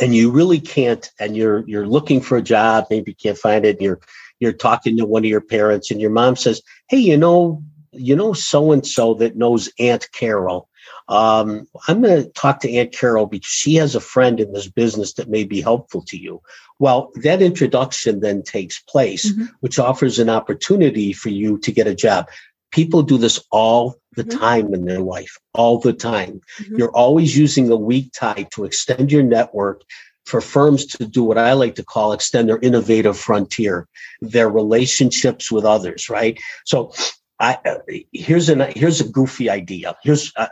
and 0.00 0.14
you 0.14 0.30
really 0.30 0.60
can't, 0.60 1.10
and 1.18 1.36
you're, 1.36 1.64
you're 1.68 1.86
looking 1.86 2.20
for 2.20 2.38
a 2.38 2.42
job, 2.42 2.86
maybe 2.90 3.10
you 3.10 3.16
can't 3.16 3.38
find 3.38 3.64
it. 3.64 3.76
and 3.76 3.82
You're, 3.82 4.00
you're 4.38 4.52
talking 4.52 4.96
to 4.96 5.06
one 5.06 5.24
of 5.24 5.28
your 5.30 5.40
parents 5.40 5.90
and 5.90 6.00
your 6.00 6.10
mom 6.10 6.36
says, 6.36 6.62
Hey, 6.88 6.98
you 6.98 7.16
know, 7.16 7.62
you 7.92 8.16
know, 8.16 8.32
so 8.32 8.72
and 8.72 8.86
so 8.86 9.14
that 9.14 9.36
knows 9.36 9.70
Aunt 9.78 10.08
Carol 10.12 10.68
um, 11.08 11.66
I'm 11.88 12.00
going 12.00 12.22
to 12.22 12.30
talk 12.30 12.60
to 12.60 12.72
Aunt 12.72 12.92
Carol 12.92 13.26
because 13.26 13.50
she 13.50 13.74
has 13.76 13.94
a 13.94 14.00
friend 14.00 14.40
in 14.40 14.52
this 14.52 14.68
business 14.68 15.14
that 15.14 15.28
may 15.28 15.44
be 15.44 15.60
helpful 15.60 16.02
to 16.08 16.16
you. 16.16 16.40
Well, 16.78 17.10
that 17.22 17.42
introduction 17.42 18.20
then 18.20 18.42
takes 18.42 18.80
place, 18.80 19.30
mm-hmm. 19.30 19.46
which 19.60 19.78
offers 19.78 20.18
an 20.18 20.30
opportunity 20.30 21.12
for 21.12 21.28
you 21.28 21.58
to 21.58 21.72
get 21.72 21.86
a 21.86 21.94
job. 21.94 22.28
People 22.70 23.02
do 23.02 23.18
this 23.18 23.42
all 23.50 23.96
the 24.16 24.24
mm-hmm. 24.24 24.38
time 24.38 24.74
in 24.74 24.84
their 24.84 25.00
life, 25.00 25.36
all 25.54 25.78
the 25.78 25.92
time. 25.92 26.40
Mm-hmm. 26.60 26.76
You're 26.76 26.96
always 26.96 27.36
using 27.36 27.70
a 27.70 27.76
weak 27.76 28.12
tie 28.12 28.46
to 28.52 28.64
extend 28.64 29.12
your 29.12 29.22
network 29.22 29.82
for 30.26 30.40
firms 30.40 30.86
to 30.86 31.06
do 31.06 31.24
what 31.24 31.38
I 31.38 31.54
like 31.54 31.74
to 31.74 31.84
call 31.84 32.12
extend 32.12 32.48
their 32.48 32.60
innovative 32.60 33.18
frontier, 33.18 33.88
their 34.20 34.48
relationships 34.48 35.50
with 35.50 35.64
others, 35.64 36.08
right? 36.08 36.38
So 36.64 36.92
I 37.40 37.58
uh, 37.66 37.78
here's 38.12 38.48
an 38.48 38.60
here's 38.76 39.00
a 39.00 39.08
goofy 39.08 39.50
idea. 39.50 39.96
Here's 40.02 40.32
uh, 40.36 40.48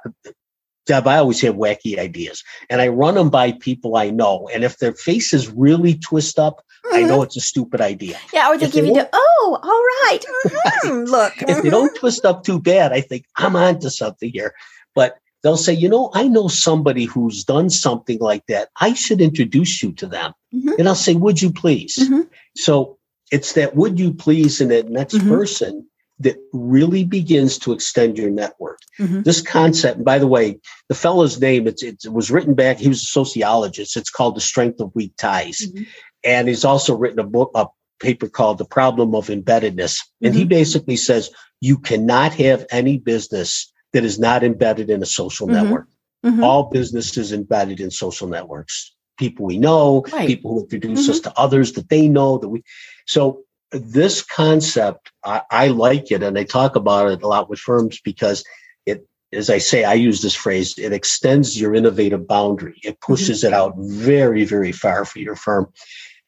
Deb, 0.88 1.06
I 1.06 1.18
always 1.18 1.40
have 1.42 1.54
wacky 1.54 1.98
ideas 1.98 2.42
and 2.70 2.80
I 2.80 2.88
run 2.88 3.14
them 3.14 3.28
by 3.30 3.52
people 3.52 3.96
I 3.96 4.10
know. 4.10 4.48
And 4.52 4.64
if 4.64 4.78
their 4.78 4.94
faces 4.94 5.48
really 5.48 5.94
twist 5.98 6.38
up, 6.38 6.64
mm-hmm. 6.86 6.96
I 6.96 7.02
know 7.02 7.22
it's 7.22 7.36
a 7.36 7.40
stupid 7.40 7.80
idea. 7.80 8.18
Yeah, 8.32 8.48
or 8.48 8.56
they 8.56 8.66
if 8.66 8.72
give 8.72 8.84
they 8.84 8.88
you 8.88 8.94
the, 8.94 9.08
oh, 9.12 9.58
all 9.62 10.10
right. 10.10 10.24
Mm-hmm. 10.46 11.04
Look. 11.10 11.34
if 11.42 11.62
they 11.62 11.70
don't 11.70 11.94
twist 11.94 12.24
up 12.24 12.42
too 12.42 12.58
bad, 12.58 12.92
I 12.92 13.02
think 13.02 13.26
I'm 13.36 13.54
onto 13.54 13.90
something 13.90 14.30
here. 14.32 14.54
But 14.94 15.18
they'll 15.42 15.58
say, 15.58 15.74
you 15.74 15.90
know, 15.90 16.10
I 16.14 16.26
know 16.26 16.48
somebody 16.48 17.04
who's 17.04 17.44
done 17.44 17.68
something 17.68 18.18
like 18.18 18.46
that. 18.48 18.70
I 18.80 18.94
should 18.94 19.20
introduce 19.20 19.82
you 19.82 19.92
to 19.92 20.06
them. 20.06 20.32
Mm-hmm. 20.54 20.72
And 20.78 20.88
I'll 20.88 20.94
say, 20.94 21.14
would 21.14 21.42
you 21.42 21.52
please? 21.52 21.98
Mm-hmm. 21.98 22.22
So 22.56 22.98
it's 23.30 23.52
that 23.52 23.76
would 23.76 24.00
you 24.00 24.14
please 24.14 24.60
and 24.62 24.70
that 24.70 24.88
next 24.88 25.16
mm-hmm. 25.16 25.28
person 25.28 25.86
that 26.20 26.36
really 26.52 27.04
begins 27.04 27.58
to 27.58 27.72
extend 27.72 28.18
your 28.18 28.30
network. 28.30 28.80
Mm-hmm. 28.98 29.22
This 29.22 29.40
concept, 29.40 30.04
by 30.04 30.18
the 30.18 30.26
way, 30.26 30.58
the 30.88 30.94
fellow's 30.94 31.40
name, 31.40 31.66
it's, 31.66 31.82
it 31.82 32.06
was 32.10 32.30
written 32.30 32.54
back, 32.54 32.78
he 32.78 32.88
was 32.88 33.02
a 33.02 33.06
sociologist. 33.06 33.96
It's 33.96 34.10
called 34.10 34.34
The 34.34 34.40
Strength 34.40 34.80
of 34.80 34.94
Weak 34.94 35.12
Ties. 35.16 35.60
Mm-hmm. 35.60 35.84
And 36.24 36.48
he's 36.48 36.64
also 36.64 36.96
written 36.96 37.20
a 37.20 37.24
book, 37.24 37.52
a 37.54 37.66
paper 38.00 38.28
called 38.28 38.58
The 38.58 38.64
Problem 38.64 39.14
of 39.14 39.28
Embeddedness. 39.28 40.00
And 40.20 40.32
mm-hmm. 40.32 40.38
he 40.38 40.44
basically 40.44 40.96
says 40.96 41.30
you 41.60 41.78
cannot 41.78 42.34
have 42.34 42.66
any 42.70 42.98
business 42.98 43.72
that 43.92 44.04
is 44.04 44.18
not 44.18 44.42
embedded 44.42 44.90
in 44.90 45.02
a 45.02 45.06
social 45.06 45.46
mm-hmm. 45.46 45.62
network. 45.62 45.88
Mm-hmm. 46.24 46.42
All 46.42 46.64
business 46.64 47.16
is 47.16 47.32
embedded 47.32 47.80
in 47.80 47.90
social 47.90 48.26
networks. 48.28 48.94
People 49.18 49.46
we 49.46 49.58
know, 49.58 50.04
right. 50.12 50.26
people 50.26 50.54
who 50.54 50.62
introduce 50.62 51.08
us 51.08 51.20
mm-hmm. 51.20 51.30
to 51.30 51.38
others 51.38 51.72
that 51.72 51.88
they 51.88 52.08
know 52.08 52.38
that 52.38 52.48
we, 52.48 52.62
so 53.06 53.42
this 53.70 54.22
concept, 54.22 55.12
I, 55.24 55.42
I, 55.50 55.68
like 55.68 56.10
it, 56.10 56.22
and 56.22 56.38
I 56.38 56.44
talk 56.44 56.76
about 56.76 57.10
it 57.10 57.22
a 57.22 57.26
lot 57.26 57.50
with 57.50 57.58
firms 57.58 58.00
because 58.00 58.44
it, 58.86 59.06
as 59.32 59.50
I 59.50 59.58
say, 59.58 59.84
I 59.84 59.94
use 59.94 60.22
this 60.22 60.34
phrase, 60.34 60.78
it 60.78 60.92
extends 60.92 61.60
your 61.60 61.74
innovative 61.74 62.26
boundary. 62.26 62.80
It 62.82 62.92
mm-hmm. 62.94 63.12
pushes 63.12 63.44
mm-hmm. 63.44 63.52
it 63.52 63.56
out 63.56 63.74
very, 63.78 64.44
very 64.44 64.72
far 64.72 65.04
for 65.04 65.18
your 65.18 65.36
firm. 65.36 65.72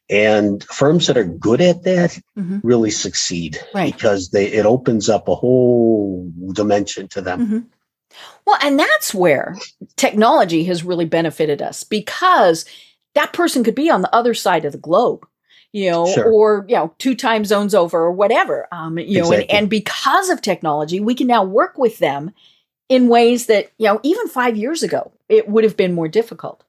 And 0.09 0.61
firms 0.65 1.07
that 1.07 1.17
are 1.17 1.23
good 1.23 1.61
at 1.61 1.83
that 1.83 2.19
mm-hmm. 2.37 2.59
really 2.63 2.91
succeed 2.91 3.57
right. 3.73 3.93
because 3.93 4.31
they 4.31 4.47
it 4.47 4.65
opens 4.65 5.07
up 5.07 5.29
a 5.29 5.35
whole 5.35 6.29
dimension 6.51 7.07
to 7.09 7.21
them. 7.21 7.45
Mm-hmm. 7.45 7.59
Well, 8.45 8.57
and 8.61 8.77
that's 8.77 9.13
where 9.13 9.55
technology 9.95 10.65
has 10.65 10.83
really 10.83 11.05
benefited 11.05 11.61
us 11.61 11.85
because 11.85 12.65
that 13.15 13.31
person 13.31 13.63
could 13.63 13.75
be 13.75 13.89
on 13.89 14.01
the 14.01 14.13
other 14.13 14.33
side 14.33 14.65
of 14.65 14.73
the 14.73 14.77
globe 14.77 15.25
you 15.73 15.89
know, 15.89 16.07
sure. 16.07 16.31
or 16.31 16.65
you 16.67 16.75
know, 16.75 16.93
two 16.97 17.15
time 17.15 17.45
zones 17.45 17.73
over 17.73 17.99
or 17.99 18.11
whatever. 18.11 18.67
Um, 18.71 18.97
you 18.97 19.19
exactly. 19.19 19.37
know, 19.37 19.41
and, 19.41 19.51
and 19.51 19.69
because 19.69 20.29
of 20.29 20.41
technology, 20.41 20.99
we 20.99 21.15
can 21.15 21.27
now 21.27 21.43
work 21.43 21.77
with 21.77 21.99
them 21.99 22.31
in 22.89 23.07
ways 23.07 23.45
that, 23.45 23.71
you 23.77 23.87
know, 23.87 23.99
even 24.03 24.27
five 24.27 24.57
years 24.57 24.83
ago, 24.83 25.11
it 25.29 25.47
would 25.47 25.63
have 25.63 25.77
been 25.77 25.93
more 25.93 26.09
difficult. 26.09 26.63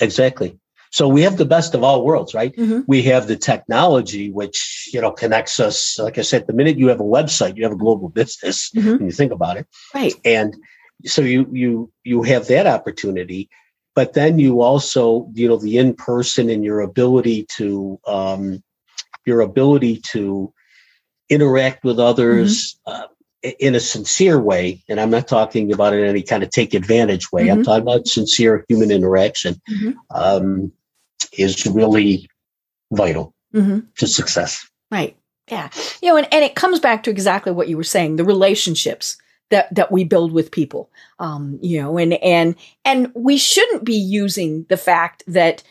Exactly. 0.00 0.58
So 0.90 1.08
we 1.08 1.22
have 1.22 1.36
the 1.36 1.44
best 1.44 1.74
of 1.74 1.82
all 1.82 2.04
worlds, 2.04 2.34
right? 2.34 2.54
Mm-hmm. 2.56 2.80
We 2.86 3.02
have 3.02 3.26
the 3.26 3.36
technology, 3.36 4.30
which 4.30 4.88
you 4.92 5.00
know 5.00 5.10
connects 5.10 5.60
us. 5.60 5.98
Like 5.98 6.16
I 6.16 6.22
said, 6.22 6.46
the 6.46 6.54
minute 6.54 6.78
you 6.78 6.88
have 6.88 7.00
a 7.00 7.04
website, 7.04 7.56
you 7.56 7.64
have 7.64 7.72
a 7.72 7.76
global 7.76 8.08
business. 8.08 8.70
Mm-hmm. 8.70 8.90
When 8.92 9.04
you 9.04 9.12
think 9.12 9.32
about 9.32 9.58
it, 9.58 9.66
right? 9.94 10.14
And 10.24 10.56
so 11.04 11.22
you 11.22 11.46
you 11.52 11.92
you 12.04 12.22
have 12.22 12.46
that 12.46 12.66
opportunity 12.66 13.50
but 13.98 14.12
then 14.12 14.38
you 14.38 14.62
also 14.62 15.28
you 15.34 15.48
know 15.48 15.56
the 15.56 15.76
in 15.76 15.92
person 15.92 16.48
and 16.48 16.64
your 16.64 16.78
ability 16.82 17.44
to 17.56 17.98
um, 18.06 18.62
your 19.26 19.40
ability 19.40 19.96
to 19.96 20.54
interact 21.28 21.82
with 21.82 21.98
others 21.98 22.78
mm-hmm. 22.86 23.02
uh, 23.02 23.52
in 23.58 23.74
a 23.74 23.80
sincere 23.80 24.38
way 24.38 24.80
and 24.88 25.00
i'm 25.00 25.10
not 25.10 25.26
talking 25.26 25.72
about 25.72 25.94
it 25.94 25.98
in 25.98 26.06
any 26.06 26.22
kind 26.22 26.44
of 26.44 26.50
take 26.50 26.74
advantage 26.74 27.32
way 27.32 27.46
mm-hmm. 27.46 27.58
i'm 27.58 27.64
talking 27.64 27.82
about 27.82 28.06
sincere 28.06 28.64
human 28.68 28.92
interaction 28.92 29.60
mm-hmm. 29.68 29.90
um, 30.12 30.70
is 31.36 31.66
really 31.66 32.30
vital 32.92 33.34
mm-hmm. 33.52 33.80
to 33.96 34.06
success 34.06 34.64
right 34.92 35.16
yeah 35.50 35.68
you 36.00 36.08
know 36.08 36.16
and, 36.16 36.32
and 36.32 36.44
it 36.44 36.54
comes 36.54 36.78
back 36.78 37.02
to 37.02 37.10
exactly 37.10 37.50
what 37.50 37.66
you 37.66 37.76
were 37.76 37.82
saying 37.82 38.14
the 38.14 38.24
relationships 38.24 39.18
that 39.50 39.74
that 39.74 39.92
we 39.92 40.04
build 40.04 40.32
with 40.32 40.50
people. 40.50 40.90
Um 41.18 41.58
you 41.62 41.80
know 41.80 41.98
and 41.98 42.14
and 42.14 42.56
and 42.84 43.12
we 43.14 43.38
shouldn't 43.38 43.84
be 43.84 43.96
using 43.96 44.66
the 44.68 44.76
fact 44.76 45.22
that 45.26 45.62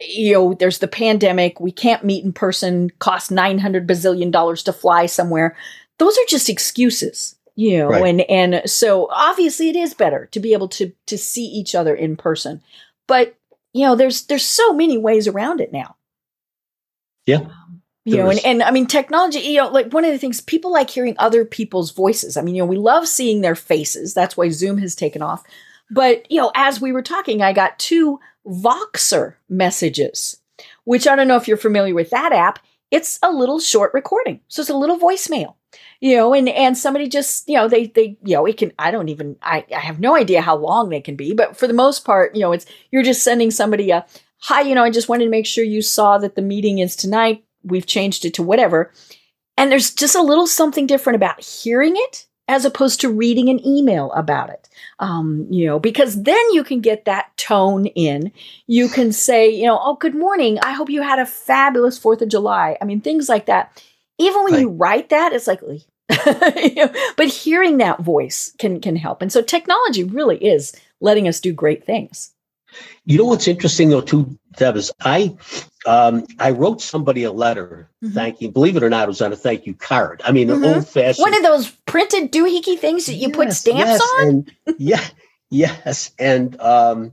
you 0.00 0.32
know 0.32 0.54
there's 0.54 0.78
the 0.78 0.88
pandemic 0.88 1.60
we 1.60 1.72
can't 1.72 2.04
meet 2.04 2.24
in 2.24 2.32
person 2.32 2.90
cost 2.98 3.30
900 3.30 3.86
bazillion 3.86 4.30
dollars 4.30 4.62
to 4.64 4.72
fly 4.72 5.06
somewhere. 5.06 5.56
Those 5.98 6.16
are 6.18 6.26
just 6.28 6.48
excuses 6.48 7.36
you 7.54 7.78
know 7.78 7.88
right. 7.88 8.04
and 8.06 8.20
and 8.22 8.70
so 8.70 9.08
obviously 9.10 9.68
it 9.68 9.76
is 9.76 9.94
better 9.94 10.26
to 10.32 10.40
be 10.40 10.52
able 10.52 10.68
to 10.68 10.92
to 11.06 11.18
see 11.18 11.44
each 11.44 11.74
other 11.74 11.94
in 11.94 12.16
person. 12.16 12.62
But 13.06 13.36
you 13.72 13.86
know 13.86 13.94
there's 13.94 14.24
there's 14.26 14.44
so 14.44 14.72
many 14.72 14.98
ways 14.98 15.28
around 15.28 15.60
it 15.60 15.72
now. 15.72 15.96
Yeah 17.26 17.46
you 18.04 18.16
know, 18.16 18.30
and, 18.30 18.40
and 18.44 18.62
I 18.62 18.70
mean, 18.72 18.86
technology, 18.86 19.38
you 19.38 19.58
know, 19.58 19.68
like 19.68 19.92
one 19.92 20.04
of 20.04 20.10
the 20.10 20.18
things 20.18 20.40
people 20.40 20.72
like 20.72 20.90
hearing 20.90 21.14
other 21.18 21.44
people's 21.44 21.92
voices. 21.92 22.36
I 22.36 22.42
mean, 22.42 22.56
you 22.56 22.62
know, 22.62 22.66
we 22.66 22.76
love 22.76 23.06
seeing 23.06 23.40
their 23.40 23.54
faces. 23.54 24.12
That's 24.12 24.36
why 24.36 24.48
Zoom 24.48 24.78
has 24.78 24.94
taken 24.94 25.22
off. 25.22 25.44
But, 25.90 26.30
you 26.30 26.40
know, 26.40 26.50
as 26.54 26.80
we 26.80 26.90
were 26.90 27.02
talking, 27.02 27.42
I 27.42 27.52
got 27.52 27.78
two 27.78 28.18
Voxer 28.46 29.34
messages, 29.48 30.40
which 30.84 31.06
I 31.06 31.14
don't 31.14 31.28
know 31.28 31.36
if 31.36 31.46
you're 31.46 31.56
familiar 31.56 31.94
with 31.94 32.10
that 32.10 32.32
app. 32.32 32.58
It's 32.90 33.18
a 33.22 33.30
little 33.30 33.60
short 33.60 33.94
recording. 33.94 34.40
So 34.48 34.62
it's 34.62 34.70
a 34.70 34.76
little 34.76 34.98
voicemail, 34.98 35.54
you 36.00 36.16
know, 36.16 36.34
and, 36.34 36.48
and 36.48 36.76
somebody 36.76 37.08
just, 37.08 37.48
you 37.48 37.54
know, 37.54 37.68
they, 37.68 37.86
they, 37.86 38.18
you 38.24 38.34
know, 38.34 38.46
it 38.46 38.56
can, 38.56 38.72
I 38.78 38.90
don't 38.90 39.10
even, 39.10 39.36
I, 39.42 39.64
I 39.74 39.78
have 39.78 40.00
no 40.00 40.16
idea 40.16 40.40
how 40.40 40.56
long 40.56 40.88
they 40.88 41.00
can 41.00 41.14
be, 41.14 41.34
but 41.34 41.56
for 41.56 41.66
the 41.66 41.72
most 41.72 42.04
part, 42.04 42.34
you 42.34 42.40
know, 42.40 42.52
it's, 42.52 42.66
you're 42.90 43.02
just 43.02 43.22
sending 43.22 43.50
somebody 43.50 43.90
a, 43.90 44.04
hi, 44.38 44.62
you 44.62 44.74
know, 44.74 44.82
I 44.82 44.90
just 44.90 45.08
wanted 45.08 45.24
to 45.24 45.30
make 45.30 45.46
sure 45.46 45.64
you 45.64 45.82
saw 45.82 46.18
that 46.18 46.34
the 46.34 46.42
meeting 46.42 46.80
is 46.80 46.96
tonight 46.96 47.44
we've 47.64 47.86
changed 47.86 48.24
it 48.24 48.34
to 48.34 48.42
whatever. 48.42 48.92
And 49.56 49.70
there's 49.70 49.94
just 49.94 50.14
a 50.14 50.22
little 50.22 50.46
something 50.46 50.86
different 50.86 51.16
about 51.16 51.40
hearing 51.40 51.94
it 51.96 52.26
as 52.48 52.64
opposed 52.64 53.00
to 53.00 53.12
reading 53.12 53.48
an 53.48 53.64
email 53.66 54.10
about 54.12 54.50
it. 54.50 54.68
Um, 54.98 55.46
you 55.50 55.66
know, 55.66 55.78
because 55.78 56.22
then 56.22 56.52
you 56.52 56.64
can 56.64 56.80
get 56.80 57.04
that 57.04 57.36
tone 57.36 57.86
in. 57.86 58.32
You 58.66 58.88
can 58.88 59.12
say, 59.12 59.48
you 59.48 59.66
know, 59.66 59.78
oh, 59.80 59.94
good 59.94 60.14
morning. 60.14 60.58
I 60.60 60.72
hope 60.72 60.90
you 60.90 61.02
had 61.02 61.18
a 61.18 61.26
fabulous 61.26 61.98
4th 61.98 62.22
of 62.22 62.28
July. 62.28 62.76
I 62.80 62.84
mean, 62.84 63.00
things 63.00 63.28
like 63.28 63.46
that. 63.46 63.82
Even 64.18 64.44
when 64.44 64.52
right. 64.54 64.60
you 64.60 64.70
write 64.70 65.08
that, 65.10 65.32
it's 65.32 65.46
like, 65.46 65.60
you 66.56 66.74
know, 66.74 66.92
but 67.16 67.28
hearing 67.28 67.78
that 67.78 68.00
voice 68.00 68.52
can 68.58 68.80
can 68.80 68.96
help. 68.96 69.22
And 69.22 69.32
so 69.32 69.40
technology 69.42 70.04
really 70.04 70.36
is 70.44 70.74
letting 71.00 71.28
us 71.28 71.40
do 71.40 71.52
great 71.52 71.84
things. 71.84 72.32
You 73.04 73.18
know 73.18 73.24
what's 73.24 73.48
interesting 73.48 73.88
though 73.90 74.00
too, 74.00 74.38
Deb, 74.56 74.76
is 74.76 74.92
I 75.00 75.36
um, 75.86 76.26
I 76.38 76.50
wrote 76.50 76.80
somebody 76.80 77.24
a 77.24 77.32
letter 77.32 77.88
mm-hmm. 78.02 78.14
thanking. 78.14 78.50
Believe 78.52 78.76
it 78.76 78.82
or 78.82 78.90
not, 78.90 79.04
it 79.04 79.08
was 79.08 79.22
on 79.22 79.32
a 79.32 79.36
thank 79.36 79.66
you 79.66 79.74
card. 79.74 80.22
I 80.24 80.32
mean, 80.32 80.48
mm-hmm. 80.48 80.64
an 80.64 80.74
old 80.74 80.88
fashioned 80.88 81.22
one 81.22 81.34
of 81.34 81.42
those 81.42 81.70
printed 81.86 82.32
doohickey 82.32 82.78
things 82.78 83.06
that 83.06 83.14
you 83.14 83.28
yes, 83.28 83.36
put 83.36 83.52
stamps 83.52 83.80
yes, 83.80 84.00
on. 84.20 84.28
And, 84.28 84.52
yeah, 84.78 85.04
yes, 85.50 86.12
and 86.18 86.60
um, 86.60 87.12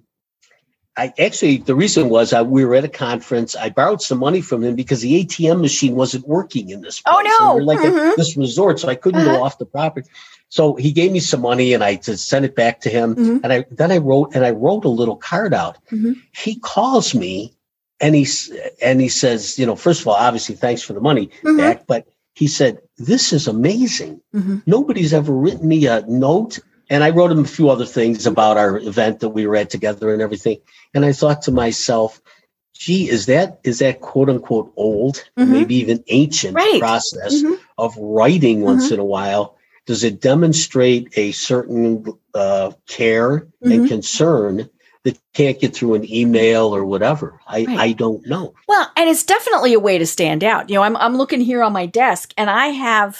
I 0.99 1.13
actually 1.17 1.57
the 1.57 1.75
reason 1.75 2.09
was 2.09 2.33
I, 2.33 2.41
we 2.41 2.65
were 2.65 2.75
at 2.75 2.83
a 2.83 2.89
conference. 2.89 3.55
I 3.55 3.69
borrowed 3.69 4.01
some 4.01 4.19
money 4.19 4.41
from 4.41 4.63
him 4.63 4.75
because 4.75 5.01
the 5.01 5.23
ATM 5.23 5.61
machine 5.61 5.95
wasn't 5.95 6.27
working 6.27 6.69
in 6.69 6.81
this. 6.81 7.01
Oh, 7.05 7.21
place. 7.21 7.33
Oh 7.39 7.45
no! 7.45 7.55
we 7.55 7.63
like 7.63 7.79
mm-hmm. 7.79 8.11
this 8.17 8.35
resort, 8.35 8.79
so 8.79 8.89
I 8.89 8.95
couldn't 8.95 9.21
uh-huh. 9.21 9.37
go 9.37 9.43
off 9.43 9.57
the 9.57 9.65
property. 9.65 10.09
So 10.49 10.75
he 10.75 10.91
gave 10.91 11.11
me 11.11 11.19
some 11.19 11.41
money 11.41 11.73
and 11.73 11.83
I 11.83 11.95
just 11.95 12.27
sent 12.27 12.43
it 12.43 12.55
back 12.55 12.81
to 12.81 12.89
him. 12.89 13.15
Mm-hmm. 13.15 13.37
And 13.43 13.53
I 13.53 13.65
then 13.69 13.91
I 13.91 13.97
wrote 13.97 14.35
and 14.35 14.43
I 14.43 14.51
wrote 14.51 14.83
a 14.83 14.89
little 14.89 15.15
card 15.15 15.53
out. 15.53 15.77
Mm-hmm. 15.91 16.13
He 16.35 16.59
calls 16.59 17.13
me 17.13 17.55
and 18.01 18.15
he 18.15 18.27
and 18.81 18.99
he 18.99 19.09
says, 19.09 19.59
you 19.59 19.65
know, 19.65 19.75
first 19.75 20.01
of 20.01 20.07
all, 20.07 20.15
obviously 20.15 20.55
thanks 20.55 20.81
for 20.81 20.93
the 20.93 21.01
money 21.01 21.27
mm-hmm. 21.43 21.57
back, 21.57 21.85
but 21.85 22.07
he 22.33 22.47
said, 22.47 22.81
This 22.97 23.31
is 23.31 23.47
amazing. 23.47 24.21
Mm-hmm. 24.33 24.59
Nobody's 24.65 25.13
ever 25.13 25.33
written 25.33 25.67
me 25.67 25.85
a 25.85 26.01
note. 26.07 26.59
And 26.89 27.03
I 27.03 27.11
wrote 27.11 27.31
him 27.31 27.43
a 27.43 27.47
few 27.47 27.69
other 27.69 27.85
things 27.85 28.25
about 28.25 28.57
our 28.57 28.79
event 28.79 29.19
that 29.19 29.29
we 29.29 29.45
were 29.45 29.55
at 29.55 29.69
together 29.69 30.11
and 30.11 30.23
everything. 30.23 30.57
And 30.95 31.05
I 31.05 31.11
thought 31.11 31.43
to 31.43 31.51
myself, 31.51 32.19
gee, 32.73 33.07
is 33.07 33.27
that 33.27 33.59
is 33.63 33.79
that 33.79 34.01
quote 34.01 34.29
unquote 34.29 34.73
old, 34.75 35.23
mm-hmm. 35.37 35.51
maybe 35.51 35.75
even 35.75 36.03
ancient 36.07 36.55
right. 36.55 36.79
process 36.79 37.35
mm-hmm. 37.35 37.53
of 37.77 37.95
writing 37.97 38.61
once 38.61 38.85
mm-hmm. 38.85 38.95
in 38.95 38.99
a 38.99 39.05
while 39.05 39.58
does 39.89 40.03
it 40.03 40.21
demonstrate 40.21 41.09
a 41.17 41.31
certain 41.31 42.05
uh, 42.35 42.71
care 42.85 43.39
mm-hmm. 43.39 43.71
and 43.71 43.89
concern 43.89 44.69
that 45.03 45.17
can't 45.33 45.59
get 45.59 45.75
through 45.75 45.95
an 45.95 46.13
email 46.13 46.75
or 46.75 46.85
whatever? 46.85 47.39
I, 47.47 47.65
right. 47.65 47.79
I 47.79 47.91
don't 47.93 48.23
know. 48.27 48.53
Well, 48.67 48.91
and 48.95 49.09
it's 49.09 49.23
definitely 49.23 49.73
a 49.73 49.79
way 49.79 49.97
to 49.97 50.05
stand 50.05 50.43
out. 50.43 50.69
You 50.69 50.75
know, 50.75 50.83
I'm, 50.83 50.95
I'm 50.97 51.17
looking 51.17 51.41
here 51.41 51.63
on 51.63 51.73
my 51.73 51.87
desk 51.87 52.35
and 52.37 52.51
I 52.51 52.67
have 52.67 53.17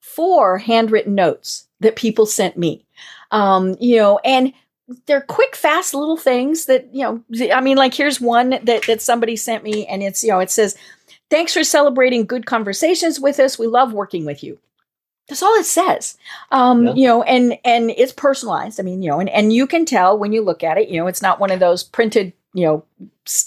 four 0.00 0.58
handwritten 0.58 1.16
notes 1.16 1.66
that 1.80 1.96
people 1.96 2.26
sent 2.26 2.56
me. 2.56 2.86
Um, 3.32 3.74
you 3.80 3.96
know, 3.96 4.20
and 4.24 4.52
they're 5.06 5.22
quick, 5.22 5.56
fast 5.56 5.94
little 5.94 6.16
things 6.16 6.66
that, 6.66 6.94
you 6.94 7.02
know, 7.02 7.24
I 7.52 7.60
mean, 7.60 7.76
like 7.76 7.92
here's 7.92 8.20
one 8.20 8.50
that, 8.50 8.84
that 8.86 9.02
somebody 9.02 9.34
sent 9.34 9.64
me 9.64 9.84
and 9.88 10.00
it's, 10.04 10.22
you 10.22 10.30
know, 10.30 10.38
it 10.38 10.52
says, 10.52 10.76
thanks 11.28 11.54
for 11.54 11.64
celebrating 11.64 12.24
good 12.24 12.46
conversations 12.46 13.18
with 13.18 13.40
us. 13.40 13.58
We 13.58 13.66
love 13.66 13.92
working 13.92 14.24
with 14.24 14.44
you. 14.44 14.60
That's 15.28 15.42
all 15.42 15.54
it 15.56 15.66
says. 15.66 16.16
Um, 16.50 16.86
yeah. 16.86 16.94
you 16.94 17.06
know, 17.06 17.22
and, 17.22 17.58
and 17.64 17.90
it's 17.90 18.12
personalized. 18.12 18.80
I 18.80 18.82
mean, 18.82 19.02
you 19.02 19.10
know, 19.10 19.20
and, 19.20 19.28
and 19.28 19.52
you 19.52 19.66
can 19.66 19.84
tell 19.84 20.18
when 20.18 20.32
you 20.32 20.42
look 20.42 20.62
at 20.62 20.78
it, 20.78 20.88
you 20.88 20.98
know, 20.98 21.06
it's 21.06 21.22
not 21.22 21.40
one 21.40 21.50
of 21.50 21.60
those 21.60 21.82
printed, 21.84 22.32
you 22.54 22.64
know, 22.64 22.84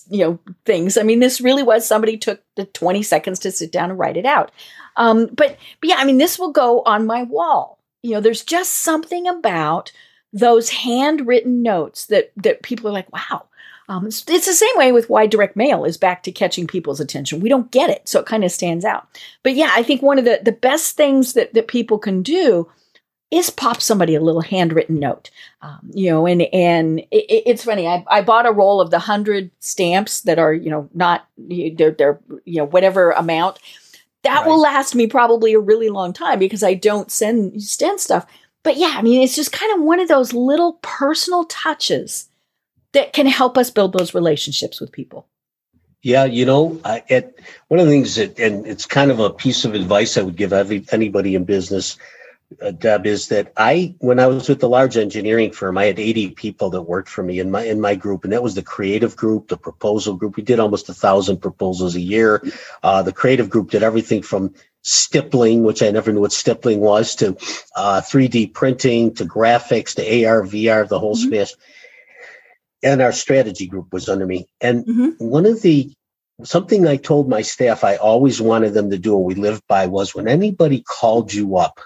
you 0.09 0.25
know, 0.25 0.39
things. 0.65 0.97
I 0.97 1.03
mean, 1.03 1.19
this 1.19 1.41
really 1.41 1.63
was 1.63 1.87
somebody 1.87 2.17
took 2.17 2.41
the 2.55 2.65
20 2.65 3.01
seconds 3.01 3.39
to 3.39 3.51
sit 3.51 3.71
down 3.71 3.89
and 3.89 3.99
write 3.99 4.17
it 4.17 4.25
out. 4.25 4.51
Um, 4.95 5.27
but, 5.27 5.57
but 5.79 5.89
yeah, 5.89 5.95
I 5.97 6.05
mean, 6.05 6.17
this 6.17 6.37
will 6.37 6.51
go 6.51 6.81
on 6.83 7.07
my 7.07 7.23
wall. 7.23 7.79
You 8.03 8.11
know, 8.11 8.21
there's 8.21 8.43
just 8.43 8.73
something 8.73 9.27
about 9.27 9.91
those 10.33 10.69
handwritten 10.69 11.61
notes 11.61 12.05
that 12.07 12.31
that 12.37 12.63
people 12.63 12.87
are 12.87 12.93
like, 12.93 13.11
wow. 13.11 13.45
Um, 13.91 14.07
it's, 14.07 14.23
it's, 14.29 14.45
the 14.45 14.53
same 14.53 14.77
way 14.77 14.93
with 14.93 15.09
why 15.09 15.27
direct 15.27 15.57
mail 15.57 15.83
is 15.83 15.97
back 15.97 16.23
to 16.23 16.31
catching 16.31 16.65
people's 16.65 17.01
attention. 17.01 17.41
We 17.41 17.49
don't 17.49 17.69
get 17.71 17.89
it, 17.89 18.07
so 18.07 18.21
it 18.21 18.25
kind 18.25 18.45
of 18.45 18.51
stands 18.53 18.85
out. 18.85 19.05
But 19.43 19.53
yeah, 19.55 19.71
I 19.73 19.83
think 19.83 20.01
one 20.01 20.17
of 20.17 20.23
the 20.23 20.39
the 20.41 20.53
best 20.53 20.95
things 20.95 21.33
that 21.33 21.53
that 21.55 21.67
people 21.67 21.99
can 21.99 22.23
do 22.23 22.71
is 23.31 23.49
pop 23.49 23.81
somebody 23.81 24.15
a 24.15 24.21
little 24.21 24.39
handwritten 24.39 24.97
note. 24.97 25.29
Um, 25.61 25.91
you 25.93 26.09
know, 26.09 26.25
and 26.25 26.43
and 26.53 26.99
it, 27.11 27.43
it's 27.45 27.65
funny. 27.65 27.85
I, 27.85 28.05
I 28.07 28.21
bought 28.21 28.45
a 28.45 28.53
roll 28.53 28.79
of 28.79 28.91
the 28.91 28.99
hundred 28.99 29.51
stamps 29.59 30.21
that 30.21 30.39
are 30.39 30.53
you 30.53 30.69
know 30.69 30.89
not 30.93 31.27
they're 31.37 31.91
they're 31.91 32.21
you 32.45 32.59
know 32.59 32.67
whatever 32.67 33.11
amount. 33.11 33.59
That 34.23 34.41
right. 34.41 34.47
will 34.47 34.61
last 34.61 34.95
me 34.95 35.05
probably 35.05 35.53
a 35.53 35.59
really 35.59 35.89
long 35.89 36.13
time 36.13 36.39
because 36.39 36.63
I 36.63 36.75
don't 36.75 37.11
send 37.11 37.61
send 37.61 37.99
stuff 37.99 38.25
but 38.63 38.77
yeah, 38.77 38.93
I 38.95 39.01
mean, 39.01 39.21
it's 39.21 39.35
just 39.35 39.51
kind 39.51 39.73
of 39.73 39.81
one 39.81 39.99
of 39.99 40.07
those 40.07 40.33
little 40.33 40.73
personal 40.81 41.45
touches 41.45 42.29
that 42.93 43.13
can 43.13 43.27
help 43.27 43.57
us 43.57 43.69
build 43.69 43.93
those 43.93 44.13
relationships 44.13 44.79
with 44.81 44.91
people. 44.91 45.27
Yeah, 46.03 46.25
you 46.25 46.45
know, 46.45 46.79
I, 46.83 47.03
one 47.67 47.79
of 47.79 47.85
the 47.85 47.91
things 47.91 48.15
that, 48.15 48.39
and 48.39 48.65
it's 48.65 48.87
kind 48.87 49.11
of 49.11 49.19
a 49.19 49.29
piece 49.29 49.65
of 49.65 49.75
advice 49.75 50.17
I 50.17 50.23
would 50.23 50.35
give 50.35 50.51
every, 50.51 50.83
anybody 50.91 51.35
in 51.35 51.43
business, 51.43 51.95
uh, 52.59 52.71
Deb, 52.71 53.05
is 53.05 53.27
that 53.27 53.53
I, 53.55 53.93
when 53.99 54.19
I 54.19 54.25
was 54.25 54.49
with 54.49 54.59
the 54.59 54.67
large 54.67 54.97
engineering 54.97 55.51
firm, 55.51 55.77
I 55.77 55.85
had 55.85 55.99
80 55.99 56.31
people 56.31 56.71
that 56.71 56.81
worked 56.81 57.07
for 57.07 57.21
me 57.23 57.39
in 57.39 57.51
my 57.51 57.63
in 57.63 57.79
my 57.79 57.95
group, 57.95 58.23
and 58.23 58.33
that 58.33 58.43
was 58.43 58.55
the 58.55 58.63
creative 58.63 59.15
group, 59.15 59.47
the 59.47 59.57
proposal 59.57 60.15
group. 60.15 60.35
We 60.35 60.43
did 60.43 60.59
almost 60.59 60.89
a 60.89 60.93
thousand 60.93 61.37
proposals 61.37 61.95
a 61.95 62.01
year. 62.01 62.43
Uh, 62.81 63.03
the 63.03 63.13
creative 63.13 63.49
group 63.49 63.69
did 63.69 63.83
everything 63.83 64.23
from 64.23 64.53
stippling, 64.81 65.63
which 65.63 65.83
I 65.83 65.91
never 65.91 66.11
knew 66.11 66.21
what 66.21 66.31
stippling 66.31 66.79
was, 66.79 67.15
to 67.17 67.37
uh, 67.75 68.01
3D 68.01 68.53
printing, 68.53 69.13
to 69.15 69.25
graphics, 69.25 69.95
to 69.95 70.25
AR, 70.25 70.41
VR, 70.41 70.87
the 70.87 70.99
whole 70.99 71.15
mm-hmm. 71.15 71.27
space. 71.27 71.55
And 72.83 73.01
our 73.01 73.11
strategy 73.11 73.67
group 73.67 73.93
was 73.93 74.09
under 74.09 74.25
me. 74.25 74.47
And 74.59 74.85
mm-hmm. 74.85 75.09
one 75.25 75.45
of 75.45 75.61
the 75.61 75.91
something 76.43 76.87
I 76.87 76.97
told 76.97 77.29
my 77.29 77.41
staff 77.41 77.83
I 77.83 77.97
always 77.97 78.41
wanted 78.41 78.73
them 78.73 78.89
to 78.89 78.97
do 78.97 79.15
and 79.15 79.25
we 79.25 79.35
lived 79.35 79.63
by 79.67 79.85
was 79.85 80.15
when 80.15 80.27
anybody 80.27 80.81
called 80.81 81.31
you 81.33 81.57
up 81.57 81.79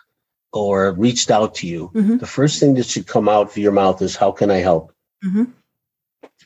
or 0.54 0.94
reached 0.94 1.30
out 1.30 1.56
to 1.56 1.68
you, 1.68 1.92
mm-hmm. 1.94 2.18
the 2.18 2.28
first 2.28 2.60
thing 2.60 2.76
that 2.76 2.86
should 2.86 3.08
come 3.08 3.28
out 3.28 3.50
of 3.50 3.58
your 3.58 3.74
mouth 3.74 4.02
is, 4.02 4.16
How 4.16 4.32
can 4.32 4.50
I 4.50 4.58
help? 4.58 4.94
Mm-hmm. 5.24 5.46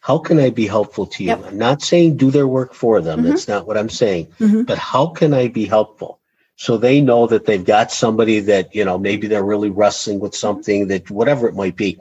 How 0.02 0.18
can 0.18 0.40
I 0.40 0.50
be 0.50 0.66
helpful 0.66 1.06
to 1.08 1.24
you? 1.24 1.30
Yep. 1.30 1.46
I'm 1.46 1.58
not 1.58 1.82
saying 1.82 2.18
do 2.18 2.32
their 2.32 2.48
work 2.48 2.74
for 2.74 3.02
them. 3.02 3.20
Mm-hmm. 3.20 3.30
That's 3.30 3.48
not 3.48 3.68
what 3.68 3.78
I'm 3.78 3.90
saying. 3.90 4.28
Mm-hmm. 4.40 4.64
But 4.64 4.78
how 4.78 5.08
can 5.08 5.34
I 5.34 5.48
be 5.50 5.66
helpful? 5.66 6.20
so 6.60 6.76
they 6.76 7.00
know 7.00 7.26
that 7.26 7.46
they've 7.46 7.64
got 7.64 7.90
somebody 7.90 8.42
that 8.42 8.76
you 8.76 8.84
know 8.84 8.98
maybe 9.00 9.28
they're 9.28 9.44
really 9.44 9.70
wrestling 9.70 10.20
with 10.20 10.36
something 10.36 10.90
that 10.90 11.10
whatever 11.10 11.48
it 11.48 11.56
might 11.56 11.78
be 11.78 11.98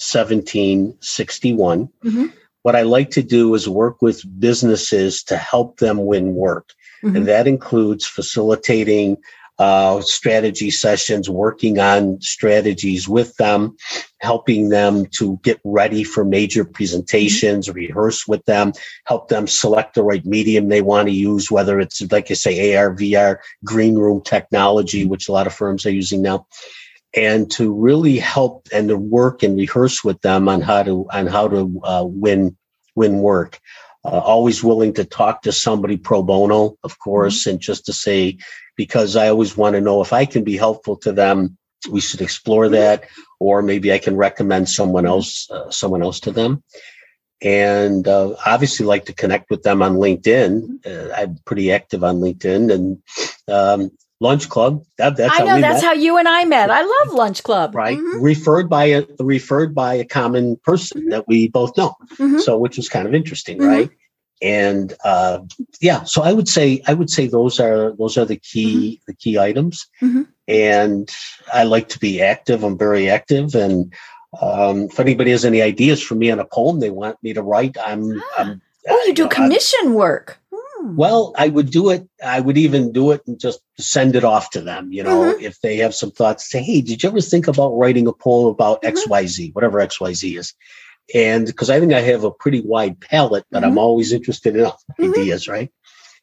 1761. 0.00 1.88
Mm-hmm. 2.04 2.26
What 2.62 2.76
I 2.76 2.82
like 2.82 3.10
to 3.10 3.22
do 3.22 3.54
is 3.54 3.68
work 3.68 4.02
with 4.02 4.22
businesses 4.38 5.22
to 5.24 5.36
help 5.36 5.78
them 5.78 6.04
win 6.04 6.34
work. 6.34 6.72
And 7.02 7.14
mm-hmm. 7.14 7.24
that 7.24 7.46
includes 7.46 8.06
facilitating 8.06 9.16
uh, 9.60 10.00
strategy 10.00 10.70
sessions, 10.70 11.28
working 11.28 11.78
on 11.78 12.18
strategies 12.22 13.06
with 13.06 13.36
them, 13.36 13.76
helping 14.20 14.70
them 14.70 15.04
to 15.04 15.38
get 15.42 15.60
ready 15.64 16.02
for 16.02 16.24
major 16.24 16.64
presentations, 16.64 17.68
mm-hmm. 17.68 17.76
rehearse 17.76 18.26
with 18.26 18.42
them, 18.46 18.72
help 19.04 19.28
them 19.28 19.46
select 19.46 19.94
the 19.94 20.02
right 20.02 20.24
medium 20.24 20.70
they 20.70 20.80
want 20.80 21.08
to 21.08 21.14
use, 21.14 21.50
whether 21.50 21.78
it's, 21.78 22.00
like 22.10 22.30
I 22.30 22.34
say, 22.34 22.74
AR, 22.74 22.96
VR, 22.96 23.36
green 23.62 23.96
room 23.96 24.22
technology, 24.22 25.04
which 25.04 25.28
a 25.28 25.32
lot 25.32 25.46
of 25.46 25.52
firms 25.52 25.84
are 25.84 25.92
using 25.92 26.22
now. 26.22 26.46
And 27.14 27.50
to 27.50 27.70
really 27.70 28.18
help 28.18 28.66
and 28.72 28.88
to 28.88 28.96
work 28.96 29.42
and 29.42 29.58
rehearse 29.58 30.02
with 30.02 30.22
them 30.22 30.48
on 30.48 30.62
how 30.62 30.84
to 30.84 31.06
on 31.12 31.26
how 31.26 31.48
to 31.48 31.80
uh, 31.84 32.04
win 32.06 32.56
win 32.94 33.18
work. 33.18 33.60
Uh, 34.02 34.20
always 34.20 34.64
willing 34.64 34.94
to 34.94 35.04
talk 35.04 35.42
to 35.42 35.52
somebody 35.52 35.98
pro 35.98 36.22
bono, 36.22 36.78
of 36.82 36.98
course, 36.98 37.40
mm-hmm. 37.40 37.50
and 37.50 37.60
just 37.60 37.84
to 37.84 37.92
say, 37.92 38.38
because 38.80 39.14
I 39.14 39.28
always 39.28 39.58
want 39.58 39.74
to 39.74 39.80
know 39.82 40.00
if 40.00 40.10
I 40.10 40.24
can 40.24 40.42
be 40.42 40.56
helpful 40.56 40.96
to 41.04 41.12
them. 41.12 41.58
We 41.90 42.00
should 42.00 42.22
explore 42.22 42.66
that, 42.70 43.04
or 43.38 43.60
maybe 43.60 43.92
I 43.92 43.98
can 43.98 44.16
recommend 44.16 44.70
someone 44.70 45.04
else, 45.04 45.50
uh, 45.50 45.70
someone 45.70 46.02
else 46.02 46.18
to 46.20 46.30
them. 46.30 46.62
And 47.42 48.08
uh, 48.08 48.36
obviously, 48.46 48.86
like 48.86 49.04
to 49.04 49.12
connect 49.12 49.50
with 49.50 49.64
them 49.64 49.82
on 49.82 49.96
LinkedIn. 49.96 50.86
Uh, 50.86 51.12
I'm 51.12 51.36
pretty 51.44 51.70
active 51.70 52.02
on 52.02 52.20
LinkedIn, 52.20 52.72
and 52.72 53.02
um, 53.48 53.90
Lunch 54.18 54.48
Club. 54.48 54.82
That, 54.96 55.18
that's 55.18 55.38
I 55.38 55.44
know 55.44 55.60
that's 55.60 55.82
met. 55.82 55.88
how 55.88 55.92
you 55.92 56.16
and 56.16 56.26
I 56.26 56.46
met. 56.46 56.70
I 56.70 56.80
love 56.80 57.12
Lunch 57.12 57.42
Club. 57.42 57.74
Right, 57.74 57.98
mm-hmm. 57.98 58.22
referred 58.22 58.70
by 58.70 58.84
a 58.86 59.04
referred 59.18 59.74
by 59.74 59.92
a 59.92 60.06
common 60.06 60.56
person 60.56 61.02
mm-hmm. 61.02 61.10
that 61.10 61.28
we 61.28 61.48
both 61.48 61.76
know. 61.76 61.96
Mm-hmm. 62.14 62.38
So, 62.38 62.56
which 62.56 62.78
was 62.78 62.88
kind 62.88 63.06
of 63.06 63.14
interesting, 63.14 63.58
mm-hmm. 63.58 63.68
right? 63.68 63.90
And 64.42 64.94
uh, 65.04 65.40
yeah 65.80 66.02
so 66.04 66.22
i 66.22 66.32
would 66.32 66.48
say 66.48 66.82
i 66.86 66.94
would 66.94 67.10
say 67.10 67.26
those 67.26 67.60
are 67.60 67.92
those 67.96 68.16
are 68.16 68.24
the 68.24 68.36
key 68.36 68.94
mm-hmm. 68.96 69.02
the 69.06 69.14
key 69.14 69.38
items 69.38 69.86
mm-hmm. 70.00 70.22
and 70.48 71.10
i 71.52 71.64
like 71.64 71.88
to 71.88 71.98
be 71.98 72.20
active 72.20 72.64
i'm 72.64 72.78
very 72.78 73.08
active 73.08 73.54
and 73.54 73.92
um, 74.40 74.82
if 74.82 75.00
anybody 75.00 75.32
has 75.32 75.44
any 75.44 75.60
ideas 75.60 76.00
for 76.00 76.14
me 76.14 76.30
on 76.30 76.38
a 76.38 76.44
poem 76.44 76.80
they 76.80 76.90
want 76.90 77.16
me 77.22 77.32
to 77.32 77.42
write 77.42 77.76
i'm, 77.84 78.12
ah. 78.12 78.34
I'm 78.38 78.62
oh 78.88 79.04
you 79.06 79.14
do 79.14 79.28
commission 79.28 79.80
I'm, 79.84 79.94
work 79.94 80.38
hmm. 80.54 80.96
well 80.96 81.34
i 81.36 81.48
would 81.48 81.70
do 81.70 81.90
it 81.90 82.08
i 82.24 82.40
would 82.40 82.56
even 82.56 82.92
do 82.92 83.10
it 83.10 83.22
and 83.26 83.38
just 83.38 83.60
send 83.78 84.16
it 84.16 84.24
off 84.24 84.50
to 84.50 84.60
them 84.60 84.92
you 84.92 85.02
know 85.02 85.32
mm-hmm. 85.32 85.44
if 85.44 85.60
they 85.60 85.76
have 85.76 85.94
some 85.94 86.12
thoughts 86.12 86.48
say 86.50 86.62
hey 86.62 86.80
did 86.80 87.02
you 87.02 87.08
ever 87.08 87.20
think 87.20 87.48
about 87.48 87.76
writing 87.76 88.06
a 88.06 88.12
poem 88.12 88.46
about 88.46 88.80
mm-hmm. 88.82 89.12
xyz 89.12 89.54
whatever 89.54 89.78
xyz 89.80 90.38
is 90.38 90.54
and 91.14 91.46
because 91.46 91.70
I 91.70 91.80
think 91.80 91.92
I 91.92 92.00
have 92.00 92.24
a 92.24 92.30
pretty 92.30 92.60
wide 92.60 93.00
palette, 93.00 93.44
but 93.50 93.62
mm-hmm. 93.62 93.72
I'm 93.72 93.78
always 93.78 94.12
interested 94.12 94.56
in 94.56 94.64
mm-hmm. 94.64 95.10
ideas, 95.10 95.48
right? 95.48 95.70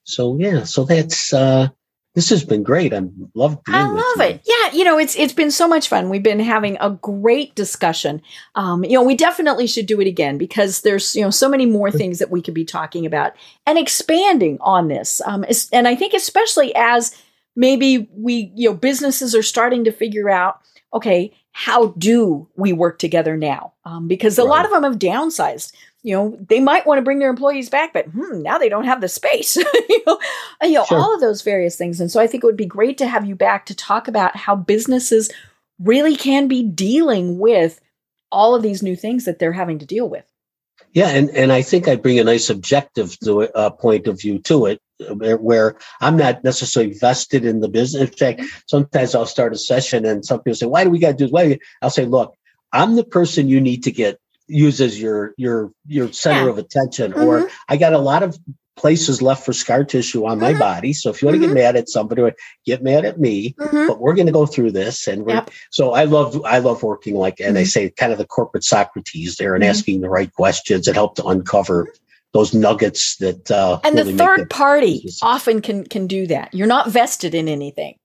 So 0.04 0.38
yeah, 0.40 0.64
so 0.64 0.86
that's 0.86 1.34
uh 1.34 1.70
this 2.18 2.32
has 2.32 2.44
been 2.44 2.64
great. 2.64 2.96
I 2.96 3.02
love. 3.36 3.60
I 3.68 3.86
love 3.86 4.22
it. 4.22 4.42
Yeah, 4.44 4.76
you 4.76 4.84
know, 4.84 4.98
it's 4.98 5.16
it's 5.16 5.34
been 5.34 5.52
so 5.52 5.68
much 5.68 5.88
fun. 5.88 6.10
We've 6.10 6.24
been 6.24 6.40
having 6.40 6.76
a 6.82 6.90
great 6.90 7.54
discussion. 7.54 8.24
Um, 8.56 8.84
you 8.84 8.94
know, 8.94 9.04
we 9.04 9.14
definitely 9.14 9.68
should 9.68 9.86
do 9.86 10.02
it 10.02 10.08
again 10.08 10.40
because 10.40 10.82
there's 10.82 11.16
you 11.16 11.22
know 11.22 11.30
so 11.30 11.48
many 11.48 11.68
more 11.68 11.92
things 11.92 12.18
that 12.18 12.32
we 12.32 12.42
could 12.42 12.56
be 12.56 12.66
talking 12.66 13.06
about 13.06 13.34
and 13.68 13.78
expanding 13.78 14.58
on 14.62 14.88
this. 14.88 15.22
Um, 15.28 15.46
and 15.72 15.88
I 15.88 15.96
think 15.96 16.16
especially 16.16 16.74
as 16.74 17.16
maybe 17.56 18.10
we 18.16 18.52
you 18.56 18.70
know 18.70 18.76
businesses 18.76 19.36
are 19.36 19.44
starting 19.44 19.84
to 19.84 19.92
figure 19.92 20.28
out, 20.28 20.60
okay, 20.96 21.32
how 21.52 21.90
do 22.00 22.48
we 22.56 22.74
work 22.74 22.98
together 22.98 23.38
now? 23.38 23.74
Um, 23.88 24.10
because 24.10 24.38
a 24.38 24.42
right. 24.42 24.50
lot 24.50 24.66
of 24.66 24.72
them 24.72 24.84
have 24.84 25.00
downsized. 25.00 25.72
You 26.04 26.14
know, 26.14 26.38
they 26.50 26.60
might 26.60 26.86
want 26.86 26.98
to 26.98 27.04
bring 27.04 27.20
their 27.20 27.30
employees 27.30 27.70
back, 27.70 27.94
but 27.94 28.06
hmm, 28.08 28.42
now 28.42 28.58
they 28.58 28.68
don't 28.68 28.84
have 28.84 29.00
the 29.00 29.08
space. 29.08 29.56
you 29.90 30.04
know, 30.06 30.20
you 30.62 30.74
know 30.74 30.86
sure. 30.86 30.98
all 30.98 31.16
of 31.16 31.22
those 31.22 31.42
various 31.42 31.78
things. 31.78 32.02
And 32.02 32.12
so 32.12 32.20
I 32.20 32.28
think 32.28 32.44
it 32.44 32.48
would 32.48 32.58
be 32.58 32.66
great 32.66 32.98
to 32.98 33.08
have 33.08 33.26
you 33.26 33.34
back 33.34 33.66
to 33.68 33.76
talk 33.76 34.10
about 34.10 34.36
how 34.36 34.58
businesses 34.58 35.32
really 35.80 36.18
can 36.18 36.50
be 36.50 36.64
dealing 36.64 37.40
with 37.40 37.80
all 38.30 38.56
of 38.56 38.62
these 38.62 38.84
new 38.84 38.96
things 38.96 39.24
that 39.24 39.40
they're 39.40 39.54
having 39.54 39.80
to 39.80 39.86
deal 39.86 40.10
with. 40.10 40.26
Yeah, 40.92 41.10
and, 41.10 41.30
and 41.30 41.54
I 41.54 41.62
think 41.62 41.88
I 41.88 41.96
bring 41.96 42.20
a 42.20 42.26
nice 42.26 42.50
objective 42.50 43.18
to 43.20 43.42
it, 43.42 43.52
uh, 43.56 43.70
point 43.70 44.08
of 44.08 44.20
view 44.20 44.40
to 44.40 44.66
it, 44.66 44.82
where 45.40 45.78
I'm 46.02 46.18
not 46.18 46.44
necessarily 46.44 46.94
vested 46.94 47.46
in 47.46 47.62
the 47.62 47.70
business. 47.70 48.02
In 48.02 48.16
fact, 48.16 48.42
sometimes 48.66 49.16
I'll 49.16 49.26
start 49.26 49.54
a 49.54 49.58
session 49.58 50.06
and 50.06 50.26
some 50.26 50.40
people 50.40 50.56
say, 50.56 50.66
"Why 50.66 50.84
do 50.84 50.90
we 50.90 51.00
got 51.00 51.12
to 51.12 51.14
do 51.14 51.26
this?" 51.26 51.32
Why? 51.32 51.60
I'll 51.82 51.90
say, 51.90 52.06
"Look, 52.06 52.34
I'm 52.74 52.96
the 52.96 53.04
person 53.04 53.48
you 53.48 53.62
need 53.62 53.84
to 53.84 53.92
get 53.92 54.20
use 54.48 54.80
as 54.80 55.00
your 55.00 55.34
your 55.38 55.72
your 55.86 56.12
center 56.12 56.46
yeah. 56.46 56.50
of 56.50 56.58
attention." 56.58 57.14
Mm-hmm. 57.14 57.24
Or 57.24 57.50
I 57.70 57.78
got 57.78 57.94
a 57.94 58.00
lot 58.00 58.24
of 58.24 58.38
places 58.78 59.22
left 59.22 59.44
for 59.44 59.52
scar 59.52 59.84
tissue 59.84 60.26
on 60.26 60.40
my 60.40 60.52
mm-hmm. 60.52 60.60
body. 60.60 60.94
So 60.94 61.10
if 61.10 61.22
you 61.22 61.28
want 61.28 61.42
to 61.42 61.46
mm-hmm. 61.46 61.56
get 61.56 61.64
mad 61.64 61.76
at 61.76 61.90
somebody, 61.90 62.22
get 62.66 62.84
mad 62.84 63.04
at 63.04 63.20
me. 63.20 63.54
Mm-hmm. 63.54 63.88
But 63.88 64.00
we're 64.00 64.14
going 64.14 64.28
to 64.28 64.34
go 64.34 64.46
through 64.46 64.72
this, 64.72 65.08
and 65.08 65.26
we're 65.26 65.34
yep. 65.34 65.50
so 65.72 65.94
I 65.94 66.06
love 66.06 66.42
I 66.46 66.60
love 66.60 66.84
working 66.84 67.16
like, 67.16 67.40
and 67.40 67.58
I 67.58 67.62
mm-hmm. 67.62 67.68
say 67.68 67.90
kind 67.90 68.12
of 68.12 68.18
the 68.18 68.28
corporate 68.28 68.64
Socrates 68.64 69.36
there, 69.36 69.56
and 69.56 69.64
mm-hmm. 69.64 69.72
asking 69.72 70.02
the 70.02 70.10
right 70.10 70.32
questions 70.32 70.86
that 70.86 70.96
help 70.96 71.16
to 71.16 71.26
uncover 71.26 71.92
those 72.34 72.54
nuggets 72.54 73.18
that. 73.18 73.50
Uh, 73.52 73.80
and 73.84 73.96
really 73.96 74.14
the 74.14 74.18
third 74.18 74.50
party 74.50 75.10
often 75.22 75.62
can 75.62 75.84
can 75.86 76.08
do 76.08 76.28
that. 76.28 76.54
You're 76.54 76.68
not 76.68 76.90
vested 76.90 77.36
in 77.36 77.48
anything. 77.48 77.98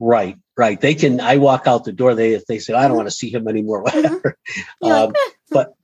Right, 0.00 0.36
right. 0.56 0.80
They 0.80 0.94
can. 0.94 1.20
I 1.20 1.36
walk 1.36 1.66
out 1.66 1.84
the 1.84 1.92
door. 1.92 2.14
They 2.14 2.32
if 2.32 2.46
they 2.46 2.58
say 2.58 2.72
I 2.72 2.82
don't 2.82 2.90
mm-hmm. 2.90 2.96
want 2.96 3.08
to 3.08 3.14
see 3.14 3.32
him 3.32 3.46
anymore, 3.46 3.82
whatever. 3.82 4.36
Um. 4.82 5.12
But 5.50 5.74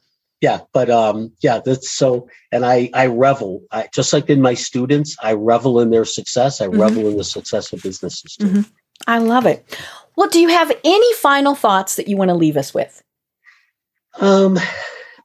yeah 0.41 0.61
but 0.73 0.91
um 0.91 1.33
yeah 1.41 1.61
that's 1.64 1.91
so 1.91 2.29
and 2.53 2.64
i 2.64 2.91
i 2.95 3.07
revel 3.07 3.62
I, 3.71 3.89
just 3.93 4.12
like 4.12 4.29
in 4.29 4.43
my 4.43 4.55
students 4.55 5.17
i 5.23 5.33
revel 5.33 5.81
in 5.81 5.91
their 5.91 6.05
success 6.05 6.61
i 6.61 6.67
mm-hmm. 6.67 6.81
revel 6.81 7.09
in 7.09 7.17
the 7.17 7.25
success 7.25 7.73
of 7.73 7.83
businesses 7.83 8.37
too. 8.37 8.47
Mm-hmm. 8.47 8.61
i 9.07 9.19
love 9.19 9.47
it 9.47 9.79
well 10.17 10.29
do 10.29 10.41
you 10.41 10.49
have 10.49 10.71
any 10.85 11.14
final 11.14 11.55
thoughts 11.55 11.97
that 11.97 12.09
you 12.09 12.17
want 12.17 12.29
to 12.29 12.35
leave 12.35 12.57
us 12.57 12.75
with 12.75 13.03
um 14.21 14.59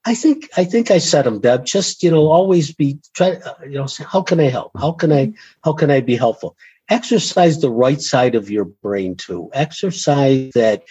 i 0.05 0.15
think 0.15 0.49
i 0.55 0.63
think 0.63 0.91
i 0.91 0.97
said 0.97 1.23
them 1.23 1.39
deb 1.39 1.65
just 1.65 2.03
you 2.03 2.11
know 2.11 2.27
always 2.27 2.73
be 2.73 2.97
try 3.13 3.31
uh, 3.31 3.53
you 3.63 3.71
know 3.71 3.87
how 4.07 4.21
can 4.21 4.39
i 4.39 4.49
help 4.49 4.71
how 4.79 4.93
can 4.93 5.11
i 5.11 5.31
how 5.63 5.73
can 5.73 5.91
i 5.91 5.99
be 5.99 6.15
helpful 6.15 6.55
exercise 6.91 7.59
the 7.59 7.71
right 7.71 8.01
side 8.01 8.35
of 8.35 8.51
your 8.51 8.65
brain 8.65 9.15
too 9.15 9.49
exercise 9.53 10.51
that 10.53 10.83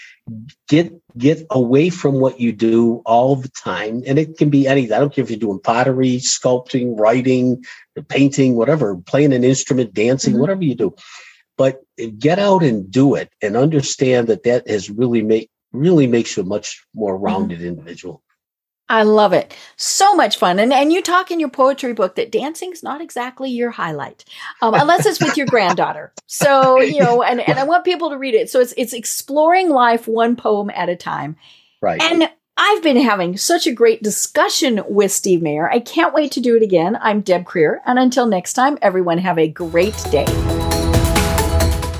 get 0.66 0.90
get 1.16 1.46
away 1.50 1.90
from 1.90 2.14
what 2.14 2.40
you 2.40 2.52
do 2.52 3.02
all 3.04 3.36
the 3.36 3.50
time 3.50 4.02
and 4.06 4.18
it 4.18 4.38
can 4.38 4.48
be 4.48 4.66
anything 4.66 4.92
i 4.92 4.98
don't 4.98 5.14
care 5.14 5.22
if 5.22 5.30
you're 5.30 5.38
doing 5.38 5.60
pottery 5.60 6.16
sculpting 6.16 6.98
writing 6.98 7.62
painting 8.08 8.56
whatever 8.56 8.96
playing 8.96 9.34
an 9.34 9.44
instrument 9.44 9.92
dancing 9.92 10.32
mm-hmm. 10.32 10.40
whatever 10.40 10.64
you 10.64 10.74
do 10.74 10.94
but 11.58 11.82
get 12.18 12.38
out 12.38 12.62
and 12.62 12.90
do 12.90 13.14
it 13.14 13.30
and 13.42 13.54
understand 13.54 14.28
that 14.28 14.44
that 14.44 14.66
has 14.66 14.88
really 14.88 15.20
make 15.20 15.50
really 15.72 16.06
makes 16.06 16.34
you 16.34 16.42
a 16.42 16.46
much 16.46 16.82
more 16.94 17.14
mm-hmm. 17.14 17.24
rounded 17.24 17.58
mm-hmm. 17.58 17.68
individual 17.68 18.22
I 18.90 19.04
love 19.04 19.32
it. 19.32 19.56
So 19.76 20.14
much 20.16 20.36
fun. 20.36 20.58
And 20.58 20.72
and 20.72 20.92
you 20.92 21.00
talk 21.00 21.30
in 21.30 21.38
your 21.38 21.48
poetry 21.48 21.92
book 21.92 22.16
that 22.16 22.32
dancing's 22.32 22.82
not 22.82 23.00
exactly 23.00 23.48
your 23.48 23.70
highlight. 23.70 24.24
Um, 24.60 24.74
unless 24.74 25.06
it's 25.06 25.20
with 25.20 25.36
your 25.36 25.46
granddaughter. 25.46 26.12
So, 26.26 26.80
you 26.80 27.00
know, 27.00 27.22
and, 27.22 27.40
and 27.40 27.58
I 27.58 27.64
want 27.64 27.84
people 27.84 28.10
to 28.10 28.18
read 28.18 28.34
it. 28.34 28.50
So 28.50 28.60
it's 28.60 28.74
it's 28.76 28.92
exploring 28.92 29.70
life 29.70 30.08
one 30.08 30.34
poem 30.34 30.70
at 30.70 30.88
a 30.88 30.96
time. 30.96 31.36
Right. 31.80 32.02
And 32.02 32.28
I've 32.56 32.82
been 32.82 32.98
having 32.98 33.36
such 33.36 33.66
a 33.68 33.72
great 33.72 34.02
discussion 34.02 34.82
with 34.88 35.12
Steve 35.12 35.40
Mayer. 35.40 35.70
I 35.70 35.78
can't 35.78 36.12
wait 36.12 36.32
to 36.32 36.40
do 36.40 36.56
it 36.56 36.62
again. 36.62 36.98
I'm 37.00 37.20
Deb 37.20 37.44
Krier. 37.44 37.78
And 37.86 37.98
until 37.98 38.26
next 38.26 38.52
time, 38.54 38.76
everyone 38.82 39.18
have 39.18 39.38
a 39.38 39.48
great 39.48 39.96
day. 40.10 40.26